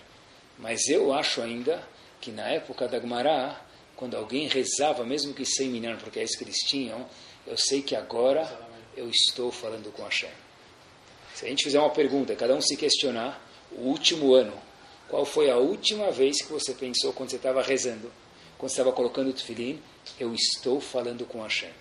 Mas 0.57 0.87
eu 0.87 1.13
acho 1.13 1.41
ainda 1.41 1.81
que 2.21 2.31
na 2.31 2.47
época 2.49 2.87
da 2.87 2.99
Gemara, 2.99 3.59
quando 3.95 4.15
alguém 4.15 4.47
rezava, 4.47 5.05
mesmo 5.05 5.33
que 5.33 5.45
sem 5.45 5.69
Minyan, 5.69 5.97
porque 5.97 6.19
é 6.19 6.23
isso 6.23 6.37
que 6.37 6.43
eles 6.43 6.57
tinham, 6.57 7.07
eu 7.47 7.57
sei 7.57 7.81
que 7.81 7.95
agora 7.95 8.47
eu 8.95 9.09
estou 9.09 9.51
falando 9.51 9.91
com 9.91 10.03
Hashem. 10.03 10.29
Se 11.33 11.45
a 11.45 11.49
gente 11.49 11.63
fizer 11.63 11.79
uma 11.79 11.89
pergunta, 11.89 12.35
cada 12.35 12.53
um 12.53 12.61
se 12.61 12.75
questionar, 12.75 13.41
o 13.71 13.81
último 13.81 14.33
ano, 14.33 14.53
qual 15.07 15.25
foi 15.25 15.49
a 15.49 15.57
última 15.57 16.11
vez 16.11 16.41
que 16.41 16.51
você 16.51 16.73
pensou 16.73 17.13
quando 17.13 17.29
você 17.29 17.37
estava 17.37 17.61
rezando, 17.61 18.11
quando 18.59 18.69
estava 18.69 18.91
colocando 18.91 19.29
o 19.31 19.33
tefilim, 19.33 19.81
eu 20.19 20.31
estou 20.35 20.79
falando 20.79 21.25
com 21.25 21.41
Hashem 21.41 21.71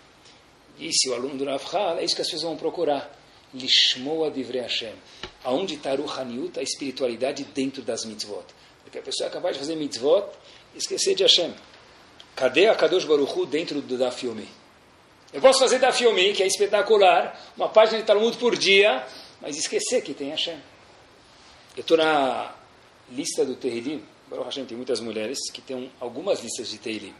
disse 0.78 1.08
o 1.08 1.14
aluno 1.14 1.36
do 1.36 1.44
Rav 1.44 1.98
é 1.98 2.04
isso 2.04 2.14
que 2.14 2.22
as 2.22 2.28
pessoas 2.28 2.42
vão 2.42 2.56
procurar. 2.56 3.14
Lishmoa 3.52 4.30
divrei 4.30 4.62
Hashem. 4.62 4.94
Aonde 5.42 5.74
está 5.74 5.94
o 5.94 6.08
Haniut, 6.08 6.58
a 6.58 6.62
espiritualidade 6.62 7.44
dentro 7.44 7.82
das 7.82 8.04
mitzvot. 8.04 8.44
Porque 8.84 8.98
a 8.98 9.02
pessoa 9.02 9.28
é 9.28 9.32
capaz 9.32 9.54
de 9.56 9.60
fazer 9.60 9.74
mitzvot 9.76 10.24
e 10.74 10.78
esquecer 10.78 11.14
de 11.14 11.22
Hashem. 11.24 11.52
Cadê 12.36 12.68
a 12.68 12.74
Kadosh 12.74 13.04
Baruchu 13.04 13.46
dentro 13.46 13.80
do 13.80 13.98
Dafyomi? 13.98 14.48
Eu 15.32 15.40
posso 15.40 15.58
fazer 15.58 15.78
Dafyomi, 15.78 16.32
que 16.32 16.42
é 16.42 16.46
espetacular, 16.46 17.52
uma 17.56 17.68
página 17.68 17.98
de 17.98 18.04
Talmud 18.04 18.36
por 18.38 18.56
dia, 18.56 19.04
mas 19.40 19.56
esquecer 19.56 20.02
que 20.02 20.14
tem 20.14 20.30
Hashem. 20.30 20.58
Eu 21.76 21.80
estou 21.80 21.96
na 21.96 22.54
lista 23.10 23.44
do 23.44 23.56
Tehillim. 23.56 24.02
Baruch 24.28 24.46
Hashem 24.46 24.66
tem 24.66 24.76
muitas 24.76 25.00
mulheres 25.00 25.38
que 25.52 25.60
têm 25.60 25.90
algumas 26.00 26.40
listas 26.40 26.68
de 26.68 26.78
Tehillim 26.78 27.14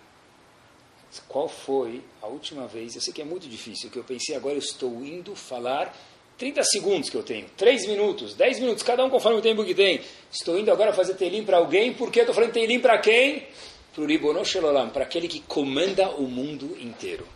qual 1.29 1.49
foi 1.49 2.03
a 2.21 2.27
última 2.27 2.67
vez, 2.67 2.95
eu 2.95 3.01
sei 3.01 3.13
que 3.13 3.23
é 3.23 3.25
muito 3.25 3.49
difícil, 3.49 3.91
que 3.91 3.99
eu 3.99 4.05
pensei 4.05 4.37
agora 4.37 4.55
eu 4.55 4.59
estou 4.59 5.03
indo 5.05 5.35
falar 5.35 5.97
30 6.37 6.63
segundos 6.65 7.11
que 7.11 7.17
eu 7.17 7.23
tenho, 7.23 7.47
3 7.57 7.87
minutos, 7.87 8.35
10 8.35 8.61
minutos, 8.61 8.83
cada 8.83 9.05
um 9.05 9.11
conforme 9.11 9.39
o 9.39 9.43
tempo 9.43 9.65
que 9.65 9.75
tem. 9.75 10.01
Estou 10.31 10.59
indo 10.59 10.71
agora 10.71 10.93
fazer 10.93 11.15
telim 11.15 11.45
para 11.45 11.57
alguém, 11.57 11.93
porque 11.95 12.21
eu 12.21 12.23
estou 12.23 12.35
falando 12.35 12.53
telim 12.53 12.79
para 12.79 12.99
quem? 12.99 13.47
Para 13.93 14.05
o 14.05 14.07
Ribono 14.07 14.43
para 14.93 15.03
aquele 15.03 15.27
que 15.27 15.41
comanda 15.41 16.11
o 16.11 16.29
mundo 16.29 16.77
inteiro. 16.81 17.27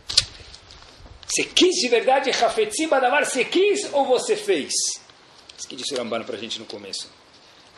Você 1.27 1.43
quis 1.43 1.75
de 1.81 1.89
verdade, 1.89 2.29
Hafetzim 2.29 2.87
Badamar, 2.87 3.25
você 3.25 3.43
quis 3.43 3.91
ou 3.91 4.05
você 4.05 4.37
fez? 4.37 4.71
Isso 5.57 5.67
que 5.67 5.75
disse 5.75 5.93
o 5.93 5.97
Ramban 5.97 6.23
para 6.23 6.37
a 6.37 6.39
gente 6.39 6.59
no 6.59 6.65
começo. 6.65 7.09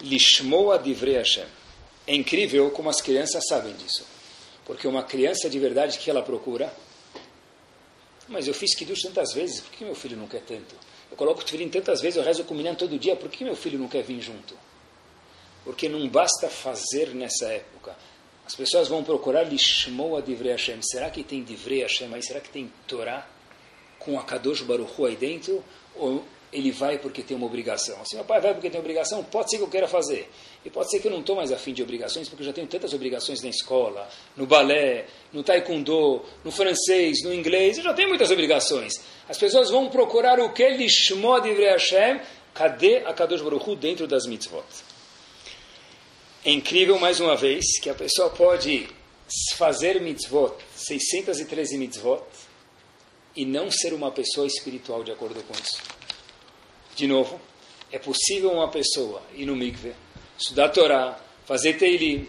Lishmoa 0.01 0.77
Divrei 0.77 1.15
Hashem. 1.15 1.45
É 2.07 2.13
incrível 2.13 2.69
como 2.71 2.89
as 2.89 3.01
crianças 3.01 3.43
sabem 3.47 3.73
disso. 3.75 4.05
Porque 4.65 4.87
uma 4.87 5.03
criança 5.03 5.49
de 5.49 5.59
verdade, 5.59 5.97
que 5.97 6.09
ela 6.09 6.21
procura? 6.21 6.73
Mas 8.27 8.47
eu 8.47 8.53
fiz 8.53 8.75
Kiddush 8.75 9.01
tantas 9.03 9.33
vezes, 9.33 9.61
por 9.61 9.71
que 9.71 9.85
meu 9.85 9.95
filho 9.95 10.17
não 10.17 10.27
quer 10.27 10.41
tanto? 10.41 10.75
Eu 11.09 11.17
coloco 11.17 11.41
o 11.41 11.43
tefilim 11.43 11.69
tantas 11.69 12.01
vezes, 12.01 12.17
eu 12.17 12.23
rezo 12.23 12.43
com 12.43 12.55
o 12.55 12.75
todo 12.75 12.97
dia, 12.97 13.15
por 13.15 13.29
que 13.29 13.43
meu 13.43 13.55
filho 13.55 13.77
não 13.77 13.87
quer 13.87 14.03
vir 14.03 14.19
junto? 14.21 14.57
Porque 15.63 15.87
não 15.87 16.07
basta 16.07 16.49
fazer 16.49 17.13
nessa 17.13 17.45
época. 17.45 17.95
As 18.45 18.55
pessoas 18.55 18.87
vão 18.87 19.03
procurar 19.03 19.43
Lishmoa 19.43 20.21
Divrei 20.21 20.51
Hashem. 20.51 20.79
Será 20.81 21.09
que 21.09 21.23
tem 21.23 21.43
Divrei 21.43 21.81
Hashem 21.81 22.13
aí? 22.13 22.21
Será 22.21 22.39
que 22.39 22.49
tem 22.49 22.71
Torá 22.87 23.27
com 23.97 24.19
a 24.19 24.23
Kadosh 24.23 24.61
Baruch 24.61 25.03
aí 25.05 25.15
dentro? 25.15 25.63
Ou 25.95 26.23
ele 26.53 26.71
vai 26.71 26.99
porque 26.99 27.23
tem 27.23 27.35
uma 27.35 27.47
obrigação. 27.47 28.03
Se 28.05 28.15
meu 28.15 28.23
pai 28.23 28.39
vai 28.39 28.53
porque 28.53 28.69
tem 28.69 28.79
obrigação, 28.79 29.23
pode 29.23 29.49
ser 29.49 29.57
que 29.57 29.63
eu 29.63 29.67
queira 29.67 29.87
fazer. 29.87 30.29
E 30.65 30.69
pode 30.71 30.89
ser 30.89 30.99
que 30.99 31.07
eu 31.07 31.11
não 31.11 31.19
estou 31.19 31.35
mais 31.35 31.51
afim 31.51 31.73
de 31.73 31.83
obrigações, 31.83 32.27
porque 32.27 32.41
eu 32.41 32.47
já 32.47 32.53
tenho 32.53 32.65
tantas 32.65 32.91
obrigações 32.91 33.39
na 33.43 33.49
escola, 33.49 34.09
no 34.35 34.47
balé, 34.47 35.05
no 35.31 35.43
taekwondo, 35.43 36.23
no 36.43 36.51
francês, 36.51 37.21
no 37.23 37.31
inglês, 37.31 37.77
eu 37.77 37.83
já 37.83 37.93
tenho 37.93 38.09
muitas 38.09 38.31
obrigações. 38.31 38.93
As 39.29 39.37
pessoas 39.37 39.69
vão 39.69 39.89
procurar 39.89 40.39
o 40.39 40.51
que? 40.51 40.67
Lishmod 40.67 41.47
Ivrei 41.47 41.67
Hashem, 41.67 42.19
cadê 42.51 42.97
a 43.05 43.13
Kadosh 43.13 43.43
Baruch 43.43 43.75
dentro 43.75 44.07
das 44.07 44.25
mitzvot? 44.25 44.65
É 46.43 46.49
incrível, 46.49 46.97
mais 46.97 47.19
uma 47.19 47.35
vez, 47.35 47.79
que 47.79 47.89
a 47.89 47.93
pessoa 47.93 48.31
pode 48.31 48.89
fazer 49.55 50.01
mitzvot, 50.01 50.55
613 50.75 51.77
mitzvot, 51.77 52.23
e 53.35 53.45
não 53.45 53.69
ser 53.69 53.93
uma 53.93 54.09
pessoa 54.09 54.47
espiritual 54.47 55.03
de 55.03 55.11
acordo 55.11 55.43
com 55.43 55.53
isso. 55.53 55.79
De 56.95 57.05
novo, 57.05 57.39
é 57.91 57.99
possível 57.99 58.51
uma 58.51 58.69
pessoa 58.71 59.21
ir 59.35 59.45
no 59.45 59.55
mikve, 59.55 59.93
estudar 60.37 60.65
a 60.65 60.69
Torá, 60.69 61.17
fazer 61.45 61.73
Teilim, 61.73 62.27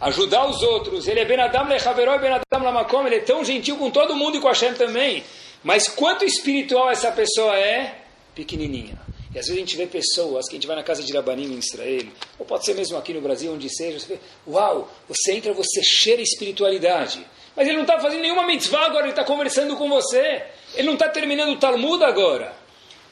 ajudar 0.00 0.46
os 0.46 0.62
outros. 0.62 1.06
Ele 1.08 1.20
é 1.20 1.24
Ben 1.24 1.40
Adam 1.40 1.68
Lechaveroi, 1.68 2.18
Ben 2.18 2.32
Adam 2.32 2.64
Lamakom, 2.64 3.06
ele 3.06 3.16
é 3.16 3.20
tão 3.20 3.44
gentil 3.44 3.76
com 3.76 3.90
todo 3.90 4.16
mundo 4.16 4.36
e 4.36 4.40
com 4.40 4.48
Hashem 4.48 4.74
também. 4.74 5.22
Mas 5.62 5.88
quanto 5.88 6.24
espiritual 6.24 6.90
essa 6.90 7.10
pessoa 7.10 7.56
é? 7.56 8.02
Pequenininha. 8.34 8.98
E 9.34 9.38
às 9.38 9.46
vezes 9.46 9.56
a 9.56 9.60
gente 9.60 9.76
vê 9.76 9.86
pessoas 9.86 10.46
que 10.46 10.54
a 10.54 10.58
gente 10.58 10.66
vai 10.66 10.76
na 10.76 10.82
casa 10.82 11.02
de 11.02 11.12
Rabanim 11.12 11.52
em 11.52 11.58
Israel, 11.58 12.06
ou 12.38 12.46
pode 12.46 12.64
ser 12.64 12.74
mesmo 12.74 12.96
aqui 12.96 13.12
no 13.12 13.20
Brasil, 13.20 13.52
onde 13.52 13.68
seja, 13.68 13.98
você 13.98 14.14
vê, 14.14 14.20
uau, 14.46 14.88
você 15.08 15.32
entra, 15.32 15.52
você 15.52 15.82
cheira 15.82 16.22
espiritualidade. 16.22 17.26
Mas 17.56 17.66
ele 17.66 17.76
não 17.76 17.82
está 17.82 17.98
fazendo 17.98 18.20
nenhuma 18.20 18.46
mitzvah 18.46 18.86
agora, 18.86 19.02
ele 19.02 19.10
está 19.10 19.24
conversando 19.24 19.76
com 19.76 19.88
você. 19.88 20.44
Ele 20.74 20.86
não 20.86 20.94
está 20.94 21.08
terminando 21.08 21.50
o 21.50 21.58
Talmud 21.58 22.02
agora. 22.04 22.52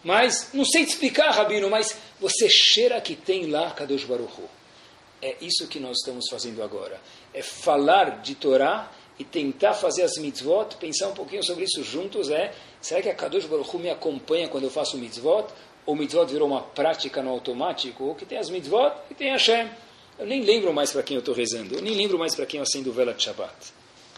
Mas, 0.05 0.51
não 0.53 0.65
sei 0.65 0.85
te 0.85 0.91
explicar, 0.91 1.31
Rabino, 1.31 1.71
mas 1.71 1.97
você 2.23 2.49
cheira 2.49 3.01
que 3.01 3.17
tem 3.17 3.47
lá 3.47 3.73
Kadosh 3.73 4.05
Baruch 4.05 4.41
Hu. 4.41 4.49
É 5.21 5.37
isso 5.41 5.67
que 5.67 5.81
nós 5.81 5.99
estamos 5.99 6.29
fazendo 6.31 6.63
agora. 6.63 7.01
É 7.35 7.43
falar 7.43 8.23
de 8.23 8.37
Torá 8.37 8.93
e 9.19 9.25
tentar 9.25 9.75
fazer 9.75 10.03
as 10.03 10.17
mitzvot, 10.19 10.77
pensar 10.79 11.09
um 11.09 11.15
pouquinho 11.15 11.43
sobre 11.43 11.65
isso 11.65 11.83
juntos. 11.83 12.31
É, 12.31 12.55
será 12.81 13.03
que 13.03 13.09
a 13.09 13.15
Kadosh 13.15 13.47
Baruch 13.47 13.75
Hu 13.75 13.79
me 13.81 13.91
acompanha 13.91 14.49
quando 14.49 14.65
eu 14.65 14.71
faço 14.71 14.97
mitzvot? 14.97 15.49
Ou 15.85 15.97
mitzvot 15.97 16.27
virou 16.27 16.47
uma 16.47 16.63
prática 16.63 17.21
no 17.23 17.31
automático? 17.31 18.05
Ou 18.05 18.15
que 18.15 18.25
tem 18.25 18.39
as 18.39 18.49
mitzvot 18.49 18.93
e 19.11 19.15
tem 19.15 19.33
Hashem? 19.33 19.69
Eu 20.17 20.27
nem 20.27 20.43
lembro 20.43 20.73
mais 20.73 20.93
para 20.93 21.03
quem 21.03 21.17
eu 21.17 21.21
estou 21.21 21.35
rezando. 21.35 21.75
Eu 21.75 21.83
nem 21.83 21.95
lembro 21.95 22.17
mais 22.17 22.37
para 22.37 22.47
quem 22.47 22.59
eu 22.59 22.63
acendo 22.63 22.93
vela 22.93 23.13
de 23.13 23.25
Shabbat. 23.25 23.53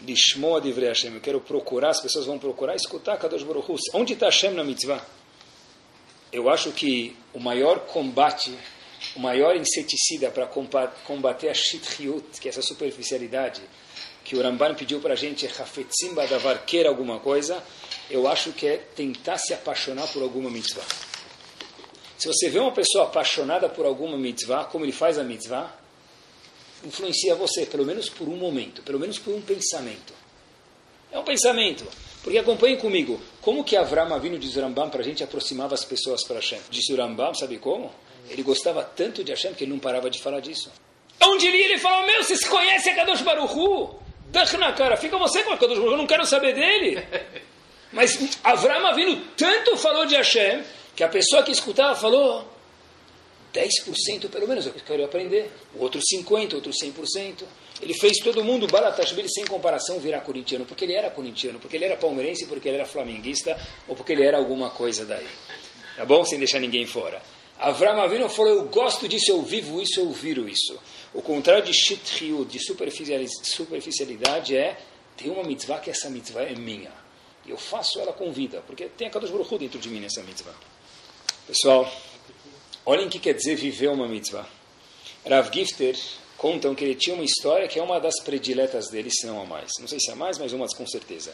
Lishmoa 0.01 0.61
de 0.61 0.71
Hashem. 0.71 1.15
Eu 1.15 1.21
quero 1.21 1.41
procurar, 1.41 1.89
as 1.89 2.01
pessoas 2.01 2.27
vão 2.27 2.37
procurar 2.37 2.75
escutar 2.75 3.17
Kadosh 3.17 3.41
Baruch 3.41 3.71
Hu. 3.71 3.75
Onde 3.93 4.13
está 4.13 4.27
Hashem 4.27 4.51
na 4.51 4.63
mitzvah? 4.63 5.03
Eu 6.31 6.49
acho 6.49 6.71
que 6.71 7.15
o 7.33 7.39
maior 7.39 7.79
combate, 7.81 8.53
o 9.15 9.19
maior 9.19 9.55
inseticida 9.55 10.31
para 10.31 10.47
combater 10.47 11.49
a 11.49 11.53
shitriut, 11.53 12.39
que 12.39 12.47
é 12.47 12.51
essa 12.51 12.61
superficialidade, 12.61 13.61
que 14.23 14.35
o 14.35 14.41
Ramban 14.41 14.73
pediu 14.73 14.99
para 14.99 15.13
a 15.13 15.15
gente, 15.15 15.45
Hafetzim 15.45 16.13
Badavar, 16.13 16.65
queira 16.65 16.89
alguma 16.89 17.19
coisa, 17.19 17.63
eu 18.09 18.27
acho 18.27 18.51
que 18.51 18.65
é 18.65 18.77
tentar 18.77 19.37
se 19.37 19.53
apaixonar 19.53 20.07
por 20.07 20.23
alguma 20.23 20.49
mitzvah. 20.49 20.85
Se 22.17 22.27
você 22.27 22.49
vê 22.49 22.59
uma 22.59 22.71
pessoa 22.71 23.05
apaixonada 23.05 23.69
por 23.69 23.85
alguma 23.85 24.17
mitzvah, 24.17 24.65
como 24.65 24.83
ele 24.83 24.91
faz 24.91 25.19
a 25.19 25.23
mitzvah, 25.23 25.71
influencia 26.83 27.35
você, 27.35 27.65
pelo 27.65 27.85
menos 27.85 28.09
por 28.09 28.27
um 28.27 28.35
momento, 28.35 28.81
pelo 28.81 28.99
menos 28.99 29.19
por 29.19 29.33
um 29.33 29.41
pensamento. 29.41 30.13
É 31.15 31.19
um 31.19 31.23
pensamento. 31.23 31.87
Porque 32.21 32.37
acompanhem 32.37 32.75
comigo, 32.75 33.21
como 33.41 33.63
que 33.63 33.77
Avram 33.77 34.13
Avinu 34.13 34.37
de 34.37 34.49
Zurambam 34.49 34.89
para 34.89 34.99
a 34.99 35.03
gente 35.03 35.23
aproximava 35.23 35.73
as 35.73 35.85
pessoas 35.85 36.25
para 36.25 36.35
Hashem? 36.37 36.59
De 36.69 36.81
Zurambam, 36.81 37.33
sabe 37.33 37.57
como? 37.57 37.89
Ele 38.29 38.43
gostava 38.43 38.83
tanto 38.83 39.23
de 39.23 39.31
Hashem 39.31 39.53
que 39.53 39.63
ele 39.63 39.71
não 39.71 39.79
parava 39.79 40.09
de 40.09 40.21
falar 40.21 40.41
disso. 40.41 40.69
Onde 41.23 41.47
ele 41.47 41.57
ia, 41.57 41.65
ele 41.65 41.77
falava, 41.77 42.05
meu, 42.05 42.21
você 42.21 42.35
se 42.35 42.49
conhece 42.49 42.89
a 42.89 42.95
Kadosh 42.95 43.21
Baruchu? 43.21 43.95
Dach 44.27 44.51
na 44.57 44.73
cara, 44.73 44.97
fica 44.97 45.17
você 45.17 45.41
com 45.43 45.53
a 45.53 45.57
Kadosh 45.57 45.77
Baruchu, 45.77 45.93
eu 45.93 45.97
não 45.97 46.05
quero 46.05 46.25
saber 46.25 46.53
dele. 46.53 47.01
Mas 47.93 48.37
Avram 48.43 48.85
Avinu 48.85 49.21
tanto 49.37 49.77
falou 49.77 50.05
de 50.05 50.15
Hashem, 50.15 50.63
que 50.97 51.03
a 51.03 51.07
pessoa 51.07 51.43
que 51.43 51.51
escutava 51.51 51.95
falou, 51.95 52.45
10% 53.55 54.29
pelo 54.29 54.47
menos, 54.47 54.65
eu 54.65 54.73
quero 54.73 55.05
aprender. 55.05 55.49
O 55.75 55.83
outro 55.83 56.01
50%, 56.01 56.55
outro 56.55 56.71
100%. 56.71 57.43
Ele 57.81 57.93
fez 57.93 58.17
todo 58.19 58.43
mundo, 58.43 58.67
Balatashvili, 58.67 59.29
sem 59.29 59.45
comparação, 59.45 59.99
virar 59.99 60.21
corintiano. 60.21 60.65
Porque 60.65 60.83
ele 60.83 60.93
era 60.93 61.09
corintiano, 61.09 61.59
porque 61.59 61.77
ele 61.77 61.85
era 61.85 61.95
palmeirense, 61.95 62.45
porque 62.45 62.67
ele 62.67 62.77
era 62.77 62.85
flamenguista, 62.85 63.57
ou 63.87 63.95
porque 63.95 64.11
ele 64.11 64.25
era 64.25 64.37
alguma 64.37 64.69
coisa 64.69 65.05
daí. 65.05 65.27
Tá 65.95 66.05
bom? 66.05 66.25
Sem 66.25 66.37
deixar 66.37 66.59
ninguém 66.59 66.85
fora. 66.85 67.21
Avram 67.57 68.01
Avinu 68.01 68.27
falou, 68.27 68.51
eu 68.51 68.65
gosto 68.65 69.07
disso, 69.07 69.31
eu 69.31 69.41
vivo 69.41 69.81
isso, 69.81 70.01
eu 70.01 70.11
viro 70.11 70.49
isso. 70.49 70.77
O 71.13 71.21
contrário 71.21 71.63
de 71.63 71.73
shitriud, 71.73 72.51
de 72.51 72.59
superficialidade, 72.59 74.57
é, 74.57 74.77
tem 75.15 75.31
uma 75.31 75.43
mitzvah 75.43 75.79
que 75.79 75.89
essa 75.89 76.09
mitzvah 76.09 76.43
é 76.43 76.53
minha. 76.53 76.91
Eu 77.47 77.57
faço 77.57 77.99
ela 78.01 78.11
com 78.11 78.31
vida, 78.33 78.61
porque 78.67 78.85
tem 78.85 79.07
a 79.07 79.09
Kadosh 79.09 79.29
Baruch 79.29 79.57
dentro 79.57 79.79
de 79.79 79.87
mim 79.87 80.01
nessa 80.01 80.21
mitzvah. 80.23 80.53
Pessoal, 81.47 81.89
Olhem 82.85 83.07
o 83.07 83.09
que 83.09 83.19
quer 83.19 83.33
dizer 83.33 83.55
viver 83.55 83.89
uma 83.89 84.07
mitzvah. 84.07 84.47
Rav 85.27 85.51
Gifter 85.51 85.97
contam 86.37 86.75
que 86.75 86.83
ele 86.83 86.95
tinha 86.95 87.15
uma 87.15 87.25
história 87.25 87.67
que 87.67 87.79
é 87.79 87.83
uma 87.83 87.99
das 87.99 88.21
prediletas 88.23 88.89
dele, 88.89 89.09
se 89.09 89.25
não 89.25 89.41
a 89.41 89.45
mais. 89.45 89.71
Não 89.79 89.87
sei 89.87 89.99
se 89.99 90.11
a 90.11 90.15
mais, 90.15 90.37
mas 90.37 90.53
uma 90.53 90.67
com 90.67 90.85
certeza. 90.85 91.33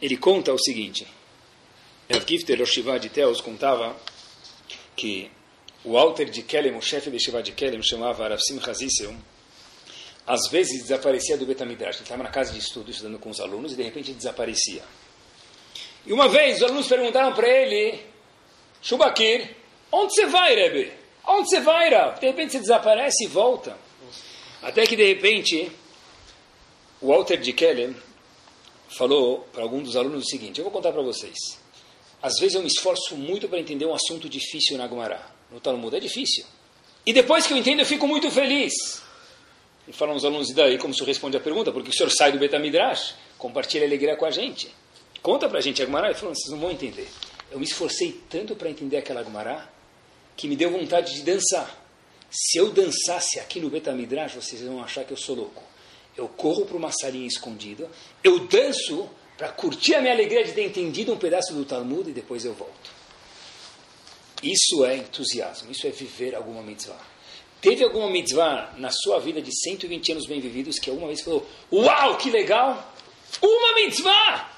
Ele 0.00 0.16
conta 0.16 0.52
o 0.52 0.58
seguinte. 0.58 1.06
Rav 2.10 2.24
Gifter, 2.26 2.60
o 2.62 2.66
Shiva 2.66 2.98
de 2.98 3.10
Teos, 3.10 3.40
contava 3.40 3.94
que 4.96 5.30
o 5.84 5.98
Alter 5.98 6.30
de 6.30 6.42
Kelem, 6.42 6.74
o 6.74 6.80
chefe 6.80 7.10
de 7.10 7.20
Shiva 7.20 7.42
de 7.42 7.52
Kelem, 7.52 7.82
chamava 7.82 8.26
Rav 8.26 8.40
Simcha 8.40 8.72
Zissel, 8.72 9.14
às 10.26 10.48
vezes 10.48 10.82
desaparecia 10.82 11.36
do 11.36 11.44
Betamidrash. 11.44 11.96
Ele 11.96 12.04
estava 12.04 12.22
na 12.22 12.30
casa 12.30 12.52
de 12.52 12.58
estudo, 12.58 12.90
estudando 12.90 13.18
com 13.18 13.28
os 13.28 13.40
alunos, 13.40 13.72
e 13.72 13.76
de 13.76 13.82
repente 13.82 14.12
desaparecia. 14.12 14.82
E 16.06 16.12
uma 16.12 16.28
vez 16.28 16.56
os 16.56 16.62
alunos 16.62 16.86
perguntaram 16.86 17.34
para 17.34 17.48
ele, 17.48 18.00
Shubakir, 18.80 19.61
Onde 19.92 20.14
você 20.14 20.26
vai, 20.26 20.54
Rebbe? 20.54 20.90
Onde 21.26 21.50
você 21.50 21.60
vai, 21.60 21.90
Rav? 21.90 22.18
De 22.18 22.26
repente 22.26 22.52
você 22.52 22.60
desaparece 22.60 23.24
e 23.24 23.28
volta. 23.28 23.76
Até 24.62 24.86
que 24.86 24.96
de 24.96 25.04
repente, 25.04 25.70
o 27.00 27.08
Walter 27.08 27.36
de 27.36 27.52
Kellen 27.52 27.94
falou 28.88 29.46
para 29.52 29.62
algum 29.62 29.82
dos 29.82 29.94
alunos 29.94 30.24
o 30.24 30.28
seguinte: 30.28 30.58
Eu 30.58 30.64
vou 30.64 30.72
contar 30.72 30.92
para 30.92 31.02
vocês. 31.02 31.36
Às 32.22 32.38
vezes 32.38 32.54
eu 32.54 32.62
me 32.62 32.68
esforço 32.68 33.16
muito 33.16 33.48
para 33.48 33.58
entender 33.58 33.84
um 33.84 33.94
assunto 33.94 34.28
difícil 34.28 34.78
na 34.78 34.86
Gumará. 34.86 35.30
No 35.50 35.60
Talmud 35.60 35.94
é 35.94 36.00
difícil. 36.00 36.44
E 37.04 37.12
depois 37.12 37.46
que 37.46 37.52
eu 37.52 37.56
entendo, 37.56 37.80
eu 37.80 37.86
fico 37.86 38.06
muito 38.06 38.30
feliz. 38.30 39.02
E 39.88 39.92
falam 39.92 40.14
os 40.14 40.24
alunos, 40.24 40.48
e 40.50 40.54
daí 40.54 40.78
como 40.78 40.94
o 40.94 40.96
senhor 40.96 41.08
responde 41.08 41.36
a 41.36 41.40
pergunta? 41.40 41.72
Porque 41.72 41.90
o 41.90 41.92
senhor 41.92 42.10
sai 42.10 42.30
do 42.30 42.38
Betamidrash, 42.38 43.16
compartilha 43.36 43.84
a 43.84 43.88
alegria 43.88 44.16
com 44.16 44.24
a 44.24 44.30
gente. 44.30 44.72
Conta 45.20 45.48
para 45.48 45.58
a 45.58 45.60
gente 45.60 45.82
a 45.82 45.84
Gumará. 45.84 46.08
Ele 46.08 46.14
falou, 46.16 46.34
vocês 46.34 46.50
não 46.50 46.60
vão 46.60 46.70
entender. 46.70 47.08
Eu 47.50 47.58
me 47.58 47.64
esforcei 47.64 48.20
tanto 48.30 48.54
para 48.54 48.70
entender 48.70 48.96
aquela 48.96 49.22
Gumará 49.22 49.68
que 50.36 50.48
me 50.48 50.56
deu 50.56 50.70
vontade 50.70 51.14
de 51.14 51.22
dançar. 51.22 51.78
Se 52.30 52.58
eu 52.58 52.70
dançasse 52.70 53.38
aqui 53.38 53.60
no 53.60 53.68
Betamidrash, 53.68 54.34
vocês 54.34 54.62
vão 54.62 54.82
achar 54.82 55.04
que 55.04 55.12
eu 55.12 55.16
sou 55.16 55.36
louco. 55.36 55.62
Eu 56.16 56.28
corro 56.28 56.64
para 56.64 56.76
uma 56.76 56.92
salinha 56.92 57.26
escondida, 57.26 57.90
eu 58.22 58.46
danço 58.46 59.08
para 59.36 59.48
curtir 59.48 59.94
a 59.94 60.00
minha 60.00 60.12
alegria 60.12 60.44
de 60.44 60.52
ter 60.52 60.64
entendido 60.64 61.12
um 61.12 61.16
pedaço 61.16 61.54
do 61.54 61.64
Talmud 61.64 62.08
e 62.10 62.12
depois 62.12 62.44
eu 62.44 62.54
volto. 62.54 62.90
Isso 64.42 64.84
é 64.84 64.96
entusiasmo, 64.96 65.70
isso 65.70 65.86
é 65.86 65.90
viver 65.90 66.34
alguma 66.34 66.62
mitzvah. 66.62 67.00
Teve 67.60 67.84
alguma 67.84 68.10
mitzvah 68.10 68.74
na 68.76 68.90
sua 68.90 69.20
vida 69.20 69.40
de 69.40 69.50
120 69.56 70.12
anos 70.12 70.26
bem 70.26 70.40
vividos 70.40 70.78
que 70.78 70.90
alguma 70.90 71.06
vez 71.06 71.20
falou: 71.20 71.46
Uau, 71.72 72.18
que 72.18 72.30
legal! 72.30 72.92
Uma 73.40 73.74
mitzvah! 73.76 74.51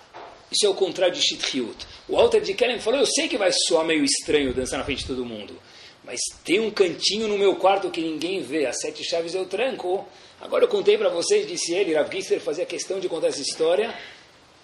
Isso 0.54 0.66
é 0.66 0.68
o 0.68 0.74
contrário 0.74 1.12
de 1.12 1.20
Shitriut. 1.20 1.84
O 2.08 2.16
Alter 2.16 2.40
de 2.40 2.54
Kellen 2.54 2.78
falou: 2.78 3.00
Eu 3.00 3.06
sei 3.06 3.26
que 3.26 3.36
vai 3.36 3.50
soar 3.50 3.84
meio 3.84 4.04
estranho 4.04 4.54
dançar 4.54 4.78
na 4.78 4.84
frente 4.84 5.00
de 5.00 5.08
todo 5.08 5.24
mundo, 5.24 5.60
mas 6.04 6.20
tem 6.44 6.60
um 6.60 6.70
cantinho 6.70 7.26
no 7.26 7.36
meu 7.36 7.56
quarto 7.56 7.90
que 7.90 8.00
ninguém 8.00 8.40
vê. 8.40 8.64
As 8.64 8.78
sete 8.78 9.02
chaves 9.02 9.34
eu 9.34 9.46
tranco. 9.46 10.06
Agora 10.40 10.62
eu 10.62 10.68
contei 10.68 10.96
para 10.96 11.08
vocês, 11.08 11.48
disse 11.48 11.74
ele, 11.74 11.94
Rav 11.94 12.08
Gisser 12.12 12.40
fazia 12.40 12.64
questão 12.64 13.00
de 13.00 13.08
contar 13.08 13.28
essa 13.28 13.40
história. 13.40 13.98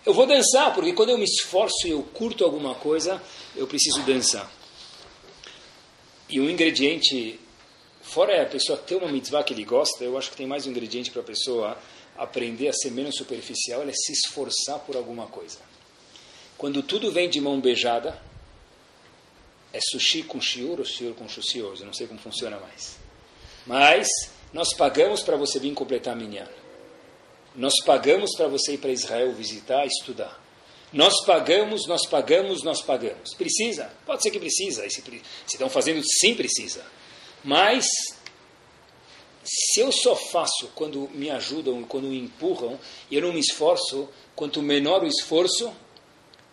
Eu 0.06 0.14
vou 0.14 0.26
dançar, 0.26 0.72
porque 0.72 0.92
quando 0.92 1.08
eu 1.08 1.18
me 1.18 1.24
esforço 1.24 1.86
e 1.86 1.90
eu 1.90 2.02
curto 2.02 2.44
alguma 2.44 2.76
coisa, 2.76 3.20
eu 3.56 3.66
preciso 3.66 4.00
dançar. 4.02 4.50
E 6.28 6.40
um 6.40 6.48
ingrediente, 6.48 7.40
fora 8.00 8.42
a 8.42 8.46
pessoa 8.46 8.78
ter 8.78 8.94
uma 8.94 9.10
mitzvah 9.10 9.42
que 9.42 9.52
ele 9.52 9.64
gosta, 9.64 10.04
eu 10.04 10.16
acho 10.16 10.30
que 10.30 10.36
tem 10.36 10.46
mais 10.46 10.66
um 10.66 10.70
ingrediente 10.70 11.10
para 11.10 11.22
a 11.22 11.24
pessoa 11.24 11.76
aprender 12.16 12.68
a 12.68 12.72
ser 12.72 12.90
menos 12.90 13.16
superficial, 13.16 13.82
é 13.82 13.92
se 13.92 14.12
esforçar 14.12 14.78
por 14.80 14.96
alguma 14.96 15.26
coisa. 15.26 15.69
Quando 16.60 16.82
tudo 16.82 17.10
vem 17.10 17.26
de 17.26 17.40
mão 17.40 17.58
beijada, 17.58 18.20
é 19.72 19.80
sushi 19.80 20.22
com 20.22 20.38
shiur 20.42 20.78
ou 20.78 20.84
shiur 20.84 21.14
com 21.14 21.26
shusior, 21.26 21.74
eu 21.80 21.86
não 21.86 21.94
sei 21.94 22.06
como 22.06 22.20
funciona 22.20 22.60
mais. 22.60 22.98
Mas 23.66 24.06
nós 24.52 24.74
pagamos 24.74 25.22
para 25.22 25.38
você 25.38 25.58
vir 25.58 25.72
completar 25.72 26.12
a 26.12 26.16
minha. 26.16 26.46
Nós 27.56 27.72
pagamos 27.82 28.36
para 28.36 28.46
você 28.46 28.74
ir 28.74 28.78
para 28.78 28.90
Israel 28.90 29.32
visitar, 29.32 29.86
estudar. 29.86 30.38
Nós 30.92 31.24
pagamos, 31.24 31.86
nós 31.86 32.04
pagamos, 32.04 32.62
nós 32.62 32.82
pagamos. 32.82 33.32
Precisa? 33.32 33.90
Pode 34.04 34.22
ser 34.22 34.30
que 34.30 34.38
precisa. 34.38 34.82
Se, 34.90 35.00
se 35.00 35.22
estão 35.46 35.70
fazendo, 35.70 36.02
sim 36.04 36.34
precisa. 36.34 36.84
Mas, 37.42 37.86
se 39.42 39.80
eu 39.80 39.90
só 39.90 40.14
faço 40.14 40.68
quando 40.74 41.08
me 41.14 41.30
ajudam, 41.30 41.82
quando 41.84 42.08
me 42.08 42.18
empurram, 42.18 42.78
e 43.10 43.16
eu 43.16 43.22
não 43.22 43.32
me 43.32 43.40
esforço, 43.40 44.10
quanto 44.36 44.60
menor 44.60 45.02
o 45.02 45.06
esforço, 45.06 45.72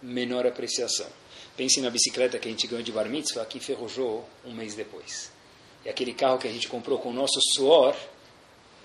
menor 0.02 0.46
apreciação. 0.46 1.08
Pense 1.56 1.82
na 1.82 1.90
bicicleta 1.90 2.38
que 2.38 2.48
a 2.48 2.52
gente 2.52 2.68
ganhou 2.68 2.84
de 2.84 2.92
bar 2.92 3.10
mitzvah, 3.10 3.46
que 3.46 3.58
enferrujou 3.58 4.28
um 4.46 4.54
mês 4.54 4.76
depois. 4.76 5.32
E 5.84 5.90
aquele 5.90 6.14
carro 6.14 6.38
que 6.38 6.48
a 6.48 6.52
gente 6.52 6.68
comprou 6.68 7.00
com 7.00 7.10
o 7.10 7.14
nosso 7.14 7.40
suor, 7.56 7.96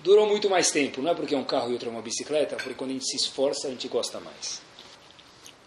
durou 0.01 0.27
muito 0.27 0.49
mais 0.49 0.71
tempo. 0.71 1.01
Não 1.01 1.11
é 1.11 1.15
porque 1.15 1.35
é 1.35 1.37
um 1.37 1.43
carro 1.43 1.69
e 1.69 1.73
outro 1.73 1.89
é 1.89 1.91
uma 1.91 2.01
bicicleta, 2.01 2.55
porque 2.55 2.73
quando 2.73 2.91
a 2.91 2.93
gente 2.93 3.05
se 3.05 3.15
esforça, 3.15 3.67
a 3.67 3.71
gente 3.71 3.87
gosta 3.87 4.19
mais. 4.19 4.61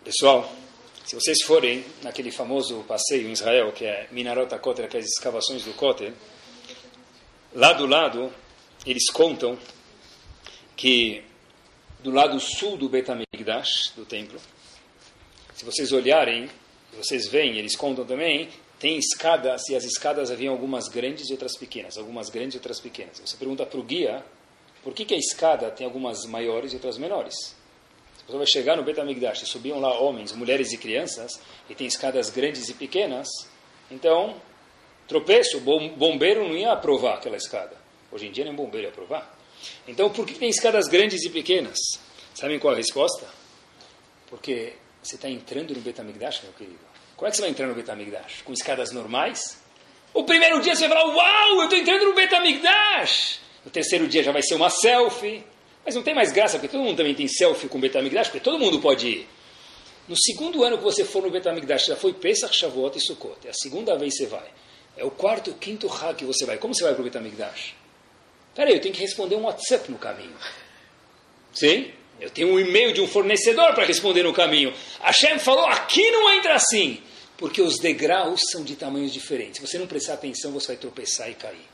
Pessoal, 0.04 0.50
se 1.04 1.14
vocês 1.14 1.42
forem 1.42 1.84
naquele 2.02 2.32
famoso 2.32 2.84
passeio 2.88 3.28
em 3.28 3.32
Israel, 3.32 3.72
que 3.72 3.84
é 3.84 4.08
Minarota 4.10 4.58
Kotel, 4.58 4.86
aquelas 4.86 5.06
escavações 5.06 5.64
do 5.64 5.72
Kotel, 5.72 6.12
lá 7.54 7.72
do 7.72 7.86
lado, 7.86 8.32
eles 8.84 9.10
contam 9.10 9.58
que 10.76 11.24
do 12.00 12.10
lado 12.10 12.38
sul 12.40 12.76
do 12.76 12.88
Betamigdash, 12.88 13.92
do 13.96 14.04
templo, 14.04 14.40
se 15.56 15.64
vocês 15.64 15.90
olharem, 15.90 16.50
vocês 16.92 17.26
veem, 17.28 17.56
eles 17.56 17.74
contam 17.74 18.04
também, 18.04 18.50
tem 18.78 18.98
escadas, 18.98 19.66
e 19.70 19.74
as 19.74 19.84
escadas 19.84 20.30
haviam 20.30 20.52
algumas 20.52 20.86
grandes 20.86 21.30
e 21.30 21.32
outras 21.32 21.56
pequenas, 21.56 21.96
algumas 21.96 22.28
grandes 22.28 22.54
e 22.54 22.58
outras 22.58 22.78
pequenas. 22.78 23.18
Você 23.18 23.38
pergunta 23.38 23.64
para 23.64 23.80
o 23.80 23.82
guia, 23.82 24.22
por 24.84 24.92
que, 24.92 25.06
que 25.06 25.14
a 25.14 25.18
escada 25.18 25.70
tem 25.70 25.86
algumas 25.86 26.26
maiores 26.26 26.72
e 26.72 26.76
outras 26.76 26.98
menores? 26.98 27.56
Você 28.28 28.36
vai 28.36 28.46
chegar 28.46 28.76
no 28.76 28.82
Betamigdash, 28.82 29.48
subiam 29.48 29.80
lá 29.80 29.98
homens, 29.98 30.32
mulheres 30.32 30.72
e 30.72 30.76
crianças, 30.76 31.40
e 31.70 31.74
tem 31.74 31.86
escadas 31.86 32.28
grandes 32.28 32.68
e 32.68 32.74
pequenas, 32.74 33.26
então, 33.90 34.36
tropeço, 35.08 35.58
bom, 35.60 35.88
bombeiro 35.88 36.46
não 36.46 36.54
ia 36.54 36.72
aprovar 36.72 37.14
aquela 37.14 37.36
escada. 37.36 37.76
Hoje 38.12 38.26
em 38.26 38.30
dia 38.30 38.44
nem 38.44 38.54
bombeiro 38.54 38.88
ia 38.88 38.90
aprovar. 38.90 39.34
Então, 39.88 40.10
por 40.10 40.26
que 40.26 40.34
tem 40.34 40.50
escadas 40.50 40.86
grandes 40.86 41.24
e 41.24 41.30
pequenas? 41.30 41.78
Sabem 42.34 42.58
qual 42.58 42.74
é 42.74 42.76
a 42.76 42.78
resposta? 42.78 43.26
Porque 44.28 44.74
você 45.08 45.16
está 45.16 45.28
entrando 45.28 45.74
no 45.74 45.80
Betamigdash, 45.80 46.42
meu 46.42 46.52
querido. 46.52 46.78
Como 47.16 47.26
é 47.26 47.30
que 47.30 47.36
você 47.36 47.42
vai 47.42 47.50
entrar 47.50 47.66
no 47.66 47.74
Betamigdash? 47.74 48.42
Com 48.42 48.52
escadas 48.52 48.92
normais? 48.92 49.58
O 50.12 50.24
primeiro 50.24 50.60
dia 50.60 50.74
você 50.74 50.88
vai 50.88 50.98
falar, 50.98 51.14
uau, 51.14 51.58
eu 51.58 51.64
estou 51.64 51.78
entrando 51.78 52.06
no 52.06 52.14
Betamigdash. 52.14 53.40
No 53.64 53.70
terceiro 53.70 54.06
dia 54.06 54.22
já 54.22 54.32
vai 54.32 54.42
ser 54.42 54.54
uma 54.54 54.70
selfie. 54.70 55.44
Mas 55.84 55.94
não 55.94 56.02
tem 56.02 56.14
mais 56.14 56.32
graça, 56.32 56.58
porque 56.58 56.68
todo 56.68 56.82
mundo 56.82 56.96
também 56.96 57.14
tem 57.14 57.28
selfie 57.28 57.68
com 57.68 57.78
Betamigdash, 57.78 58.28
porque 58.28 58.40
todo 58.40 58.58
mundo 58.58 58.80
pode 58.80 59.08
ir. 59.08 59.28
No 60.08 60.16
segundo 60.16 60.62
ano 60.62 60.78
que 60.78 60.84
você 60.84 61.04
for 61.04 61.22
no 61.22 61.30
Betamigdash, 61.30 61.86
já 61.86 61.96
foi 61.96 62.12
Pesach, 62.12 62.54
Shavuot 62.54 62.98
e 62.98 63.00
Sukkot. 63.00 63.46
É 63.46 63.50
a 63.50 63.54
segunda 63.54 63.96
vez 63.96 64.14
que 64.14 64.24
você 64.24 64.26
vai. 64.26 64.48
É 64.96 65.04
o 65.04 65.10
quarto, 65.10 65.52
quinto 65.54 65.88
Hag 65.88 66.16
que 66.16 66.24
você 66.24 66.44
vai. 66.44 66.58
Como 66.58 66.74
você 66.74 66.84
vai 66.84 66.92
para 66.92 67.00
o 67.00 67.04
Betamigdash? 67.04 67.74
Peraí, 68.54 68.74
eu 68.74 68.80
tenho 68.80 68.94
que 68.94 69.00
responder 69.00 69.36
um 69.36 69.42
WhatsApp 69.42 69.90
no 69.90 69.98
caminho. 69.98 70.36
Sim? 71.52 71.92
Eu 72.20 72.30
tenho 72.30 72.48
um 72.48 72.58
e-mail 72.58 72.92
de 72.92 73.00
um 73.00 73.06
fornecedor 73.06 73.74
para 73.74 73.84
responder 73.84 74.22
no 74.22 74.32
caminho. 74.32 74.72
Hashem 75.00 75.38
falou, 75.38 75.66
aqui 75.66 76.10
não 76.10 76.32
entra 76.32 76.54
assim. 76.54 77.00
Porque 77.36 77.60
os 77.60 77.78
degraus 77.78 78.40
são 78.50 78.64
de 78.64 78.76
tamanhos 78.76 79.12
diferentes. 79.12 79.60
Se 79.60 79.66
você 79.66 79.78
não 79.78 79.86
prestar 79.86 80.14
atenção, 80.14 80.52
você 80.52 80.68
vai 80.68 80.76
tropeçar 80.76 81.30
e 81.30 81.34
cair. 81.34 81.66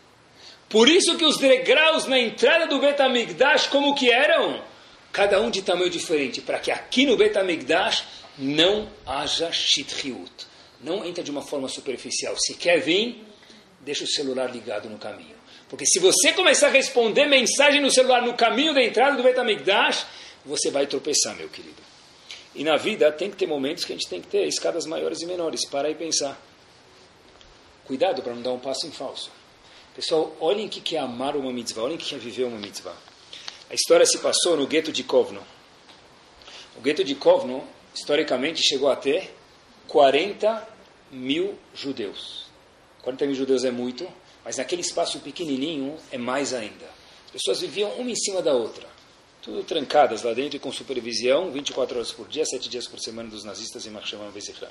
Por 0.69 0.89
isso 0.89 1.17
que 1.17 1.25
os 1.25 1.37
degraus 1.37 2.07
na 2.07 2.19
entrada 2.19 2.67
do 2.67 2.81
Betamigdash, 2.81 3.67
como 3.69 3.95
que 3.95 4.11
eram? 4.11 4.65
Cada 5.13 5.41
um 5.41 5.51
de 5.51 5.63
tamanho 5.63 5.91
diferente, 5.91 6.41
para 6.41 6.59
que 6.59 6.71
aqui 6.71 7.05
no 7.05 7.17
Betamigdash 7.17 8.05
não 8.39 8.91
haja 9.07 9.53
shitriut. 9.53 10.33
Não 10.81 11.05
entra 11.05 11.23
de 11.23 11.31
uma 11.31 11.43
forma 11.43 11.69
superficial. 11.69 12.35
Se 12.39 12.55
quer 12.55 12.81
vir, 12.81 13.23
deixa 13.81 14.05
o 14.05 14.09
celular 14.09 14.51
ligado 14.51 14.89
no 14.89 14.99
caminho. 14.99 15.37
Porque 15.69 15.87
se 15.87 16.01
você 16.01 16.33
começar 16.33 16.69
a 16.69 16.71
responder 16.71 17.27
mensagem 17.27 17.81
no 17.81 17.91
celular 17.91 18.23
no 18.23 18.35
caminho 18.35 18.75
da 18.75 18.83
entrada 18.83 19.17
do 19.17 19.23
Betamigdash, 19.23 20.07
você 20.45 20.71
vai 20.71 20.87
tropeçar, 20.87 21.37
meu 21.37 21.49
querido. 21.49 21.83
E 22.55 22.65
na 22.65 22.77
vida 22.77 23.11
tem 23.11 23.31
que 23.31 23.37
ter 23.37 23.47
momentos 23.47 23.85
que 23.85 23.93
a 23.93 23.97
gente 23.97 24.09
tem 24.09 24.21
que 24.21 24.29
ter 24.29 24.47
escadas 24.47 24.85
maiores 24.85 25.21
e 25.21 25.27
menores. 25.27 25.67
Para 25.69 25.91
e 25.91 25.95
pensar. 25.95 26.41
Cuidado 27.85 28.23
para 28.23 28.35
não 28.35 28.43
dar 28.43 28.53
um 28.53 28.59
passo 28.59 28.87
em 28.87 28.91
falso. 28.91 29.31
Pessoal, 29.95 30.35
olhem 30.41 30.67
o 30.67 30.69
que 30.69 30.97
é 30.97 30.99
amar 30.99 31.37
uma 31.37 31.53
mitzvah, 31.53 31.83
olhem 31.83 31.97
o 31.97 31.99
que 31.99 32.15
é 32.15 32.19
viver 32.19 32.45
uma 32.45 32.59
mitzvah. 32.59 32.97
A 33.71 33.75
história 33.75 34.07
se 34.07 34.19
passou 34.19 34.57
no 34.57 34.67
gueto 34.67 34.93
de 34.93 35.03
Kovno. 35.03 35.43
O 36.77 36.81
gueto 36.81 37.05
de 37.05 37.15
Kovno, 37.15 37.67
historicamente, 37.95 38.63
chegou 38.63 38.91
a 38.91 38.97
ter 38.97 39.35
40 39.89 40.69
mil 41.11 41.59
judeus. 41.75 42.47
40 43.03 43.27
mil 43.27 43.35
judeus 43.35 43.65
é 43.65 43.71
muito, 43.71 44.09
mas 44.45 44.57
naquele 44.57 44.81
espaço 44.81 45.21
pequenininho 45.21 45.97
é 46.11 46.19
mais 46.19 46.55
ainda. 46.55 46.87
As 47.27 47.33
pessoas 47.33 47.61
viviam 47.61 47.91
uma 47.93 48.11
em 48.11 48.17
cima 48.17 48.41
da 48.41 48.55
outra. 48.55 48.87
Tudo 49.43 49.65
trancadas 49.65 50.23
lá 50.23 50.33
dentro 50.33 50.57
e 50.57 50.61
com 50.61 50.73
supervisão, 50.73 51.51
24 51.51 51.97
horas 51.97 52.13
por 52.13 52.29
dia, 52.29 52.45
7 52.47 52.69
dias 52.69 52.87
por 52.87 53.01
semana 53.01 53.29
dos 53.29 53.45
nazistas 53.45 53.85
em 53.87 53.91
Marsham 53.91 54.31
Vezechram. 54.31 54.71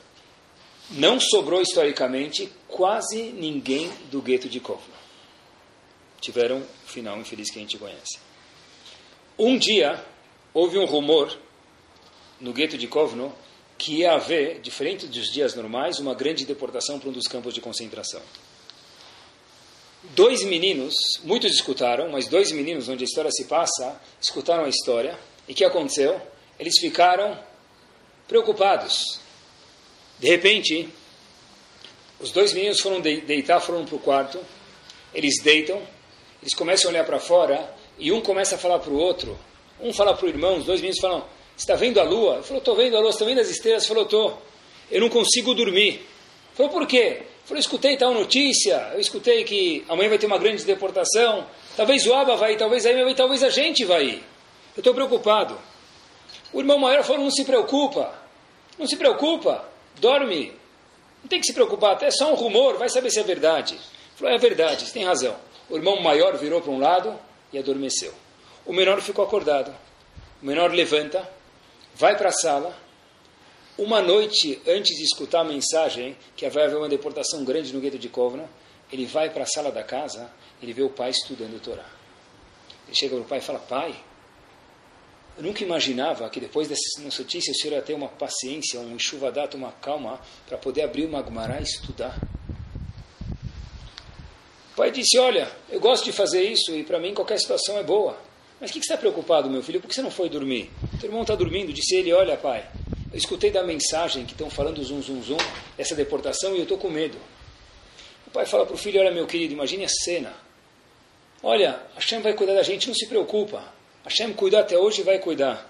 Não 0.91 1.19
sobrou 1.19 1.62
historicamente 1.62 2.51
quase 2.67 3.21
ninguém 3.31 3.91
do 4.10 4.21
gueto 4.21 4.49
de 4.49 4.60
Kovno 4.60 5.01
tiveram 6.21 6.60
o 6.60 6.88
final 6.88 7.17
infeliz 7.17 7.49
que 7.49 7.57
a 7.57 7.62
gente 7.62 7.77
conhece. 7.77 8.19
Um 9.38 9.57
dia, 9.57 10.05
houve 10.53 10.77
um 10.77 10.86
rumor 10.86 11.36
no 12.39 12.53
gueto 12.53 12.77
de 12.77 12.88
Kovno 12.88 13.34
que 13.77 13.95
ia 13.95 14.13
haver, 14.13 14.62
diferente 14.62 15.07
dos 15.07 15.34
dias 15.34 15.55
normais, 15.55 15.97
uma 15.99 16.13
grande 16.13 16.45
deportação 16.45 16.99
para 16.99 17.10
um 17.10 17.12
dos 17.12 17.27
campos 17.27 17.53
de 17.53 17.60
concentração. 17.60 18.21
Dois 20.03 20.43
meninos, 20.43 20.93
muitos 21.23 21.53
escutaram, 21.53 22.09
mas 22.09 22.27
dois 22.27 22.51
meninos, 22.51 22.89
onde 22.89 23.03
a 23.03 23.05
história 23.05 23.31
se 23.31 23.45
passa, 23.45 23.99
escutaram 24.19 24.65
a 24.65 24.69
história. 24.69 25.17
E 25.47 25.53
o 25.53 25.55
que 25.55 25.63
aconteceu? 25.63 26.19
Eles 26.59 26.79
ficaram 26.79 27.37
preocupados. 28.27 29.19
De 30.19 30.27
repente, 30.27 30.89
os 32.19 32.31
dois 32.31 32.53
meninos 32.53 32.79
foram 32.79 32.99
deitar, 32.99 33.59
foram 33.59 33.85
para 33.85 33.95
o 33.95 33.99
quarto. 33.99 34.39
Eles 35.13 35.41
deitam, 35.43 35.81
eles 36.41 36.53
começam 36.55 36.89
a 36.89 36.93
olhar 36.93 37.05
para 37.05 37.19
fora 37.19 37.73
e 37.97 38.11
um 38.11 38.21
começa 38.21 38.55
a 38.55 38.57
falar 38.57 38.79
para 38.79 38.91
o 38.91 38.97
outro. 38.97 39.37
Um 39.79 39.93
fala 39.93 40.15
para 40.15 40.25
o 40.25 40.29
irmão, 40.29 40.57
os 40.57 40.65
dois 40.65 40.81
meninos 40.81 40.99
falam: 40.99 41.25
está 41.57 41.75
vendo 41.75 41.99
a 41.99 42.03
lua? 42.03 42.35
Ele 42.35 42.43
falou: 42.43 42.59
Estou 42.59 42.75
vendo 42.75 42.97
a 42.97 42.99
lua. 42.99 43.09
Está 43.09 43.25
vendo 43.25 43.39
as 43.39 43.49
estrelas? 43.49 43.83
Ele 43.83 43.87
falou: 43.89 44.03
Estou. 44.03 44.41
Eu 44.89 45.01
não 45.01 45.09
consigo 45.09 45.53
dormir. 45.53 45.93
Ele 45.93 46.05
falou: 46.55 46.71
Por 46.71 46.87
quê? 46.87 47.23
Falou: 47.45 47.60
Escutei 47.60 47.97
tal 47.97 48.13
notícia. 48.13 48.91
Eu 48.93 48.99
escutei 48.99 49.43
que 49.43 49.84
amanhã 49.89 50.10
vai 50.10 50.17
ter 50.17 50.27
uma 50.27 50.38
grande 50.38 50.63
deportação. 50.63 51.47
Talvez 51.75 52.06
o 52.06 52.13
Abba 52.13 52.36
vai 52.36 52.56
talvez 52.58 52.86
a 52.86 52.89
Amy 52.89 53.15
talvez 53.15 53.43
a 53.43 53.49
gente 53.49 53.84
vai 53.86 54.06
ir. 54.06 54.23
Eu 54.75 54.80
estou 54.80 54.93
preocupado. 54.93 55.58
O 56.54 56.60
irmão 56.60 56.77
maior 56.77 57.04
falou: 57.04 57.23
Não 57.23 57.32
se 57.32 57.43
preocupa. 57.43 58.13
Não 58.77 58.88
se 58.88 58.95
preocupa. 58.95 59.65
Dorme. 59.99 60.54
Não 61.21 61.30
tem 61.30 61.39
que 61.39 61.47
se 61.47 61.54
preocupar. 61.54 62.01
É 62.04 62.12
só 62.12 62.32
um 62.32 62.36
rumor. 62.36 62.77
Vai 62.77 62.89
saber 62.89 63.10
se 63.10 63.19
é 63.19 63.23
verdade. 63.23 63.77
Falou: 64.15 64.34
É 64.34 64.38
verdade. 64.38 64.86
Você 64.86 64.93
tem 64.93 65.06
razão. 65.06 65.36
O 65.69 65.75
irmão 65.75 66.01
maior 66.01 66.38
virou 66.38 66.62
para 66.62 66.71
um 66.71 66.80
lado 66.80 67.17
e 67.54 67.58
adormeceu. 67.58 68.13
O 68.65 68.73
menor 68.73 69.01
ficou 69.01 69.23
acordado. 69.25 69.73
O 70.41 70.45
menor 70.45 70.71
levanta, 70.71 71.27
vai 71.95 72.17
para 72.17 72.30
a 72.30 72.32
sala. 72.32 72.75
Uma 73.77 74.01
noite 74.01 74.62
antes 74.67 74.95
de 74.97 75.03
escutar 75.03 75.41
a 75.41 75.43
mensagem 75.43 76.17
que 76.36 76.47
vai 76.49 76.65
haver 76.65 76.77
uma 76.77 76.89
deportação 76.89 77.43
grande 77.43 77.73
no 77.73 77.79
gueto 77.79 77.97
de 77.97 78.10
Kovna, 78.10 78.49
ele 78.91 79.05
vai 79.05 79.29
para 79.29 79.43
a 79.43 79.47
sala 79.47 79.71
da 79.71 79.84
casa, 79.84 80.29
ele 80.62 80.73
vê 80.73 80.84
o 80.84 80.89
pai 80.89 81.10
estudando 81.10 81.55
o 81.55 81.60
Torá. 81.60 81.86
Ele 82.88 82.95
chega 82.95 83.15
para 83.15 83.23
o 83.23 83.27
pai 83.27 83.38
e 83.39 83.41
fala: 83.41 83.60
Pai, 83.60 83.95
eu 85.38 85.43
nunca 85.43 85.63
imaginava 85.63 86.29
que 86.29 86.39
depois 86.39 86.67
dessa 86.67 87.01
notícia 87.01 87.51
o 87.51 87.55
senhor 87.55 87.75
ia 87.75 87.81
ter 87.81 87.93
uma 87.93 88.10
paciência, 88.10 88.79
um 88.79 88.93
enxuvadato, 88.95 89.55
uma 89.55 89.71
calma 89.71 90.19
para 90.45 90.57
poder 90.57 90.81
abrir 90.81 91.05
uma 91.05 91.23
Gemara 91.23 91.60
e 91.60 91.63
estudar. 91.63 92.19
O 94.73 94.75
pai 94.75 94.91
disse: 94.91 95.17
Olha, 95.17 95.49
eu 95.69 95.79
gosto 95.79 96.03
de 96.03 96.12
fazer 96.12 96.43
isso 96.43 96.75
e 96.75 96.84
para 96.84 96.99
mim 96.99 97.13
qualquer 97.13 97.39
situação 97.39 97.77
é 97.77 97.84
boa. 97.84 98.17
Mas 98.60 98.69
o 98.69 98.73
que, 98.73 98.79
que 98.79 98.86
você 98.86 98.93
está 98.93 98.97
preocupado, 98.97 99.49
meu 99.49 99.63
filho? 99.63 99.79
Por 99.81 99.88
que 99.88 99.95
você 99.95 100.01
não 100.01 100.12
foi 100.12 100.29
dormir? 100.29 100.69
Teu 100.99 101.07
irmão 101.07 101.21
está 101.21 101.36
dormindo. 101.36 101.71
Disse 101.71 101.95
ele: 101.95 102.12
Olha, 102.13 102.36
pai, 102.36 102.69
escutei 103.17 103.52
da 103.52 103.63
mensagem 103.63 104.26
que 104.26 104.32
estão 104.32 104.50
falando 104.50 104.84
zum, 104.84 105.02
zum, 105.02 105.21
zum, 105.21 105.38
essa 105.78 105.95
deportação 105.95 106.54
e 106.54 106.58
eu 106.58 106.63
estou 106.63 106.78
com 106.78 106.89
medo. 106.89 107.17
O 108.28 108.32
pai 108.32 108.45
fala 108.45 108.65
para 108.65 108.76
o 108.76 108.78
filho: 108.78 109.00
Olha, 109.00 109.12
meu 109.12 109.28
querido, 109.28 109.54
imagine 109.54 109.84
a 109.84 109.89
cena. 109.89 110.34
Olha, 111.43 111.82
Hashem 111.95 112.21
vai 112.21 112.34
cuidar 112.34 112.54
da 112.54 112.63
gente, 112.63 112.88
não 112.88 112.95
se 112.95 113.08
preocupa. 113.08 113.74
Hashem 114.06 114.34
cuidou 114.34 114.60
até 114.60 114.78
hoje 114.78 115.02
e 115.02 115.04
vai 115.04 115.19
cuidar. 115.19 115.69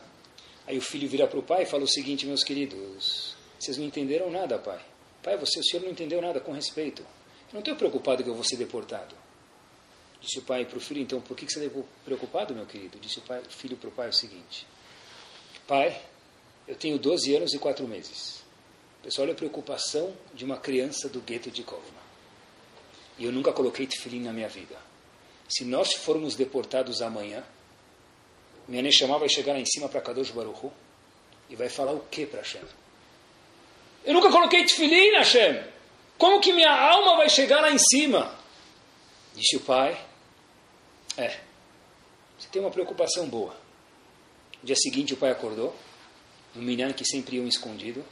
Aí 0.67 0.77
o 0.77 0.81
filho 0.81 1.07
vira 1.07 1.27
para 1.27 1.39
o 1.39 1.43
pai 1.43 1.63
e 1.63 1.65
fala 1.65 1.83
o 1.83 1.87
seguinte: 1.87 2.25
Meus 2.25 2.43
queridos, 2.43 3.35
vocês 3.59 3.77
não 3.77 3.85
entenderam 3.85 4.29
nada, 4.29 4.59
pai. 4.59 4.79
Pai, 5.23 5.37
você, 5.37 5.59
o 5.59 5.63
senhor 5.63 5.83
não 5.83 5.91
entendeu 5.91 6.21
nada, 6.21 6.39
com 6.39 6.51
respeito. 6.51 7.05
Não 7.53 7.59
estou 7.59 7.75
preocupado 7.75 8.23
que 8.23 8.29
eu 8.29 8.33
vou 8.33 8.43
ser 8.43 8.57
deportado. 8.57 9.15
Disse 10.21 10.39
o 10.39 10.43
pai 10.43 10.65
para 10.65 10.77
o 10.77 10.81
filho, 10.81 11.01
então, 11.01 11.19
por 11.19 11.35
que 11.35 11.51
você 11.51 11.65
está 11.65 11.81
preocupado, 12.05 12.53
meu 12.53 12.65
querido? 12.65 12.99
Disse 12.99 13.19
o, 13.19 13.21
pai, 13.21 13.41
filho 13.49 13.75
para 13.75 13.89
o 13.89 13.91
pai 13.91 14.09
o 14.09 14.13
seguinte: 14.13 14.67
Pai, 15.67 15.99
eu 16.67 16.75
tenho 16.75 16.97
12 16.97 17.35
anos 17.35 17.53
e 17.53 17.59
4 17.59 17.87
meses. 17.87 18.41
Pessoal, 19.03 19.25
olha 19.25 19.33
a 19.33 19.37
preocupação 19.37 20.15
de 20.33 20.45
uma 20.45 20.57
criança 20.57 21.09
do 21.09 21.21
gueto 21.21 21.49
de 21.49 21.63
Kovna. 21.63 22.01
E 23.17 23.25
eu 23.25 23.31
nunca 23.31 23.51
coloquei 23.51 23.87
tefilim 23.87 24.21
na 24.21 24.31
minha 24.31 24.47
vida. 24.47 24.77
Se 25.49 25.65
nós 25.65 25.93
formos 25.93 26.35
deportados 26.35 27.01
amanhã, 27.01 27.43
minha 28.67 28.81
Neshama 28.81 29.17
vai 29.17 29.27
chegar 29.27 29.53
lá 29.53 29.59
em 29.59 29.65
cima 29.65 29.89
para 29.89 30.01
Kadosh 30.01 30.31
Baruchu 30.31 30.71
e 31.49 31.55
vai 31.55 31.67
falar 31.67 31.91
o 31.91 31.99
que 31.99 32.25
para 32.25 32.39
Hashem? 32.39 32.61
Eu 34.05 34.13
nunca 34.13 34.31
coloquei 34.31 34.63
tefilim, 34.63 35.11
Hashem. 35.17 35.63
Como 36.17 36.39
que 36.39 36.53
minha 36.53 36.71
alma 36.71 37.17
vai 37.17 37.29
chegar 37.29 37.61
lá 37.61 37.71
em 37.71 37.79
cima? 37.79 38.37
Disse 39.35 39.57
o 39.57 39.61
pai. 39.61 39.99
É, 41.17 41.39
você 42.37 42.47
tem 42.51 42.61
uma 42.61 42.71
preocupação 42.71 43.27
boa. 43.27 43.55
No 44.61 44.65
dia 44.65 44.75
seguinte 44.75 45.13
o 45.13 45.17
pai 45.17 45.31
acordou, 45.31 45.75
no 46.55 46.61
minyan 46.61 46.93
que 46.93 47.05
sempre 47.05 47.37
iam 47.37 47.47
escondido, 47.47 48.03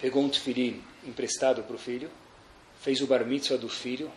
pegou 0.00 0.22
um 0.22 0.28
tefilim 0.28 0.82
emprestado 1.06 1.62
para 1.62 1.76
o 1.76 1.78
filho, 1.78 2.10
fez 2.80 3.00
o 3.00 3.06
bar 3.06 3.24
mitzvah 3.24 3.56
do 3.56 3.68
filho 3.68 4.10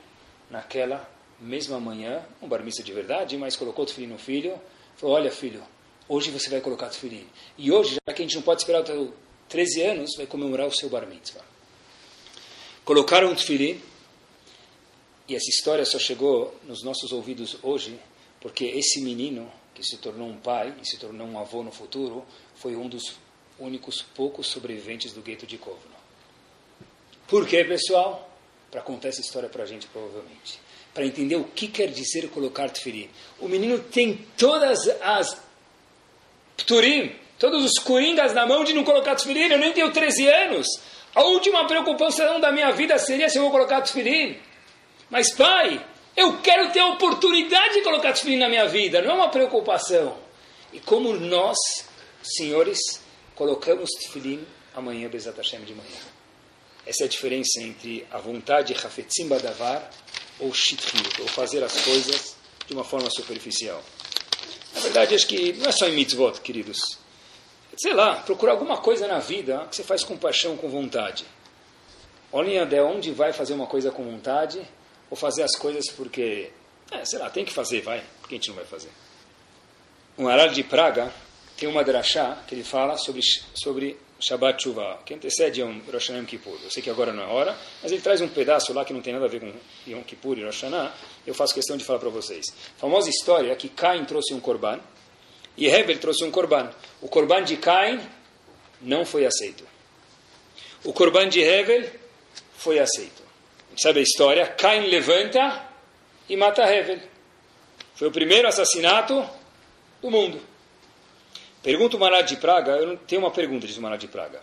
naquela 0.49 1.09
mesma 1.39 1.79
manhã, 1.79 2.23
um 2.41 2.47
bar 2.47 2.63
mitzvah 2.63 2.83
de 2.83 2.93
verdade, 2.93 3.37
mas 3.37 3.55
colocou 3.55 3.83
o 3.83 3.87
tefilim 3.87 4.07
no 4.07 4.17
filho, 4.17 4.59
falou, 4.95 5.15
olha 5.15 5.31
filho, 5.31 5.63
hoje 6.07 6.31
você 6.31 6.49
vai 6.49 6.61
colocar 6.61 6.87
o 6.87 6.89
tefilim. 6.89 7.27
E 7.57 7.71
hoje, 7.71 7.95
já 7.95 8.13
que 8.13 8.21
a 8.21 8.25
gente 8.25 8.35
não 8.35 8.41
pode 8.41 8.61
esperar 8.61 8.79
até 8.79 8.93
13 9.49 9.81
anos, 9.83 10.15
vai 10.17 10.25
comemorar 10.25 10.67
o 10.67 10.71
seu 10.71 10.89
bar 10.89 11.05
mitzvah. 11.05 11.43
colocaram 12.83 13.31
um 13.31 13.35
tefilim, 13.35 13.81
e 15.27 15.35
essa 15.35 15.49
história 15.49 15.85
só 15.85 15.99
chegou 15.99 16.57
nos 16.63 16.83
nossos 16.83 17.11
ouvidos 17.11 17.57
hoje, 17.61 17.99
porque 18.39 18.63
esse 18.65 19.01
menino, 19.01 19.51
que 19.75 19.83
se 19.83 19.97
tornou 19.97 20.27
um 20.27 20.37
pai 20.37 20.73
e 20.81 20.87
se 20.87 20.97
tornou 20.97 21.27
um 21.27 21.37
avô 21.37 21.61
no 21.63 21.71
futuro, 21.71 22.25
foi 22.57 22.75
um 22.75 22.87
dos 22.87 23.17
únicos 23.59 24.01
poucos 24.01 24.47
sobreviventes 24.47 25.13
do 25.13 25.21
gueto 25.21 25.45
de 25.45 25.57
Kovno. 25.57 25.97
Por 27.27 27.47
quê, 27.47 27.63
pessoal? 27.63 28.29
Para 28.71 28.81
contar 28.81 29.09
essa 29.09 29.21
história 29.21 29.49
para 29.49 29.63
a 29.63 29.65
gente, 29.65 29.87
provavelmente. 29.87 30.59
Para 30.93 31.05
entender 31.05 31.35
o 31.35 31.43
que 31.43 31.67
quer 31.67 31.87
dizer 31.87 32.29
colocar 32.29 32.69
tefilim. 32.69 33.09
O 33.39 33.47
menino 33.47 33.79
tem 33.79 34.25
todas 34.37 34.87
as 35.01 35.41
pturim, 36.55 37.15
todos 37.37 37.63
os 37.63 37.79
coringas 37.83 38.33
na 38.33 38.45
mão 38.45 38.63
de 38.63 38.73
não 38.73 38.83
colocar 38.83 39.15
tefilim. 39.15 39.51
Eu 39.51 39.57
nem 39.57 39.73
tenho 39.73 39.91
13 39.91 40.27
anos. 40.27 40.67
A 41.13 41.23
última 41.23 41.67
preocupação 41.67 42.39
da 42.39 42.51
minha 42.51 42.71
vida 42.71 42.97
seria 42.97 43.29
se 43.29 43.37
eu 43.37 43.43
vou 43.43 43.51
colocar 43.51 43.81
tefilim. 43.81 44.37
Mas, 45.09 45.33
pai, 45.33 45.83
eu 46.15 46.41
quero 46.41 46.71
ter 46.71 46.79
a 46.79 46.87
oportunidade 46.87 47.75
de 47.75 47.81
colocar 47.81 48.13
tefilim 48.13 48.37
na 48.37 48.49
minha 48.49 48.67
vida, 48.67 49.01
não 49.01 49.11
é 49.11 49.13
uma 49.13 49.29
preocupação. 49.29 50.17
E 50.73 50.79
como 50.79 51.13
nós, 51.13 51.57
senhores, 52.23 52.79
colocamos 53.35 53.89
tefilim 53.99 54.45
amanhã, 54.75 55.09
Bezat 55.09 55.37
Hashem, 55.37 55.63
de 55.63 55.73
manhã. 55.73 55.97
Essa 56.85 57.03
é 57.03 57.05
a 57.05 57.09
diferença 57.09 57.61
entre 57.61 58.07
a 58.11 58.17
vontade 58.17 58.73
de 58.73 58.85
Hafetzim 58.85 59.27
Badavar 59.27 59.89
ou 60.39 60.53
Shithiut, 60.53 61.21
ou 61.21 61.27
fazer 61.27 61.63
as 61.63 61.81
coisas 61.81 62.35
de 62.67 62.73
uma 62.73 62.83
forma 62.83 63.09
superficial. 63.09 63.83
Na 64.73 64.79
verdade, 64.81 65.15
acho 65.15 65.27
que 65.27 65.53
não 65.53 65.67
é 65.67 65.71
só 65.71 65.87
em 65.87 65.93
mitzvot, 65.93 66.39
queridos. 66.41 66.79
Sei 67.77 67.93
lá, 67.93 68.15
procurar 68.17 68.53
alguma 68.53 68.77
coisa 68.77 69.07
na 69.07 69.19
vida 69.19 69.67
que 69.69 69.75
você 69.75 69.83
faz 69.83 70.03
com 70.03 70.17
paixão, 70.17 70.55
com 70.55 70.69
vontade. 70.69 71.25
Olhem 72.31 72.59
até 72.59 72.81
onde 72.81 73.11
vai 73.11 73.33
fazer 73.33 73.53
uma 73.53 73.67
coisa 73.67 73.91
com 73.91 74.03
vontade 74.03 74.61
ou 75.09 75.17
fazer 75.17 75.43
as 75.43 75.55
coisas 75.55 75.89
porque, 75.89 76.51
é, 76.91 77.05
sei 77.05 77.19
lá, 77.19 77.29
tem 77.29 77.45
que 77.45 77.53
fazer, 77.53 77.81
vai. 77.81 78.03
Por 78.21 78.29
que 78.29 78.35
a 78.35 78.37
gente 78.37 78.49
não 78.49 78.55
vai 78.55 78.65
fazer? 78.65 78.89
Um 80.17 80.27
Aral 80.27 80.49
de 80.49 80.63
Praga 80.63 81.13
tem 81.57 81.67
uma 81.67 81.83
drachá 81.83 82.43
que 82.47 82.53
ele 82.53 82.63
fala 82.63 82.97
sobre, 82.97 83.21
sobre 83.53 83.97
Shabbat 84.19 84.61
Shuvah, 84.61 84.99
que 85.03 85.13
antecede 85.13 85.61
um 85.63 85.79
Rosh 85.91 86.09
Hashanah 86.09 86.25
Kippur. 86.25 86.57
Eu 86.63 86.69
sei 86.69 86.83
que 86.83 86.89
agora 86.89 87.11
não 87.11 87.23
é 87.23 87.25
hora, 87.25 87.57
mas 87.81 87.91
ele 87.91 88.01
traz 88.01 88.21
um 88.21 88.27
pedaço 88.27 88.71
lá 88.73 88.85
que 88.85 88.93
não 88.93 89.01
tem 89.01 89.11
nada 89.11 89.25
a 89.25 89.27
ver 89.27 89.39
com 89.39 89.51
Yom 89.87 90.03
Kippur 90.03 90.37
e 90.37 90.43
Rosh 90.43 90.61
Hashanah. 90.61 90.93
Eu 91.25 91.33
faço 91.33 91.53
questão 91.55 91.75
de 91.75 91.83
falar 91.83 91.99
para 91.99 92.09
vocês. 92.09 92.45
A 92.77 92.79
famosa 92.79 93.09
história 93.09 93.55
que 93.55 93.69
Cain 93.69 94.05
trouxe 94.05 94.33
um 94.33 94.39
korban 94.39 94.79
e 95.57 95.67
Heber 95.67 95.97
trouxe 95.99 96.23
um 96.23 96.31
korban. 96.31 96.71
O 97.01 97.07
korban 97.07 97.43
de 97.43 97.57
Cain 97.57 97.99
não 98.79 99.03
foi 99.03 99.25
aceito. 99.25 99.63
O 100.83 100.93
korban 100.93 101.27
de 101.27 101.41
Heber 101.41 101.99
foi 102.55 102.79
aceito. 102.79 103.23
Sabe 103.75 103.99
a 103.99 104.03
história? 104.03 104.45
Cain 104.47 104.87
levanta 104.87 105.67
e 106.29 106.35
mata 106.35 106.63
Hevel. 106.63 106.99
Foi 107.95 108.07
o 108.07 108.11
primeiro 108.11 108.47
assassinato 108.47 109.27
do 110.01 110.11
mundo. 110.11 110.39
Pergunta 111.67 111.97
o 111.97 111.99
Marad 111.99 112.25
de 112.25 112.37
Praga, 112.37 112.77
eu 112.77 112.95
tenho 112.95 113.19
uma 113.19 113.29
pergunta, 113.29 113.67
diz 113.67 113.75
o 113.75 113.81
Marad 113.81 113.99
de 113.99 114.07
Praga. 114.07 114.39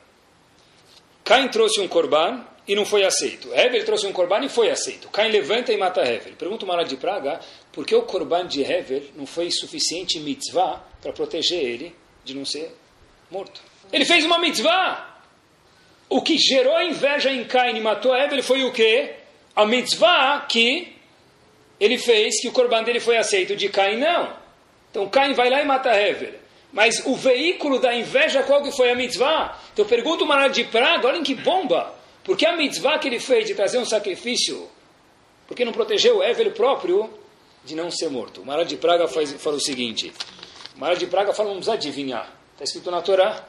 Cain 1.24 1.48
trouxe 1.48 1.80
um 1.80 1.88
corban 1.88 2.44
e 2.68 2.74
não 2.74 2.84
foi 2.84 3.02
aceito. 3.02 3.48
Hevel 3.54 3.82
trouxe 3.82 4.06
um 4.06 4.12
corban 4.12 4.44
e 4.44 4.50
foi 4.50 4.68
aceito. 4.68 5.08
Cain 5.08 5.30
levanta 5.30 5.72
e 5.72 5.78
mata 5.78 6.02
Hevel. 6.02 6.34
Pergunta 6.34 6.66
o 6.66 6.68
Marad 6.68 6.86
de 6.86 6.98
Praga, 6.98 7.40
por 7.72 7.86
que 7.86 7.94
o 7.94 8.02
corban 8.02 8.46
de 8.46 8.60
Hevel 8.60 9.04
não 9.16 9.24
foi 9.24 9.50
suficiente 9.50 10.20
mitzvah 10.20 10.84
para 11.00 11.14
proteger 11.14 11.64
ele 11.64 11.96
de 12.22 12.34
não 12.34 12.44
ser 12.44 12.70
morto? 13.30 13.62
Ele 13.90 14.04
fez 14.04 14.22
uma 14.26 14.38
mitzvah! 14.38 15.22
O 16.10 16.20
que 16.20 16.36
gerou 16.36 16.78
inveja 16.82 17.32
em 17.32 17.42
Cain 17.44 17.74
e 17.74 17.80
matou 17.80 18.14
Hevel 18.14 18.42
foi 18.42 18.64
o 18.64 18.70
quê? 18.70 19.14
a 19.56 19.64
mitzvah 19.64 20.44
que 20.46 20.94
ele 21.80 21.96
fez, 21.96 22.38
que 22.38 22.48
o 22.48 22.52
corban 22.52 22.82
dele 22.82 23.00
foi 23.00 23.16
aceito, 23.16 23.56
de 23.56 23.70
Caim 23.70 23.96
não. 23.96 24.30
Então 24.90 25.08
Caim 25.08 25.32
vai 25.32 25.48
lá 25.48 25.62
e 25.62 25.64
mata 25.64 25.88
Hever. 25.88 26.43
Mas 26.74 27.06
o 27.06 27.14
veículo 27.14 27.78
da 27.78 27.94
inveja, 27.94 28.42
qual 28.42 28.60
que 28.60 28.72
foi 28.72 28.90
a 28.90 28.96
mitzvah? 28.96 29.56
Então 29.72 29.86
pergunto 29.86 30.24
uma 30.24 30.48
de 30.48 30.64
praga, 30.64 31.06
olhem 31.06 31.22
que 31.22 31.36
bomba. 31.36 31.94
Porque 32.24 32.44
a 32.44 32.56
mitzvah 32.56 32.98
que 32.98 33.06
ele 33.06 33.20
fez 33.20 33.46
de 33.46 33.54
trazer 33.54 33.78
um 33.78 33.84
sacrifício, 33.84 34.68
porque 35.46 35.64
não 35.64 35.70
protegeu 35.70 36.20
Hever 36.20 36.52
próprio 36.52 37.08
de 37.64 37.76
não 37.76 37.92
ser 37.92 38.10
morto? 38.10 38.42
O 38.42 38.46
Marad 38.46 38.68
de 38.68 38.76
Praga 38.76 39.06
faz, 39.06 39.32
fala 39.34 39.56
o 39.56 39.60
seguinte: 39.60 40.12
o 40.74 40.80
Marad 40.80 40.98
de 40.98 41.06
Praga 41.06 41.32
fala, 41.32 41.50
vamos 41.50 41.68
adivinhar. 41.68 42.28
Está 42.54 42.64
escrito 42.64 42.90
na 42.90 43.00
Torá: 43.02 43.46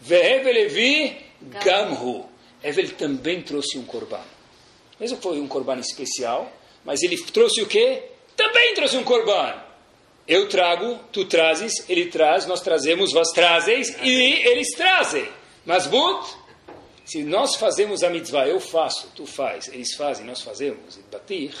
Vehevel 0.00 0.54
Levi 0.54 1.16
Gamhu. 1.62 2.26
Hevel 2.64 2.90
também 2.92 3.42
trouxe 3.42 3.76
um 3.76 3.84
corban. 3.84 4.20
Mesmo 4.98 5.18
que 5.18 5.22
foi 5.22 5.38
um 5.38 5.46
corban 5.46 5.78
especial, 5.78 6.50
mas 6.86 7.02
ele 7.02 7.20
trouxe 7.24 7.60
o 7.60 7.66
quê? 7.66 8.04
Também 8.34 8.72
trouxe 8.72 8.96
um 8.96 9.04
corban. 9.04 9.71
Eu 10.26 10.48
trago, 10.48 10.98
tu 11.10 11.24
trazes, 11.24 11.88
ele 11.88 12.06
traz, 12.06 12.46
nós 12.46 12.60
trazemos, 12.60 13.12
vós 13.12 13.28
trazes 13.30 13.96
e 14.02 14.10
eles 14.46 14.68
trazem. 14.76 15.26
Mas 15.64 15.86
but, 15.86 16.24
se 17.04 17.22
nós 17.24 17.56
fazemos 17.56 18.02
a 18.02 18.10
mitzvah, 18.10 18.46
eu 18.46 18.60
faço, 18.60 19.08
tu 19.14 19.26
faz, 19.26 19.68
eles 19.68 19.94
fazem, 19.94 20.24
nós 20.24 20.40
fazemos, 20.40 20.98
batir, 21.10 21.52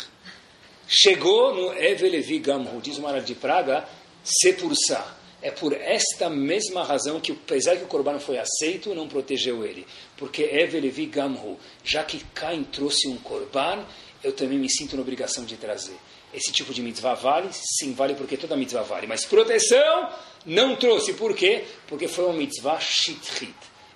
chegou 0.86 1.54
no 1.54 1.72
Evelevi 1.74 2.38
Gamhu, 2.38 2.80
diz 2.80 2.98
o 2.98 3.02
Maral 3.02 3.22
de 3.22 3.34
Praga, 3.34 3.86
Sepursa. 4.22 5.20
É 5.42 5.50
por 5.50 5.72
esta 5.72 6.30
mesma 6.30 6.84
razão 6.84 7.20
que, 7.20 7.32
apesar 7.32 7.76
que 7.76 7.82
o 7.82 7.88
Corban 7.88 8.20
foi 8.20 8.38
aceito, 8.38 8.94
não 8.94 9.08
protegeu 9.08 9.64
ele. 9.64 9.84
Porque 10.16 10.44
Evelevi 10.44 11.06
Gamhu, 11.06 11.58
já 11.82 12.04
que 12.04 12.24
Cain 12.32 12.62
trouxe 12.62 13.08
um 13.08 13.16
Corban, 13.16 13.84
eu 14.22 14.32
também 14.32 14.56
me 14.56 14.70
sinto 14.70 14.94
na 14.94 15.02
obrigação 15.02 15.44
de 15.44 15.56
trazer. 15.56 15.96
Esse 16.32 16.52
tipo 16.52 16.72
de 16.72 16.82
mitzvah 16.82 17.14
vale? 17.14 17.50
Sim, 17.52 17.92
vale 17.92 18.14
porque 18.14 18.36
toda 18.36 18.56
mitzvah 18.56 18.82
vale. 18.82 19.06
Mas 19.06 19.24
proteção 19.24 20.10
não 20.46 20.76
trouxe. 20.76 21.14
Por 21.14 21.34
quê? 21.34 21.64
Porque 21.86 22.08
foi 22.08 22.24
uma 22.24 22.34
mitzvah 22.34 22.80
shitrit. 22.80 23.54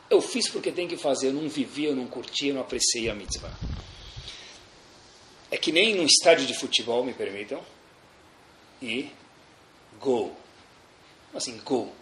Eu 0.08 0.20
fiz 0.20 0.48
porque 0.48 0.70
tem 0.70 0.86
que 0.86 0.96
fazer. 0.96 1.28
Eu 1.28 1.32
não 1.32 1.48
vivi, 1.48 1.86
eu 1.86 1.96
não 1.96 2.06
curti, 2.06 2.48
eu 2.48 2.54
não 2.54 2.60
apreciei 2.60 3.08
a 3.08 3.14
mitzvah. 3.14 3.52
É 5.50 5.56
que 5.56 5.72
nem 5.72 5.94
num 5.94 6.04
estádio 6.04 6.46
de 6.46 6.54
futebol, 6.54 7.04
me 7.04 7.14
permitam. 7.14 7.62
E 8.82 9.10
gol 9.98 10.36
assim, 11.36 11.60
gol? 11.64 11.92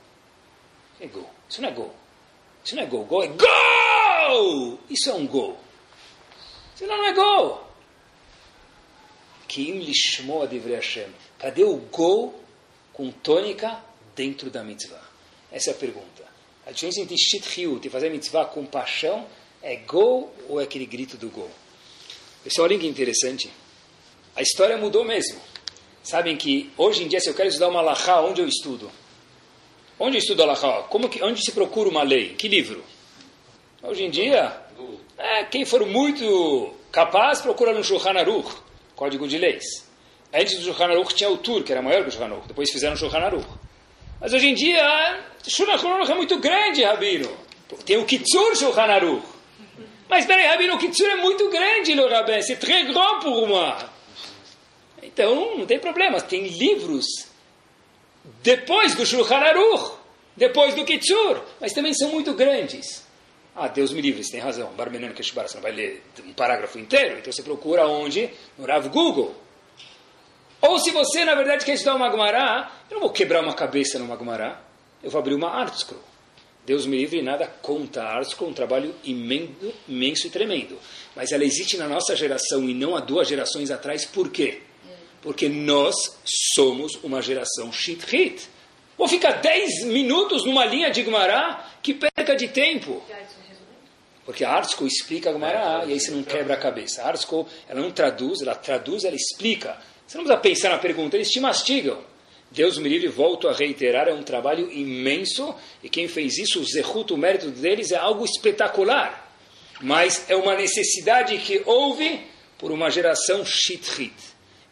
É 1.00 1.06
gol. 1.06 1.28
Isso 1.48 1.60
não 1.60 1.68
é 1.68 1.72
gol. 1.72 1.94
Isso 2.64 2.76
não 2.76 2.82
é 2.82 2.86
gol. 2.86 3.04
Gol 3.04 3.24
é 3.24 3.28
gol! 3.28 4.78
Isso 4.88 5.10
é 5.10 5.14
um 5.14 5.26
gol. 5.26 5.58
Senão 6.74 6.96
não 6.96 7.06
é 7.06 7.12
gol. 7.12 7.63
Kim 9.54 9.78
lishmo 9.78 10.44
divrei 10.48 10.74
Hashem. 10.74 11.06
Cadê 11.38 11.62
o 11.62 11.76
gol 11.76 12.34
com 12.92 13.12
tônica 13.12 13.78
dentro 14.16 14.50
da 14.50 14.64
mitzvah? 14.64 15.00
Essa 15.52 15.70
é 15.70 15.74
a 15.74 15.76
pergunta. 15.76 16.24
A 16.66 16.72
diferença 16.72 17.00
entre 17.00 17.16
shit 17.16 17.62
e 17.84 17.88
fazer 17.88 18.10
mitzvah 18.10 18.46
com 18.46 18.66
paixão 18.66 19.24
é 19.62 19.76
gol 19.76 20.34
ou 20.48 20.60
é 20.60 20.64
aquele 20.64 20.86
grito 20.86 21.16
do 21.16 21.30
gol? 21.30 21.48
Pessoal, 22.42 22.66
olha 22.66 22.76
que 22.76 22.84
interessante. 22.88 23.48
A 24.34 24.42
história 24.42 24.76
mudou 24.76 25.04
mesmo. 25.04 25.40
Sabem 26.02 26.36
que 26.36 26.72
hoje 26.76 27.04
em 27.04 27.06
dia, 27.08 27.20
se 27.20 27.30
eu 27.30 27.34
quero 27.34 27.48
estudar 27.48 27.68
uma 27.68 27.80
lahá, 27.80 28.22
onde 28.22 28.40
eu 28.40 28.48
estudo? 28.48 28.90
Onde 30.00 30.18
estuda 30.18 30.42
Allahá? 30.42 30.82
Como 30.88 31.08
que, 31.08 31.22
onde 31.22 31.40
se 31.40 31.52
procura 31.52 31.88
uma 31.88 32.02
lei? 32.02 32.34
Que 32.34 32.48
livro? 32.48 32.84
Hoje 33.84 34.02
em 34.02 34.10
dia, 34.10 34.52
é, 35.16 35.44
quem 35.44 35.64
for 35.64 35.86
muito 35.86 36.74
capaz 36.90 37.40
procura 37.40 37.72
no 37.72 37.84
Shulchan 37.84 38.18
Aruch, 38.18 38.63
Código 38.94 39.26
de 39.26 39.38
Leis. 39.38 39.64
Antes 40.32 40.58
do 40.58 40.64
Shulchan 40.64 40.86
Aruch 40.86 41.14
tinha 41.14 41.30
o 41.30 41.38
Tur, 41.38 41.62
que 41.62 41.72
era 41.72 41.80
maior 41.80 42.02
que 42.02 42.08
o 42.08 42.12
Shulchan 42.12 42.26
Aruch. 42.26 42.48
Depois 42.48 42.70
fizeram 42.70 42.94
o 42.94 42.96
Shulchan 42.96 43.18
Aruch. 43.18 43.46
Mas 44.20 44.32
hoje 44.32 44.48
em 44.48 44.54
dia, 44.54 45.20
o 45.46 45.50
Shulchan 45.50 45.88
Aruch 45.88 46.10
é 46.10 46.14
muito 46.14 46.38
grande, 46.38 46.82
Rabino. 46.82 47.30
Tem 47.84 47.96
o 47.96 48.04
Kitsur 48.04 48.56
Shulchan 48.56 48.82
Aruch. 48.82 49.26
Mas 50.08 50.26
peraí, 50.26 50.46
Rabino, 50.46 50.74
o 50.74 50.78
Kitsur 50.78 51.08
é 51.08 51.16
muito 51.16 51.48
grande, 51.50 51.94
le 51.94 52.08
Rabin. 52.08 52.42
C'est 52.42 52.58
très 52.58 52.84
grand 52.84 53.20
pour 53.20 53.46
moi. 53.46 53.74
Então, 55.02 55.56
não 55.58 55.66
tem 55.66 55.78
problema. 55.78 56.20
Tem 56.20 56.46
livros 56.46 57.06
depois 58.42 58.94
do 58.94 59.04
Shulchan 59.04 59.36
Aruch, 59.36 59.92
depois 60.36 60.74
do 60.74 60.84
Kitzur, 60.84 61.42
mas 61.60 61.72
também 61.72 61.94
são 61.94 62.08
muito 62.10 62.34
grandes. 62.34 63.03
Ah, 63.56 63.68
Deus 63.68 63.92
me 63.92 64.00
livre, 64.00 64.24
você 64.24 64.32
tem 64.32 64.40
razão. 64.40 64.72
Barmenan 64.72 65.12
Keshbar, 65.12 65.46
você 65.46 65.54
não 65.54 65.62
vai 65.62 65.72
ler 65.72 66.02
um 66.24 66.32
parágrafo 66.32 66.78
inteiro, 66.78 67.18
então 67.18 67.32
você 67.32 67.42
procura 67.42 67.86
onde? 67.86 68.28
No 68.58 68.66
Rav 68.66 68.88
Google. 68.88 69.34
Ou 70.60 70.78
se 70.78 70.90
você, 70.90 71.24
na 71.24 71.34
verdade, 71.34 71.64
quer 71.64 71.74
estudar 71.74 71.94
uma 71.94 72.10
Gemara, 72.10 72.70
eu 72.90 72.94
não 72.94 73.00
vou 73.02 73.10
quebrar 73.10 73.42
uma 73.42 73.54
cabeça 73.54 73.98
numa 73.98 74.16
Gemara, 74.16 74.58
eu 75.02 75.10
vou 75.10 75.20
abrir 75.20 75.34
uma 75.34 75.50
Artscroll. 75.50 76.02
Deus 76.66 76.86
me 76.86 76.96
livre, 76.96 77.20
nada 77.22 77.46
contra 77.46 78.02
a 78.02 78.16
Artscroll, 78.16 78.50
um 78.50 78.54
trabalho 78.54 78.94
imenso, 79.04 79.72
imenso 79.86 80.26
e 80.26 80.30
tremendo. 80.30 80.78
Mas 81.14 81.30
ela 81.30 81.44
existe 81.44 81.76
na 81.76 81.86
nossa 81.86 82.16
geração 82.16 82.68
e 82.68 82.74
não 82.74 82.96
há 82.96 83.00
duas 83.00 83.28
gerações 83.28 83.70
atrás, 83.70 84.04
por 84.06 84.30
quê? 84.30 84.62
Porque 85.20 85.48
nós 85.48 85.94
somos 86.24 86.94
uma 87.04 87.22
geração 87.22 87.70
shit-hit. 87.70 88.48
Vou 88.96 89.06
ficar 89.06 89.32
10 89.32 89.84
minutos 89.84 90.44
numa 90.44 90.64
linha 90.64 90.90
de 90.90 91.02
Gumará 91.02 91.72
que 91.82 91.92
perca 91.92 92.34
de 92.34 92.48
tempo. 92.48 93.02
Porque 94.24 94.44
a 94.44 94.50
Artsco 94.50 94.86
explica 94.86 95.30
a 95.30 95.32
Gemara 95.32 95.84
e 95.86 95.92
aí 95.92 96.00
você 96.00 96.10
não 96.10 96.22
quebra 96.22 96.54
a 96.54 96.56
cabeça. 96.56 97.02
A 97.02 97.08
Artsco, 97.08 97.46
ela 97.68 97.80
não 97.80 97.90
traduz, 97.90 98.40
ela 98.40 98.54
traduz, 98.54 99.04
ela 99.04 99.14
explica. 99.14 99.76
Você 100.06 100.16
não 100.16 100.24
precisa 100.24 100.40
pensar 100.40 100.70
na 100.70 100.78
pergunta, 100.78 101.16
eles 101.16 101.30
te 101.30 101.40
mastigam. 101.40 102.02
Deus 102.50 102.78
me 102.78 102.88
livre, 102.88 103.08
volto 103.08 103.48
a 103.48 103.52
reiterar, 103.52 104.08
é 104.08 104.14
um 104.14 104.22
trabalho 104.22 104.70
imenso 104.70 105.54
e 105.82 105.88
quem 105.88 106.06
fez 106.06 106.38
isso, 106.38 106.60
o 106.60 106.64
zehut, 106.64 107.12
o 107.12 107.16
mérito 107.16 107.50
deles 107.50 107.90
é 107.90 107.96
algo 107.96 108.24
espetacular. 108.24 109.32
Mas 109.80 110.24
é 110.30 110.36
uma 110.36 110.54
necessidade 110.54 111.36
que 111.38 111.62
houve 111.66 112.20
por 112.56 112.70
uma 112.70 112.90
geração 112.90 113.44
shitrit. 113.44 114.14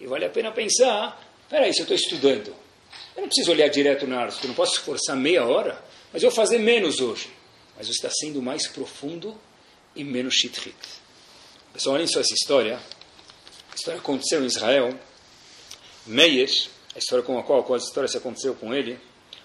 E 0.00 0.06
vale 0.06 0.24
a 0.24 0.30
pena 0.30 0.52
pensar, 0.52 1.20
peraí, 1.50 1.72
se 1.74 1.80
eu 1.80 1.84
estou 1.84 1.96
estudando, 1.96 2.54
eu 3.16 3.22
não 3.22 3.28
preciso 3.28 3.50
olhar 3.50 3.68
direto 3.68 4.06
na 4.06 4.20
arte, 4.20 4.38
eu 4.42 4.48
não 4.48 4.54
posso 4.54 4.74
esforçar 4.74 5.16
meia 5.16 5.44
hora, 5.44 5.82
mas 6.12 6.22
eu 6.22 6.30
vou 6.30 6.36
fazer 6.36 6.58
menos 6.58 7.00
hoje. 7.00 7.28
Mas 7.76 7.86
você 7.86 7.92
está 7.92 8.10
sendo 8.10 8.40
mais 8.42 8.66
profundo 8.68 9.38
e 9.94 10.04
menos 10.04 10.34
shitrit. 10.34 10.76
Pessoal, 11.72 11.96
olhem 11.96 12.06
só 12.06 12.20
essa 12.20 12.34
história. 12.34 12.78
A 13.70 13.74
história 13.74 14.00
aconteceu 14.00 14.42
em 14.42 14.46
Israel. 14.46 14.98
Meir, 16.06 16.50
a 16.94 16.98
história 16.98 17.24
com 17.24 17.38
a 17.38 17.42
qual, 17.42 17.62
qual 17.64 17.78
a 17.78 17.82
história 17.82 18.08
se 18.08 18.16
aconteceu 18.16 18.54
com 18.54 18.74
ele, 18.74 18.98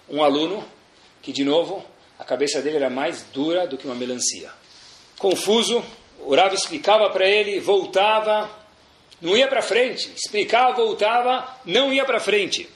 um 0.08 0.22
aluno 0.22 0.66
que, 1.22 1.32
de 1.32 1.44
novo, 1.44 1.84
a 2.18 2.24
cabeça 2.24 2.60
dele 2.60 2.76
era 2.76 2.90
mais 2.90 3.22
dura 3.32 3.66
do 3.66 3.78
que 3.78 3.86
uma 3.86 3.94
melancia. 3.94 4.50
Confuso, 5.18 5.84
o 6.20 6.34
Rav 6.34 6.54
explicava 6.54 7.08
para 7.10 7.28
ele, 7.28 7.60
voltava, 7.60 8.50
não 9.20 9.36
ia 9.36 9.48
para 9.48 9.62
frente. 9.62 10.10
Explicava, 10.14 10.74
voltava, 10.74 11.56
não 11.64 11.92
ia 11.92 12.04
para 12.04 12.20
frente. 12.20 12.68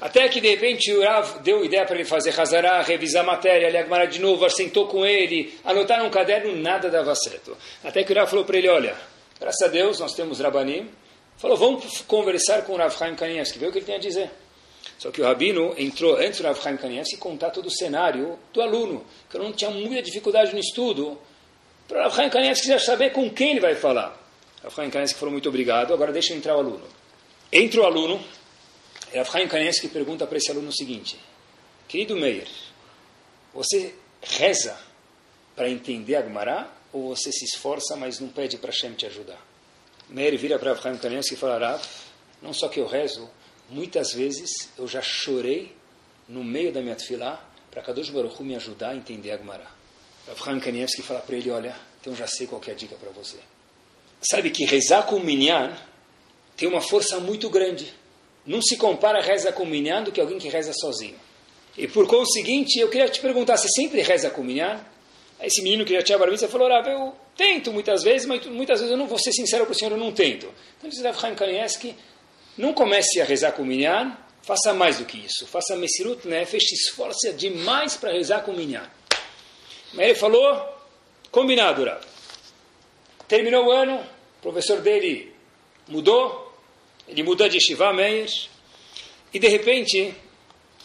Até 0.00 0.28
que 0.30 0.40
de 0.40 0.48
repente 0.48 0.90
o 0.92 1.02
Rav 1.02 1.40
deu 1.42 1.62
ideia 1.62 1.84
para 1.84 1.94
ele 1.94 2.06
fazer 2.06 2.38
Hazará, 2.38 2.80
revisar 2.80 3.22
a 3.22 3.26
matéria, 3.26 3.66
ele 3.66 3.76
agmará 3.76 4.06
de 4.06 4.18
novo, 4.18 4.48
sentou 4.48 4.86
com 4.86 5.04
ele, 5.04 5.52
anotar 5.62 6.02
num 6.02 6.08
caderno, 6.08 6.56
nada 6.56 6.88
dava 6.88 7.14
certo. 7.14 7.54
Até 7.84 8.02
que 8.02 8.12
o 8.12 8.16
Rav 8.16 8.28
falou 8.28 8.46
para 8.46 8.56
ele: 8.56 8.68
Olha, 8.68 8.96
graças 9.38 9.60
a 9.60 9.70
Deus 9.70 10.00
nós 10.00 10.14
temos 10.14 10.40
Rabanim. 10.40 10.88
Falou: 11.36 11.56
Vamos 11.56 12.00
conversar 12.02 12.62
com 12.62 12.72
o 12.72 12.76
Rav 12.76 12.96
Chaim 12.96 13.14
Kanievski, 13.14 13.58
ver 13.58 13.66
o 13.68 13.72
que 13.72 13.78
ele 13.78 13.84
tem 13.84 13.96
a 13.96 13.98
dizer. 13.98 14.30
Só 14.98 15.10
que 15.10 15.20
o 15.20 15.24
rabino 15.24 15.74
entrou 15.76 16.16
antes 16.16 16.40
do 16.40 16.44
Rav 16.44 16.62
Chaim 16.62 16.78
Kanievski 16.78 17.18
contar 17.18 17.50
todo 17.50 17.66
o 17.66 17.70
cenário 17.70 18.38
do 18.54 18.62
aluno, 18.62 19.04
que 19.30 19.36
eu 19.36 19.42
não 19.42 19.52
tinha 19.52 19.70
muita 19.70 20.02
dificuldade 20.02 20.52
no 20.54 20.58
estudo. 20.58 21.18
Para 21.86 21.98
o 21.98 22.02
Rav 22.04 22.16
Chaim 22.16 22.30
Kanievski 22.30 22.68
já 22.68 22.78
saber 22.78 23.10
com 23.10 23.28
quem 23.28 23.50
ele 23.50 23.60
vai 23.60 23.74
falar. 23.74 24.18
O 24.60 24.64
Rav 24.64 24.74
Chaim 24.76 24.88
Kanievski 24.88 25.18
falou: 25.18 25.32
Muito 25.32 25.48
obrigado, 25.50 25.92
agora 25.92 26.10
deixa 26.10 26.32
entrar 26.32 26.56
o 26.56 26.60
aluno. 26.60 26.84
Entra 27.52 27.82
o 27.82 27.84
aluno. 27.84 28.18
Rav 29.12 29.28
Chaim 29.28 29.48
Kanievski 29.48 29.88
pergunta 29.88 30.24
para 30.26 30.38
esse 30.38 30.50
aluno 30.50 30.68
o 30.68 30.72
seguinte: 30.72 31.18
Querido 31.88 32.14
Meir, 32.14 32.46
você 33.52 33.94
reza 34.22 34.78
para 35.56 35.68
entender 35.68 36.14
a 36.14 36.22
Gemara 36.22 36.70
ou 36.92 37.14
você 37.14 37.32
se 37.32 37.44
esforça, 37.44 37.96
mas 37.96 38.20
não 38.20 38.28
pede 38.28 38.56
para 38.56 38.70
Hashem 38.70 38.94
te 38.94 39.06
ajudar? 39.06 39.44
Meir 40.08 40.36
vira 40.38 40.58
para 40.58 40.74
Rav 40.74 40.82
Chaim 40.82 40.96
Kanievski 40.96 41.34
e 41.34 41.36
fala: 41.36 41.58
Rav, 41.58 41.84
não 42.40 42.52
só 42.52 42.68
que 42.68 42.78
eu 42.78 42.86
rezo, 42.86 43.28
muitas 43.68 44.12
vezes 44.12 44.70
eu 44.78 44.86
já 44.86 45.02
chorei 45.02 45.74
no 46.28 46.44
meio 46.44 46.72
da 46.72 46.80
minha 46.80 46.94
tefilá 46.94 47.44
para 47.68 47.82
Kadosh 47.82 48.10
Baruch 48.10 48.40
Hu 48.40 48.44
me 48.44 48.54
ajudar 48.54 48.90
a 48.90 48.96
entender 48.96 49.32
a 49.32 49.38
Gemara. 49.38 49.66
Rav 50.28 50.38
Chaim 50.38 50.60
Kanievski 50.60 51.02
fala 51.02 51.20
para 51.20 51.34
ele: 51.34 51.50
Olha, 51.50 51.74
então 52.00 52.14
já 52.14 52.28
sei 52.28 52.46
qual 52.46 52.62
é 52.64 52.70
a 52.70 52.74
dica 52.74 52.94
para 52.94 53.10
você. 53.10 53.38
Sabe 54.22 54.50
que 54.50 54.64
rezar 54.66 55.02
com 55.02 55.16
o 55.16 55.24
minyan 55.24 55.76
tem 56.56 56.68
uma 56.68 56.80
força 56.80 57.18
muito 57.18 57.50
grande 57.50 57.98
não 58.46 58.60
se 58.62 58.76
compara 58.76 59.20
reza 59.20 59.52
com 59.52 59.64
minyan 59.64 60.02
do 60.02 60.12
que 60.12 60.20
alguém 60.20 60.38
que 60.38 60.48
reza 60.48 60.72
sozinho. 60.72 61.16
E 61.76 61.86
por 61.86 62.06
conseguinte, 62.06 62.78
eu 62.78 62.88
queria 62.88 63.08
te 63.08 63.20
perguntar, 63.20 63.56
você 63.56 63.68
sempre 63.68 64.02
reza 64.02 64.30
com 64.30 64.42
minyan? 64.42 64.80
Esse 65.40 65.62
menino 65.62 65.84
que 65.84 65.94
já 65.94 66.02
tinha 66.02 66.18
barbiça 66.18 66.48
falou, 66.48 66.68
ah, 66.68 66.82
eu 66.86 67.14
tento 67.36 67.72
muitas 67.72 68.02
vezes, 68.02 68.26
mas 68.26 68.44
muitas 68.46 68.80
vezes 68.80 68.92
eu 68.92 68.98
não 68.98 69.06
vou 69.06 69.18
ser 69.18 69.32
sincero 69.32 69.64
para 69.64 69.72
o 69.72 69.74
senhor, 69.74 69.92
eu 69.92 69.98
não 69.98 70.12
tento. 70.12 70.52
Então 70.76 70.90
diz 70.90 71.00
Rav 71.00 71.18
Chaim 71.18 71.34
Kanievski, 71.34 71.96
não 72.58 72.74
comece 72.74 73.20
a 73.20 73.24
rezar 73.24 73.52
com 73.52 73.64
minyan, 73.64 74.16
faça 74.42 74.74
mais 74.74 74.98
do 74.98 75.06
que 75.06 75.18
isso. 75.18 75.46
Faça 75.46 75.76
Mesirut 75.76 76.28
Nefesh, 76.28 76.72
esforce 76.72 77.32
demais 77.32 77.96
para 77.96 78.12
rezar 78.12 78.42
com 78.42 78.52
minyan. 78.52 78.82
Mas 79.94 80.06
ele 80.06 80.14
falou, 80.14 80.62
combinado, 81.30 81.84
Rav. 81.84 82.02
Terminou 83.26 83.66
o 83.66 83.70
ano, 83.70 83.96
o 83.96 84.42
professor 84.42 84.80
dele 84.80 85.32
mudou, 85.88 86.49
ele 87.10 87.22
muda 87.22 87.48
de 87.48 87.60
Shiva 87.60 87.92
Meir, 87.92 88.30
e 89.34 89.38
de 89.38 89.48
repente, 89.48 90.14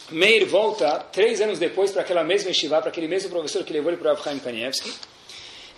Meir 0.09 0.45
volta 0.45 0.99
três 1.11 1.39
anos 1.41 1.59
depois 1.59 1.91
para 1.91 2.01
aquela 2.01 2.23
mesma 2.23 2.51
Shiva, 2.51 2.79
para 2.81 2.89
aquele 2.89 3.07
mesmo 3.07 3.29
professor 3.29 3.63
que 3.63 3.71
levou 3.71 3.91
ele 3.91 4.01
para 4.01 4.13
o 4.13 4.17
Chaim 4.17 4.39
Kanievski, 4.39 4.91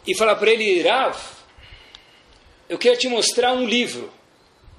e 0.05 0.15
fala 0.15 0.35
para 0.35 0.51
ele, 0.51 0.81
Rav, 0.81 1.17
eu 2.69 2.77
quero 2.77 2.97
te 2.97 3.07
mostrar 3.07 3.53
um 3.53 3.65
livro, 3.65 4.11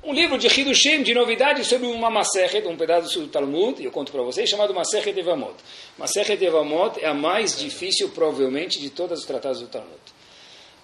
um 0.03 0.13
livro 0.13 0.39
de 0.39 0.47
Hidushim, 0.47 1.03
de 1.03 1.13
novidades 1.13 1.67
sobre 1.67 1.87
uma 1.87 2.09
Masechet, 2.09 2.67
um 2.67 2.77
pedaço 2.77 3.21
do 3.21 3.29
Talmud, 3.29 3.81
e 3.81 3.85
eu 3.85 3.91
conto 3.91 4.11
para 4.11 4.23
vocês, 4.23 4.49
chamado 4.49 4.73
Masechet 4.73 5.19
Evamot. 5.19 5.55
Masechet 5.99 6.43
Evamot 6.43 6.99
é 7.01 7.07
a 7.07 7.15
mais 7.15 7.59
difícil, 7.59 8.09
provavelmente, 8.11 8.81
de 8.81 8.89
todos 8.91 9.21
os 9.21 9.27
tratados 9.27 9.61
do 9.61 9.67
Talmud. 9.67 10.01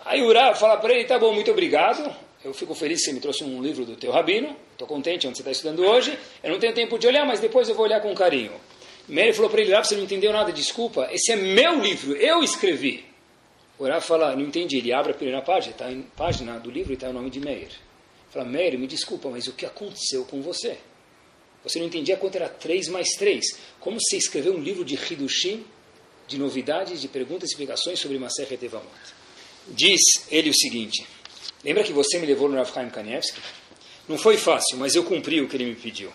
Aí 0.04 0.22
o 0.22 0.32
Rav 0.32 0.58
fala 0.58 0.76
para 0.76 0.92
ele, 0.92 1.04
tá 1.04 1.18
bom, 1.18 1.32
muito 1.32 1.50
obrigado, 1.50 2.14
eu 2.44 2.52
fico 2.52 2.74
feliz 2.74 3.00
que 3.00 3.06
você 3.06 3.12
me 3.12 3.20
trouxe 3.20 3.42
um 3.42 3.62
livro 3.62 3.86
do 3.86 3.96
teu 3.96 4.12
rabino, 4.12 4.54
estou 4.72 4.86
contente 4.86 5.26
onde 5.26 5.36
você 5.36 5.42
está 5.42 5.50
estudando 5.50 5.82
hoje, 5.82 6.16
eu 6.42 6.50
não 6.50 6.58
tenho 6.58 6.74
tempo 6.74 6.98
de 6.98 7.06
olhar, 7.06 7.26
mas 7.26 7.40
depois 7.40 7.68
eu 7.68 7.74
vou 7.74 7.84
olhar 7.84 8.00
com 8.00 8.14
carinho. 8.14 8.52
Mary 9.08 9.32
falou 9.32 9.50
para 9.50 9.62
ele, 9.62 9.72
Rav, 9.72 9.86
você 9.86 9.96
não 9.96 10.04
entendeu 10.04 10.32
nada, 10.32 10.52
desculpa, 10.52 11.08
esse 11.10 11.32
é 11.32 11.36
meu 11.36 11.80
livro, 11.80 12.14
eu 12.14 12.42
escrevi. 12.42 13.04
O 13.78 13.86
Rav 13.86 14.04
fala, 14.04 14.36
não 14.36 14.42
entendi, 14.42 14.76
ele 14.76 14.92
abre 14.92 15.12
a 15.12 15.14
primeira 15.14 15.42
página, 15.42 15.72
está 15.72 15.90
em 15.90 16.02
página 16.02 16.58
do 16.60 16.70
livro 16.70 16.92
e 16.92 16.94
está 16.94 17.08
o 17.08 17.12
nome 17.12 17.30
de 17.30 17.40
Meir. 17.40 17.70
Fala, 18.30 18.44
Meir, 18.44 18.78
me 18.78 18.86
desculpa, 18.86 19.28
mas 19.30 19.46
o 19.46 19.52
que 19.52 19.64
aconteceu 19.64 20.24
com 20.24 20.42
você? 20.42 20.76
Você 21.62 21.78
não 21.78 21.86
entendia 21.86 22.16
quanto 22.18 22.36
era 22.36 22.48
3 22.48 22.88
mais 22.88 23.08
3. 23.16 23.42
Como 23.80 23.98
você 23.98 24.18
escreveu 24.18 24.52
um 24.52 24.60
livro 24.60 24.84
de 24.84 24.96
Hidushim, 24.96 25.64
de 26.28 26.38
novidades, 26.38 27.00
de 27.00 27.08
perguntas 27.08 27.48
e 27.48 27.52
explicações 27.52 27.98
sobre 27.98 28.18
Maser 28.18 28.46
Tevamot? 28.58 28.90
Diz 29.68 30.00
ele 30.30 30.50
o 30.50 30.54
seguinte, 30.54 31.06
Lembra 31.64 31.82
que 31.82 31.92
você 31.92 32.18
me 32.18 32.26
levou 32.26 32.48
no 32.48 32.56
Rav 32.56 32.70
Chaim 32.72 32.90
Kanievski? 32.90 33.40
Não 34.06 34.18
foi 34.18 34.36
fácil, 34.36 34.76
mas 34.76 34.94
eu 34.94 35.02
cumpri 35.02 35.40
o 35.40 35.48
que 35.48 35.56
ele 35.56 35.64
me 35.64 35.74
pediu. 35.74 36.12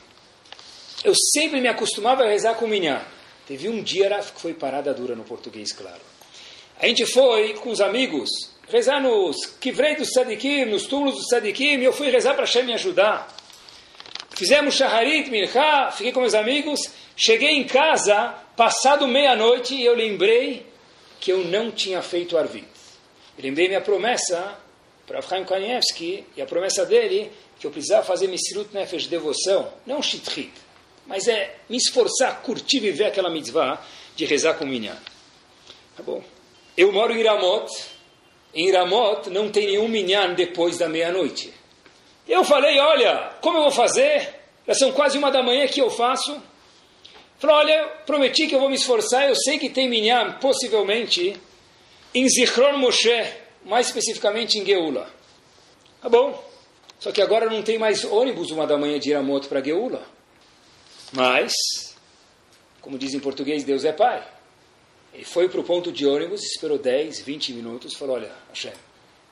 Eu 1.03 1.13
sempre 1.33 1.59
me 1.59 1.67
acostumava 1.67 2.23
a 2.23 2.27
rezar 2.27 2.53
com 2.53 2.65
o 2.65 2.67
Minyan. 2.67 3.01
Teve 3.47 3.67
um 3.67 3.81
dia 3.81 4.09
que 4.19 4.39
foi 4.39 4.53
parada 4.53 4.93
dura 4.93 5.15
no 5.15 5.23
português, 5.23 5.71
claro. 5.71 6.01
A 6.79 6.87
gente 6.87 7.05
foi 7.07 7.55
com 7.55 7.71
os 7.71 7.81
amigos 7.81 8.29
rezar 8.69 9.01
nos 9.01 9.47
kivrei 9.59 9.95
dos 9.95 10.09
tzadikim, 10.09 10.65
nos 10.65 10.85
túmulos 10.85 11.15
dos 11.15 11.25
tzadikim, 11.25 11.79
e 11.79 11.85
eu 11.85 11.93
fui 11.93 12.11
rezar 12.11 12.35
para 12.35 12.45
Hashem 12.45 12.63
me 12.63 12.73
ajudar. 12.73 13.35
Fizemos 14.29 14.75
shaharit, 14.75 15.29
mincha, 15.31 15.91
fiquei 15.91 16.11
com 16.11 16.21
meus 16.21 16.35
amigos, 16.35 16.79
cheguei 17.17 17.57
em 17.57 17.65
casa, 17.65 18.35
passado 18.55 19.07
meia-noite, 19.07 19.73
e 19.73 19.83
eu 19.83 19.95
lembrei 19.95 20.65
que 21.19 21.31
eu 21.31 21.43
não 21.45 21.71
tinha 21.71 22.01
feito 22.03 22.37
arvit. 22.37 22.67
lembrei 23.37 23.67
minha 23.67 23.81
promessa 23.81 24.57
para 25.09 25.17
Avchaim 25.17 25.43
Kanievski, 25.43 26.23
e 26.37 26.41
a 26.41 26.45
promessa 26.45 26.85
dele, 26.85 27.31
que 27.59 27.65
eu 27.65 27.71
precisava 27.71 28.05
fazer 28.05 28.27
Misirut 28.27 28.71
Nefesh, 28.71 29.07
devoção, 29.07 29.67
não 29.83 30.03
Shitrit, 30.03 30.51
mas 31.07 31.27
é 31.27 31.55
me 31.67 31.77
esforçar, 31.77 32.43
curtir, 32.43 32.79
viver 32.79 33.05
aquela 33.05 33.27
mitzvah 33.27 33.83
de 34.15 34.25
rezar 34.25 34.53
com 34.53 34.65
minha. 34.67 34.95
Tá 35.97 36.03
bom? 36.03 36.23
Eu 36.77 36.91
moro 36.91 37.11
em 37.11 37.23
Ramot, 37.23 37.73
em 38.53 38.71
Ramot 38.71 39.31
não 39.31 39.49
tem 39.49 39.65
nenhum 39.65 39.87
minyan 39.87 40.35
depois 40.35 40.77
da 40.77 40.87
meia-noite. 40.87 41.51
Eu 42.27 42.43
falei, 42.43 42.77
olha, 42.79 43.31
como 43.41 43.57
eu 43.57 43.63
vou 43.63 43.71
fazer? 43.71 44.35
Já 44.67 44.75
são 44.75 44.91
quase 44.91 45.17
uma 45.17 45.31
da 45.31 45.41
manhã 45.41 45.67
que 45.67 45.81
eu 45.81 45.89
faço. 45.89 46.39
Falei, 47.39 47.55
olha, 47.55 47.87
prometi 48.05 48.45
que 48.45 48.53
eu 48.53 48.59
vou 48.59 48.69
me 48.69 48.75
esforçar, 48.75 49.27
eu 49.27 49.35
sei 49.35 49.57
que 49.57 49.71
tem 49.71 49.89
minyan, 49.89 50.33
possivelmente, 50.33 51.35
em 52.13 52.29
Zichron 52.29 52.77
Moshe, 52.77 53.48
mais 53.65 53.87
especificamente 53.87 54.57
em 54.57 54.65
Geula. 54.65 55.11
Tá 56.01 56.09
bom. 56.09 56.47
Só 56.99 57.11
que 57.11 57.21
agora 57.21 57.49
não 57.49 57.61
tem 57.61 57.77
mais 57.77 58.03
ônibus 58.03 58.51
uma 58.51 58.67
da 58.67 58.77
manhã 58.77 58.99
de 58.99 59.11
ir 59.11 59.15
a 59.15 59.23
moto 59.23 59.47
para 59.47 59.63
Geula. 59.63 60.05
Mas, 61.13 61.53
como 62.81 62.97
diz 62.97 63.13
em 63.13 63.19
português, 63.19 63.63
Deus 63.63 63.85
é 63.85 63.93
Pai. 63.93 64.25
Ele 65.13 65.25
foi 65.25 65.49
para 65.49 65.59
o 65.59 65.63
ponto 65.63 65.91
de 65.91 66.05
ônibus, 66.05 66.43
esperou 66.43 66.77
10, 66.77 67.21
20 67.21 67.53
minutos, 67.53 67.95
falou, 67.95 68.15
olha, 68.15 68.31
Hashem, 68.49 68.73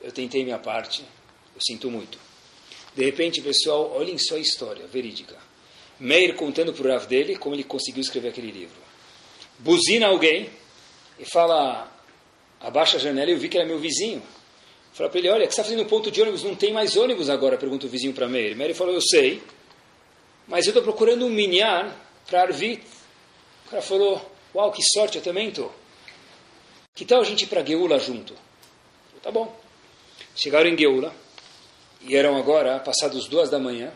eu 0.00 0.10
tentei 0.10 0.42
minha 0.44 0.58
parte, 0.58 1.02
eu 1.54 1.60
sinto 1.60 1.90
muito. 1.90 2.18
De 2.94 3.04
repente, 3.04 3.40
pessoal, 3.40 3.92
olhem 3.94 4.18
só 4.18 4.34
a 4.36 4.40
história, 4.40 4.86
verídica. 4.86 5.36
Meir 6.00 6.34
contando 6.34 6.72
para 6.72 6.96
o 6.96 7.06
dele 7.06 7.36
como 7.36 7.54
ele 7.54 7.64
conseguiu 7.64 8.00
escrever 8.00 8.28
aquele 8.28 8.50
livro. 8.50 8.76
Buzina 9.58 10.06
alguém 10.06 10.50
e 11.18 11.24
fala, 11.24 11.90
abaixa 12.60 12.96
a 12.96 13.00
janela 13.00 13.30
e 13.30 13.34
eu 13.34 13.38
vi 13.38 13.48
que 13.48 13.58
era 13.58 13.66
meu 13.66 13.78
vizinho. 13.78 14.22
Falei 14.92 15.10
para 15.10 15.18
ele, 15.20 15.28
olha, 15.30 15.46
que 15.46 15.54
você 15.54 15.60
está 15.60 15.64
fazendo 15.64 15.84
no 15.84 15.88
ponto 15.88 16.10
de 16.10 16.20
ônibus? 16.20 16.42
Não 16.42 16.56
tem 16.56 16.72
mais 16.72 16.96
ônibus 16.96 17.28
agora, 17.30 17.56
pergunta 17.56 17.86
o 17.86 17.88
vizinho 17.88 18.12
para 18.12 18.26
Meir. 18.26 18.56
Meir 18.56 18.74
falou, 18.74 18.94
eu 18.94 19.00
sei, 19.00 19.42
mas 20.46 20.66
eu 20.66 20.70
estou 20.70 20.82
procurando 20.82 21.26
um 21.26 21.28
minyan 21.28 21.94
para 22.26 22.42
Arvit. 22.42 22.82
O 23.66 23.70
cara 23.70 23.82
falou, 23.82 24.32
uau, 24.54 24.72
que 24.72 24.82
sorte, 24.82 25.18
eu 25.18 25.22
também 25.22 25.48
estou. 25.48 25.72
Que 26.94 27.04
tal 27.04 27.20
a 27.20 27.24
gente 27.24 27.42
ir 27.42 27.46
para 27.46 27.64
Geula 27.64 27.98
junto? 27.98 28.34
Tá 29.22 29.30
bom. 29.30 29.54
Chegaram 30.34 30.68
em 30.68 30.76
Geula 30.76 31.14
e 32.00 32.16
eram 32.16 32.36
agora 32.36 32.80
passados 32.80 33.28
duas 33.28 33.50
da 33.50 33.58
manhã 33.58 33.92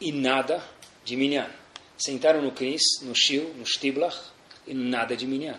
e 0.00 0.12
nada 0.12 0.62
de 1.04 1.16
Minyan. 1.16 1.50
Sentaram 1.98 2.42
no 2.42 2.52
Knis, 2.52 2.82
no 3.02 3.14
Shil, 3.14 3.52
no 3.56 3.66
Stiblach 3.66 4.16
e 4.66 4.72
nada 4.74 5.16
de 5.16 5.26
Minyan. 5.26 5.58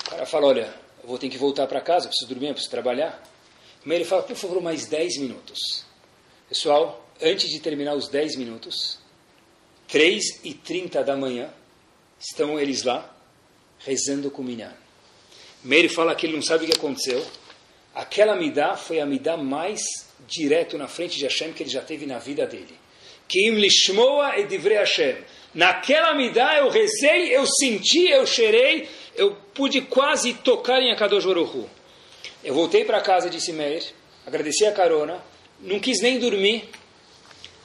O 0.00 0.10
cara 0.10 0.26
fala, 0.26 0.46
olha, 0.46 0.74
eu 1.06 1.10
vou 1.10 1.18
ter 1.18 1.28
que 1.28 1.38
voltar 1.38 1.68
para 1.68 1.80
casa, 1.80 2.08
preciso 2.08 2.28
dormir, 2.28 2.48
preciso 2.48 2.68
trabalhar. 2.68 3.22
Mas 3.84 3.94
ele 3.94 4.04
fala, 4.04 4.24
por 4.24 4.34
favor, 4.34 4.60
mais 4.60 4.86
10 4.86 5.18
minutos. 5.18 5.84
Pessoal, 6.48 7.08
antes 7.22 7.48
de 7.48 7.60
terminar 7.60 7.94
os 7.94 8.08
10 8.08 8.34
minutos, 8.34 8.98
3 9.86 10.40
e 10.42 10.52
30 10.52 11.04
da 11.04 11.16
manhã, 11.16 11.48
estão 12.18 12.58
eles 12.58 12.82
lá, 12.82 13.16
rezando 13.78 14.32
com 14.32 14.42
Minyan. 14.42 14.74
Meir 15.62 15.88
fala 15.88 16.12
que 16.16 16.26
ele 16.26 16.34
não 16.34 16.42
sabe 16.42 16.64
o 16.64 16.66
que 16.66 16.76
aconteceu. 16.76 17.24
Aquela 17.94 18.34
midá 18.34 18.76
foi 18.76 18.98
a 18.98 19.06
midá 19.06 19.36
mais 19.36 19.80
direto 20.26 20.76
na 20.76 20.88
frente 20.88 21.16
de 21.16 21.22
Hashem 21.22 21.52
que 21.52 21.62
ele 21.62 21.70
já 21.70 21.82
teve 21.82 22.04
na 22.04 22.18
vida 22.18 22.48
dele. 22.48 22.76
Que 23.28 23.46
im 23.46 23.54
lishmoa 23.54 24.40
edivrei 24.40 24.78
Hashem. 24.78 25.18
Naquela 25.54 26.14
midá 26.14 26.58
eu 26.58 26.68
rezei, 26.68 27.34
eu 27.34 27.46
senti, 27.46 28.08
eu 28.08 28.26
cheirei, 28.26 28.88
eu 29.16 29.34
pude 29.54 29.80
quase 29.82 30.34
tocar 30.34 30.80
em 30.80 30.92
Akadosh 30.92 31.24
Baruch 31.24 31.66
Eu 32.44 32.54
voltei 32.54 32.84
para 32.84 33.00
casa, 33.00 33.30
disse 33.30 33.52
Meir, 33.52 33.82
agradeci 34.26 34.64
a 34.64 34.72
carona, 34.72 35.22
não 35.60 35.80
quis 35.80 36.00
nem 36.00 36.18
dormir. 36.18 36.68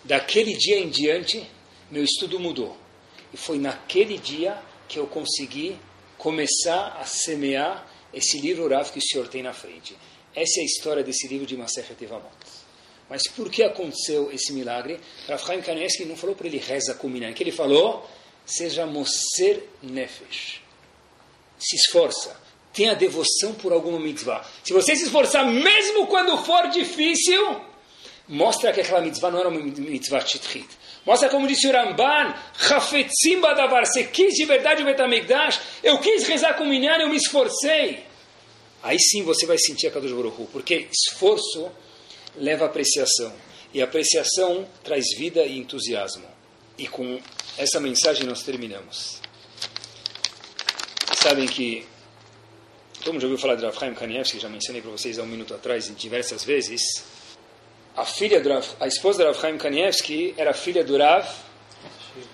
Daquele 0.03 0.55
dia 0.57 0.79
em 0.79 0.89
diante, 0.89 1.47
meu 1.89 2.03
estudo 2.03 2.39
mudou. 2.39 2.75
E 3.33 3.37
foi 3.37 3.57
naquele 3.59 4.17
dia 4.17 4.57
que 4.87 4.97
eu 4.97 5.07
consegui 5.07 5.77
começar 6.17 6.97
a 6.99 7.05
semear 7.05 7.87
esse 8.13 8.39
livro 8.39 8.67
Rav 8.67 8.91
que 8.91 8.99
o 8.99 9.01
senhor 9.01 9.27
tem 9.27 9.43
na 9.43 9.53
frente. 9.53 9.95
Essa 10.35 10.59
é 10.59 10.63
a 10.63 10.65
história 10.65 11.03
desse 11.03 11.27
livro 11.27 11.45
de 11.45 11.55
Masechet 11.55 12.01
Evamot. 12.03 12.31
Mas 13.09 13.23
por 13.27 13.49
que 13.49 13.63
aconteceu 13.63 14.31
esse 14.31 14.53
milagre? 14.53 14.99
Rav 15.27 15.43
Chaim 15.43 15.61
não 16.07 16.15
falou 16.15 16.35
para 16.35 16.47
ele 16.47 16.57
reza 16.57 16.93
com 16.95 17.09
Minan, 17.09 17.33
que 17.33 17.43
ele 17.43 17.51
falou, 17.51 18.09
seja 18.45 18.85
Moser 18.85 19.63
Nefesh. 19.83 20.60
Se 21.61 21.75
esforça, 21.75 22.35
tenha 22.73 22.95
devoção 22.95 23.53
por 23.53 23.71
alguma 23.71 23.99
mitzvah. 23.99 24.43
Se 24.63 24.73
você 24.73 24.95
se 24.95 25.03
esforçar, 25.03 25.45
mesmo 25.45 26.07
quando 26.07 26.35
for 26.43 26.69
difícil, 26.69 27.61
mostra 28.27 28.73
que 28.73 28.81
aquela 28.81 29.01
mitzvah 29.01 29.29
não 29.29 29.39
era 29.39 29.49
uma 29.49 29.59
mitzvah 29.59 30.21
titrit. 30.21 30.67
Mostra 31.05 31.29
como 31.29 31.47
disse 31.47 31.67
o 31.67 31.71
Ramban, 31.71 32.33
Chafetzim 32.57 33.39
Badavar, 33.39 33.85
você 33.85 34.05
quis 34.05 34.33
de 34.33 34.45
verdade 34.45 34.81
o 34.81 34.85
Betamigdash, 34.85 35.59
eu 35.83 35.99
quis 35.99 36.23
rezar 36.23 36.55
com 36.55 36.63
o 36.63 36.67
Minyan, 36.67 36.97
eu 36.97 37.09
me 37.09 37.17
esforcei. 37.17 38.03
Aí 38.81 38.99
sim 38.99 39.21
você 39.23 39.45
vai 39.45 39.59
sentir 39.59 39.87
a 39.87 39.91
Kadosh 39.91 40.11
Baruch 40.11 40.47
porque 40.51 40.87
esforço 40.91 41.71
leva 42.35 42.65
apreciação. 42.65 43.31
E 43.73 43.81
apreciação 43.81 44.67
traz 44.83 45.05
vida 45.15 45.43
e 45.45 45.57
entusiasmo. 45.57 46.25
E 46.77 46.87
com 46.87 47.19
essa 47.57 47.79
mensagem 47.79 48.25
nós 48.25 48.41
terminamos. 48.41 49.20
Sabem 51.21 51.45
que 51.45 51.85
todo 53.03 53.13
mundo 53.13 53.21
já 53.21 53.27
ouviu 53.27 53.37
falar 53.37 53.53
de 53.53 53.63
Rav 53.63 53.77
Chaim 53.77 53.93
Kanievski, 53.93 54.39
já 54.39 54.49
mencionei 54.49 54.81
para 54.81 54.89
vocês 54.89 55.19
há 55.19 55.21
um 55.21 55.27
minuto 55.27 55.53
atrás, 55.53 55.95
diversas 55.95 56.43
vezes 56.43 56.81
a 57.95 58.03
filha 58.03 58.41
do 58.41 58.49
Rav, 58.49 58.65
a 58.79 58.87
esposa 58.87 59.19
do 59.19 59.25
Rav 59.25 59.39
Chaim 59.39 59.55
Kanievski 59.55 60.33
era 60.35 60.51
filha 60.51 60.83
do 60.83 60.97
Rav 60.97 61.29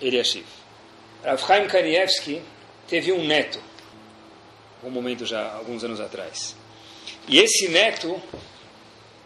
Eliashiv. 0.00 0.46
Rav 1.22 1.38
Chaim 1.46 1.66
Kanievski 1.66 2.40
teve 2.88 3.12
um 3.12 3.26
neto, 3.26 3.60
um 4.82 4.88
momento 4.88 5.26
já, 5.26 5.52
alguns 5.52 5.84
anos 5.84 6.00
atrás. 6.00 6.56
E 7.28 7.40
esse 7.40 7.68
neto 7.68 8.18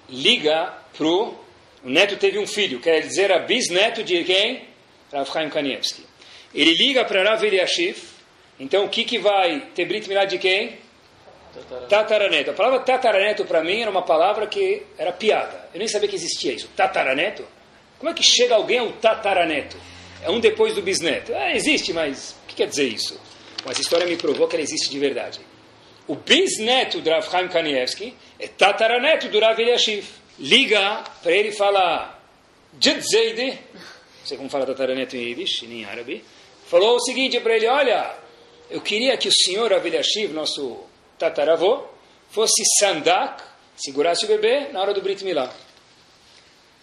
liga 0.08 0.76
pro 0.98 1.38
o 1.84 1.88
neto 1.88 2.16
teve 2.16 2.36
um 2.36 2.48
filho, 2.48 2.80
quer 2.80 3.00
dizer, 3.02 3.30
a 3.30 3.38
bisneto 3.38 4.02
de 4.02 4.24
quem? 4.24 4.66
Rav 5.12 5.30
Chaim 5.32 5.48
Kanievski. 5.50 6.04
Ele 6.52 6.74
liga 6.74 7.04
para 7.04 7.22
Rav 7.22 7.44
Eliashiv, 7.44 8.11
então 8.62 8.84
o 8.84 8.88
que, 8.88 9.02
que 9.02 9.18
vai 9.18 9.60
ter 9.74 9.84
Brit 9.84 10.08
Milá 10.08 10.24
de 10.24 10.38
quem? 10.38 10.78
Tataraneto. 11.88 12.52
A 12.52 12.54
palavra 12.54 12.78
tataraneto 12.78 13.44
para 13.44 13.62
mim 13.64 13.80
era 13.80 13.90
uma 13.90 14.02
palavra 14.02 14.46
que 14.46 14.82
era 14.96 15.12
piada. 15.12 15.68
Eu 15.74 15.80
nem 15.80 15.88
sabia 15.88 16.08
que 16.08 16.14
existia 16.14 16.52
isso. 16.52 16.68
Tataraneto? 16.76 17.44
Como 17.98 18.08
é 18.08 18.14
que 18.14 18.22
chega 18.22 18.54
alguém 18.54 18.78
ao 18.78 18.92
tataraneto? 18.92 19.76
É 20.22 20.30
um 20.30 20.38
depois 20.38 20.74
do 20.74 20.80
bisneto. 20.80 21.34
Ah, 21.34 21.54
existe, 21.54 21.92
mas 21.92 22.36
o 22.44 22.46
que 22.46 22.54
quer 22.54 22.68
dizer 22.68 22.86
isso? 22.86 23.20
Mas 23.64 23.78
a 23.78 23.80
história 23.80 24.06
me 24.06 24.16
provou 24.16 24.46
que 24.46 24.54
ela 24.54 24.62
existe 24.62 24.88
de 24.88 24.98
verdade. 24.98 25.40
O 26.06 26.14
bisneto 26.14 27.00
do 27.00 27.10
Rav 27.10 27.28
Chaim 27.28 27.48
Kanievski 27.48 28.14
é 28.38 28.46
tataraneto 28.46 29.28
do 29.28 29.40
Rav 29.40 29.58
Eliashiv. 29.60 30.06
Liga 30.38 31.02
para 31.20 31.32
ele 31.32 31.48
e 31.48 31.52
fala 31.52 32.16
Jedzeide, 32.80 33.58
não 33.74 34.26
sei 34.26 34.36
como 34.36 34.48
fala 34.48 34.64
tataraneto 34.64 35.16
em 35.16 35.28
Yiddish, 35.28 35.64
em 35.64 35.84
árabe, 35.84 36.24
falou 36.66 36.96
o 36.96 37.00
seguinte 37.00 37.38
para 37.40 37.56
ele, 37.56 37.66
olha, 37.66 38.22
eu 38.72 38.80
queria 38.80 39.16
que 39.18 39.28
o 39.28 39.32
senhor 39.32 39.70
Rav 39.70 39.86
Eliashiv, 39.86 40.32
nosso 40.32 40.78
tataravô, 41.18 41.84
fosse 42.30 42.62
sandak, 42.78 43.42
segurasse 43.76 44.24
o 44.24 44.28
bebê 44.28 44.68
na 44.72 44.80
hora 44.80 44.94
do 44.94 45.02
Brit 45.02 45.22
Milá. 45.22 45.52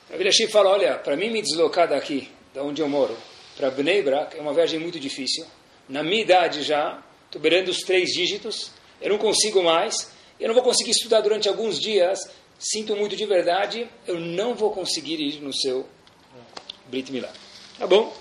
Rav 0.10 0.22
Eliashiv 0.22 0.52
fala, 0.52 0.70
olha, 0.70 1.00
para 1.00 1.18
mim 1.18 1.32
me 1.32 1.42
deslocar 1.42 1.88
daqui, 1.88 2.30
da 2.54 2.62
onde 2.62 2.80
eu 2.80 2.88
moro, 2.88 3.18
para 3.58 3.72
Bnei 3.72 4.04
Brak, 4.04 4.38
é 4.38 4.42
uma 4.42 4.54
viagem 4.54 4.80
muito 4.80 5.00
difícil. 5.00 5.46
Na 5.90 6.04
minha 6.04 6.22
idade 6.22 6.62
já, 6.62 7.04
estou 7.26 7.42
beirando 7.42 7.72
os 7.72 7.80
três 7.80 8.12
dígitos, 8.12 8.72
eu 9.02 9.10
não 9.10 9.18
consigo 9.18 9.64
mais, 9.64 10.12
eu 10.40 10.48
não 10.48 10.54
vou 10.54 10.64
conseguir 10.64 10.92
estudar 10.92 11.22
durante 11.22 11.50
alguns 11.50 11.80
dias, 11.80 12.20
sinto 12.60 12.96
muito 12.96 13.16
de 13.16 13.26
verdade, 13.26 13.90
eu 14.06 14.20
não 14.20 14.54
vou 14.54 14.72
conseguir 14.72 15.20
ir 15.20 15.42
no 15.42 15.54
seu 15.54 15.88
Brit 16.86 17.12
Milá. 17.12 17.34
Tá 17.80 17.88
bom. 17.88 18.16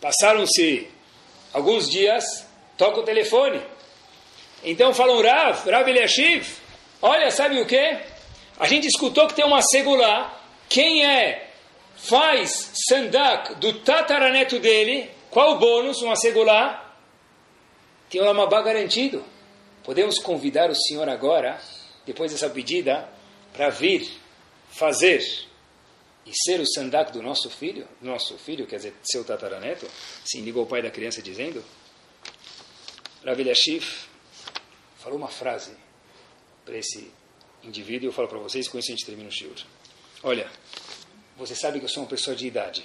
Passaram-se 0.00 0.88
alguns 1.52 1.88
dias, 1.88 2.46
toca 2.80 3.00
o 3.00 3.02
telefone. 3.02 3.60
Então 4.64 4.94
falam, 4.94 5.20
Rav, 5.20 5.68
Rav 5.68 5.86
Eliashiv, 5.86 6.48
olha, 7.02 7.30
sabe 7.30 7.60
o 7.60 7.66
que? 7.66 7.98
A 8.58 8.66
gente 8.66 8.86
escutou 8.86 9.28
que 9.28 9.34
tem 9.34 9.44
uma 9.44 9.60
segula, 9.60 10.32
quem 10.66 11.04
é, 11.04 11.50
faz 11.94 12.72
sandak 12.88 13.56
do 13.56 13.80
tataraneto 13.80 14.58
dele, 14.58 15.10
qual 15.30 15.56
o 15.56 15.58
bônus, 15.58 16.00
uma 16.00 16.16
segula? 16.16 16.82
Tem 18.08 18.22
um 18.22 18.24
lamabá 18.24 18.62
garantido. 18.62 19.22
Podemos 19.84 20.18
convidar 20.18 20.70
o 20.70 20.74
senhor 20.74 21.06
agora, 21.06 21.60
depois 22.06 22.32
dessa 22.32 22.48
pedida, 22.48 23.06
para 23.52 23.68
vir 23.68 24.10
fazer 24.70 25.22
e 26.24 26.32
ser 26.32 26.60
o 26.60 26.66
sandak 26.66 27.12
do 27.12 27.22
nosso 27.22 27.50
filho, 27.50 27.86
nosso 28.00 28.38
filho, 28.38 28.66
quer 28.66 28.76
dizer, 28.76 28.94
seu 29.02 29.22
tataraneto? 29.22 29.86
Sim, 30.24 30.40
ligou 30.40 30.62
o 30.62 30.66
pai 30.66 30.80
da 30.80 30.90
criança 30.90 31.20
dizendo. 31.20 31.62
Rav 33.24 33.38
Eliashiv 33.38 33.84
falou 34.98 35.18
uma 35.18 35.28
frase 35.28 35.72
para 36.64 36.76
esse 36.76 37.10
indivíduo, 37.62 38.08
eu 38.08 38.12
falo 38.12 38.28
para 38.28 38.38
vocês, 38.38 38.68
com 38.68 38.78
isso 38.78 38.90
a 38.90 38.94
gente 38.94 39.04
termina 39.04 39.28
o 39.28 39.32
shiur. 39.32 39.56
Olha, 40.22 40.50
você 41.36 41.54
sabe 41.54 41.78
que 41.78 41.84
eu 41.84 41.88
sou 41.88 42.02
uma 42.02 42.08
pessoa 42.08 42.34
de 42.36 42.46
idade. 42.46 42.84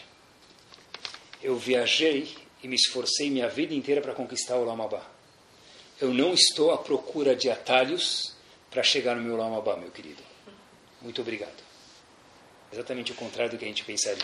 Eu 1.41 1.57
viajei 1.57 2.35
e 2.63 2.67
me 2.67 2.75
esforcei 2.75 3.29
minha 3.29 3.47
vida 3.47 3.73
inteira 3.73 4.01
para 4.01 4.13
conquistar 4.13 4.55
o 4.55 4.65
Lamabá. 4.65 5.05
Eu 5.99 6.13
não 6.13 6.33
estou 6.33 6.71
à 6.71 6.77
procura 6.77 7.35
de 7.35 7.49
atalhos 7.49 8.33
para 8.69 8.83
chegar 8.83 9.15
no 9.15 9.21
meu 9.21 9.37
Lamabá, 9.37 9.77
meu 9.77 9.91
querido. 9.91 10.21
Muito 11.01 11.21
obrigado. 11.21 11.63
Exatamente 12.73 13.11
o 13.11 13.15
contrário 13.15 13.51
do 13.51 13.57
que 13.57 13.63
a 13.63 13.67
gente 13.67 13.85
pensaria. 13.85 14.23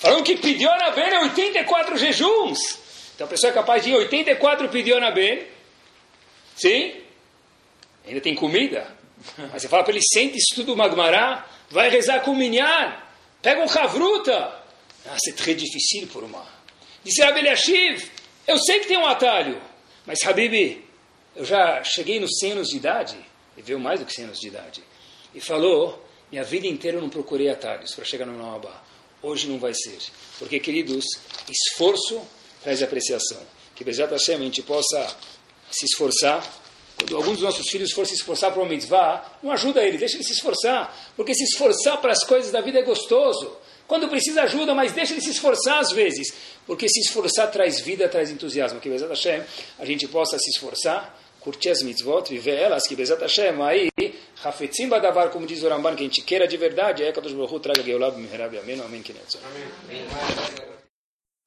Falam 0.00 0.24
que 0.24 0.36
pediu 0.36 0.68
na 0.70 0.90
Ben 0.90 1.04
é 1.04 1.20
84 1.20 1.96
jejuns. 1.96 2.78
Então 3.14 3.26
a 3.26 3.30
pessoa 3.30 3.50
é 3.50 3.54
capaz 3.54 3.84
de 3.84 3.90
ir 3.90 3.94
84 3.94 4.68
pediu 4.68 4.98
na 4.98 5.10
Ben. 5.10 5.46
Sim? 6.62 6.94
Ainda 8.06 8.20
tem 8.20 8.36
comida. 8.36 8.86
Mas 9.36 9.62
você 9.62 9.68
fala 9.68 9.82
para 9.82 9.92
ele, 9.92 10.02
sente, 10.02 10.36
estuda 10.36 10.72
o 10.72 10.76
Magmará, 10.76 11.48
vai 11.70 11.90
rezar 11.90 12.20
com 12.20 12.30
o 12.30 12.36
Minyan, 12.36 12.96
pega 13.40 13.60
um 13.60 13.68
Havruta. 13.68 14.62
Ah, 15.06 15.16
c'est 15.18 15.36
très 15.36 15.56
difficile 15.56 16.06
por 16.06 16.22
uma. 16.22 16.46
Disse 17.02 17.20
Eliashiv, 17.20 18.08
eu 18.46 18.56
sei 18.58 18.78
que 18.78 18.86
tem 18.86 18.96
um 18.96 19.06
atalho, 19.06 19.60
mas 20.06 20.22
Habibi, 20.24 20.84
eu 21.34 21.44
já 21.44 21.82
cheguei 21.82 22.20
nos 22.20 22.38
100 22.38 22.52
anos 22.52 22.68
de 22.68 22.76
idade, 22.76 23.16
e 23.56 23.62
veio 23.62 23.80
mais 23.80 23.98
do 23.98 24.06
que 24.06 24.12
100 24.12 24.26
anos 24.26 24.38
de 24.38 24.46
idade, 24.46 24.82
e 25.34 25.40
falou, 25.40 26.06
minha 26.30 26.44
vida 26.44 26.68
inteira 26.68 26.98
eu 26.98 27.00
não 27.00 27.10
procurei 27.10 27.48
atalhos 27.48 27.92
para 27.94 28.04
chegar 28.04 28.26
no 28.26 28.38
Namabá. 28.38 28.82
Hoje 29.20 29.48
não 29.48 29.58
vai 29.58 29.72
ser. 29.74 29.98
Porque, 30.38 30.60
queridos, 30.60 31.04
esforço 31.48 32.22
traz 32.62 32.82
apreciação. 32.82 33.40
Que 33.74 33.84
Bezat 33.84 34.12
Hashem 34.12 34.36
a 34.36 34.38
gente 34.38 34.62
possa 34.62 35.16
se 35.76 35.86
esforçar, 35.86 36.42
quando 36.98 37.16
alguns 37.16 37.34
dos 37.34 37.42
nossos 37.42 37.68
filhos 37.68 37.92
for 37.92 38.06
se 38.06 38.14
esforçar 38.14 38.52
para 38.52 38.62
uma 38.62 38.68
mitzvah, 38.68 39.24
não 39.42 39.50
ajuda 39.50 39.82
ele, 39.82 39.98
deixa 39.98 40.16
ele 40.16 40.24
se 40.24 40.32
esforçar, 40.32 40.94
porque 41.16 41.34
se 41.34 41.44
esforçar 41.44 42.00
para 42.00 42.12
as 42.12 42.24
coisas 42.24 42.52
da 42.52 42.60
vida 42.60 42.78
é 42.78 42.82
gostoso. 42.82 43.56
Quando 43.86 44.08
precisa 44.08 44.42
ajuda, 44.42 44.74
mas 44.74 44.92
deixa 44.92 45.12
ele 45.12 45.20
se 45.20 45.30
esforçar 45.30 45.78
às 45.80 45.90
vezes, 45.90 46.32
porque 46.66 46.88
se 46.88 47.00
esforçar 47.00 47.50
traz 47.50 47.80
vida, 47.80 48.08
traz 48.08 48.30
entusiasmo. 48.30 48.80
Que 48.80 48.88
Bezat 48.88 49.10
Hashem 49.10 49.42
a 49.78 49.84
gente 49.84 50.06
possa 50.08 50.38
se 50.38 50.50
esforçar, 50.50 51.18
curtir 51.40 51.70
as 51.70 51.82
mitzvot, 51.82 52.28
viver 52.28 52.56
elas, 52.56 52.86
que 52.86 52.94
Bezat 52.94 53.20
Hashem, 53.20 53.60
aí, 53.62 53.90
Hafetzim 54.42 54.88
Badavar, 54.88 55.30
como 55.30 55.46
diz 55.46 55.62
o 55.62 55.68
Ramban, 55.68 55.94
que 55.94 56.02
a 56.02 56.06
gente 56.06 56.22
queira 56.22 56.46
de 56.46 56.56
verdade, 56.56 57.02
é 57.02 57.12
que 57.12 57.18
a 57.18 57.60
traga 57.60 57.82
Geolab, 57.82 58.16
Miherab, 58.16 58.58
Amém, 58.58 58.80
Amém, 58.80 59.02
Amém. 59.10 60.04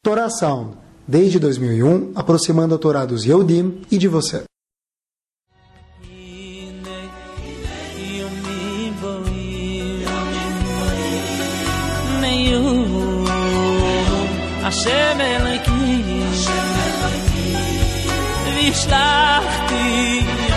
Toração 0.04 0.85
desde 1.08 1.39
2001, 1.39 2.12
aproximando 2.16 2.70
doutorados 2.70 3.26
Yodim 3.26 3.82
e 3.91 3.97
de 3.97 4.08
você. 4.08 4.43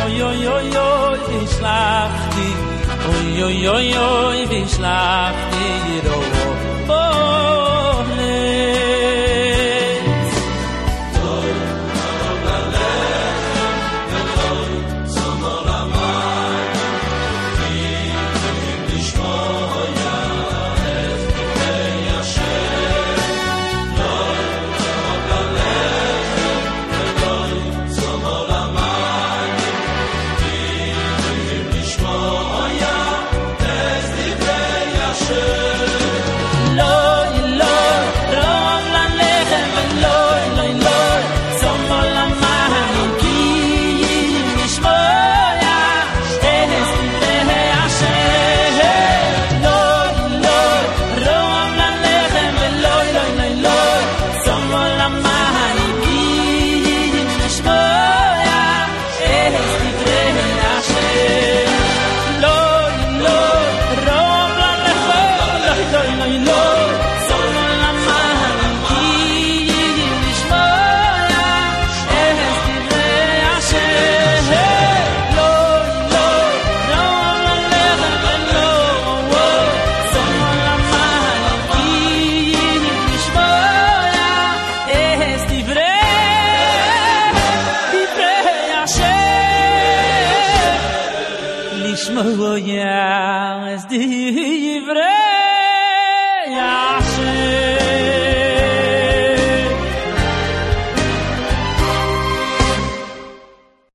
Oi, 0.05 0.22
oi, 0.22 0.46
oi, 0.46 0.76
oi, 0.76 1.18
oi, 3.42 3.68
oi, 3.68 3.96
oi, 3.96 4.49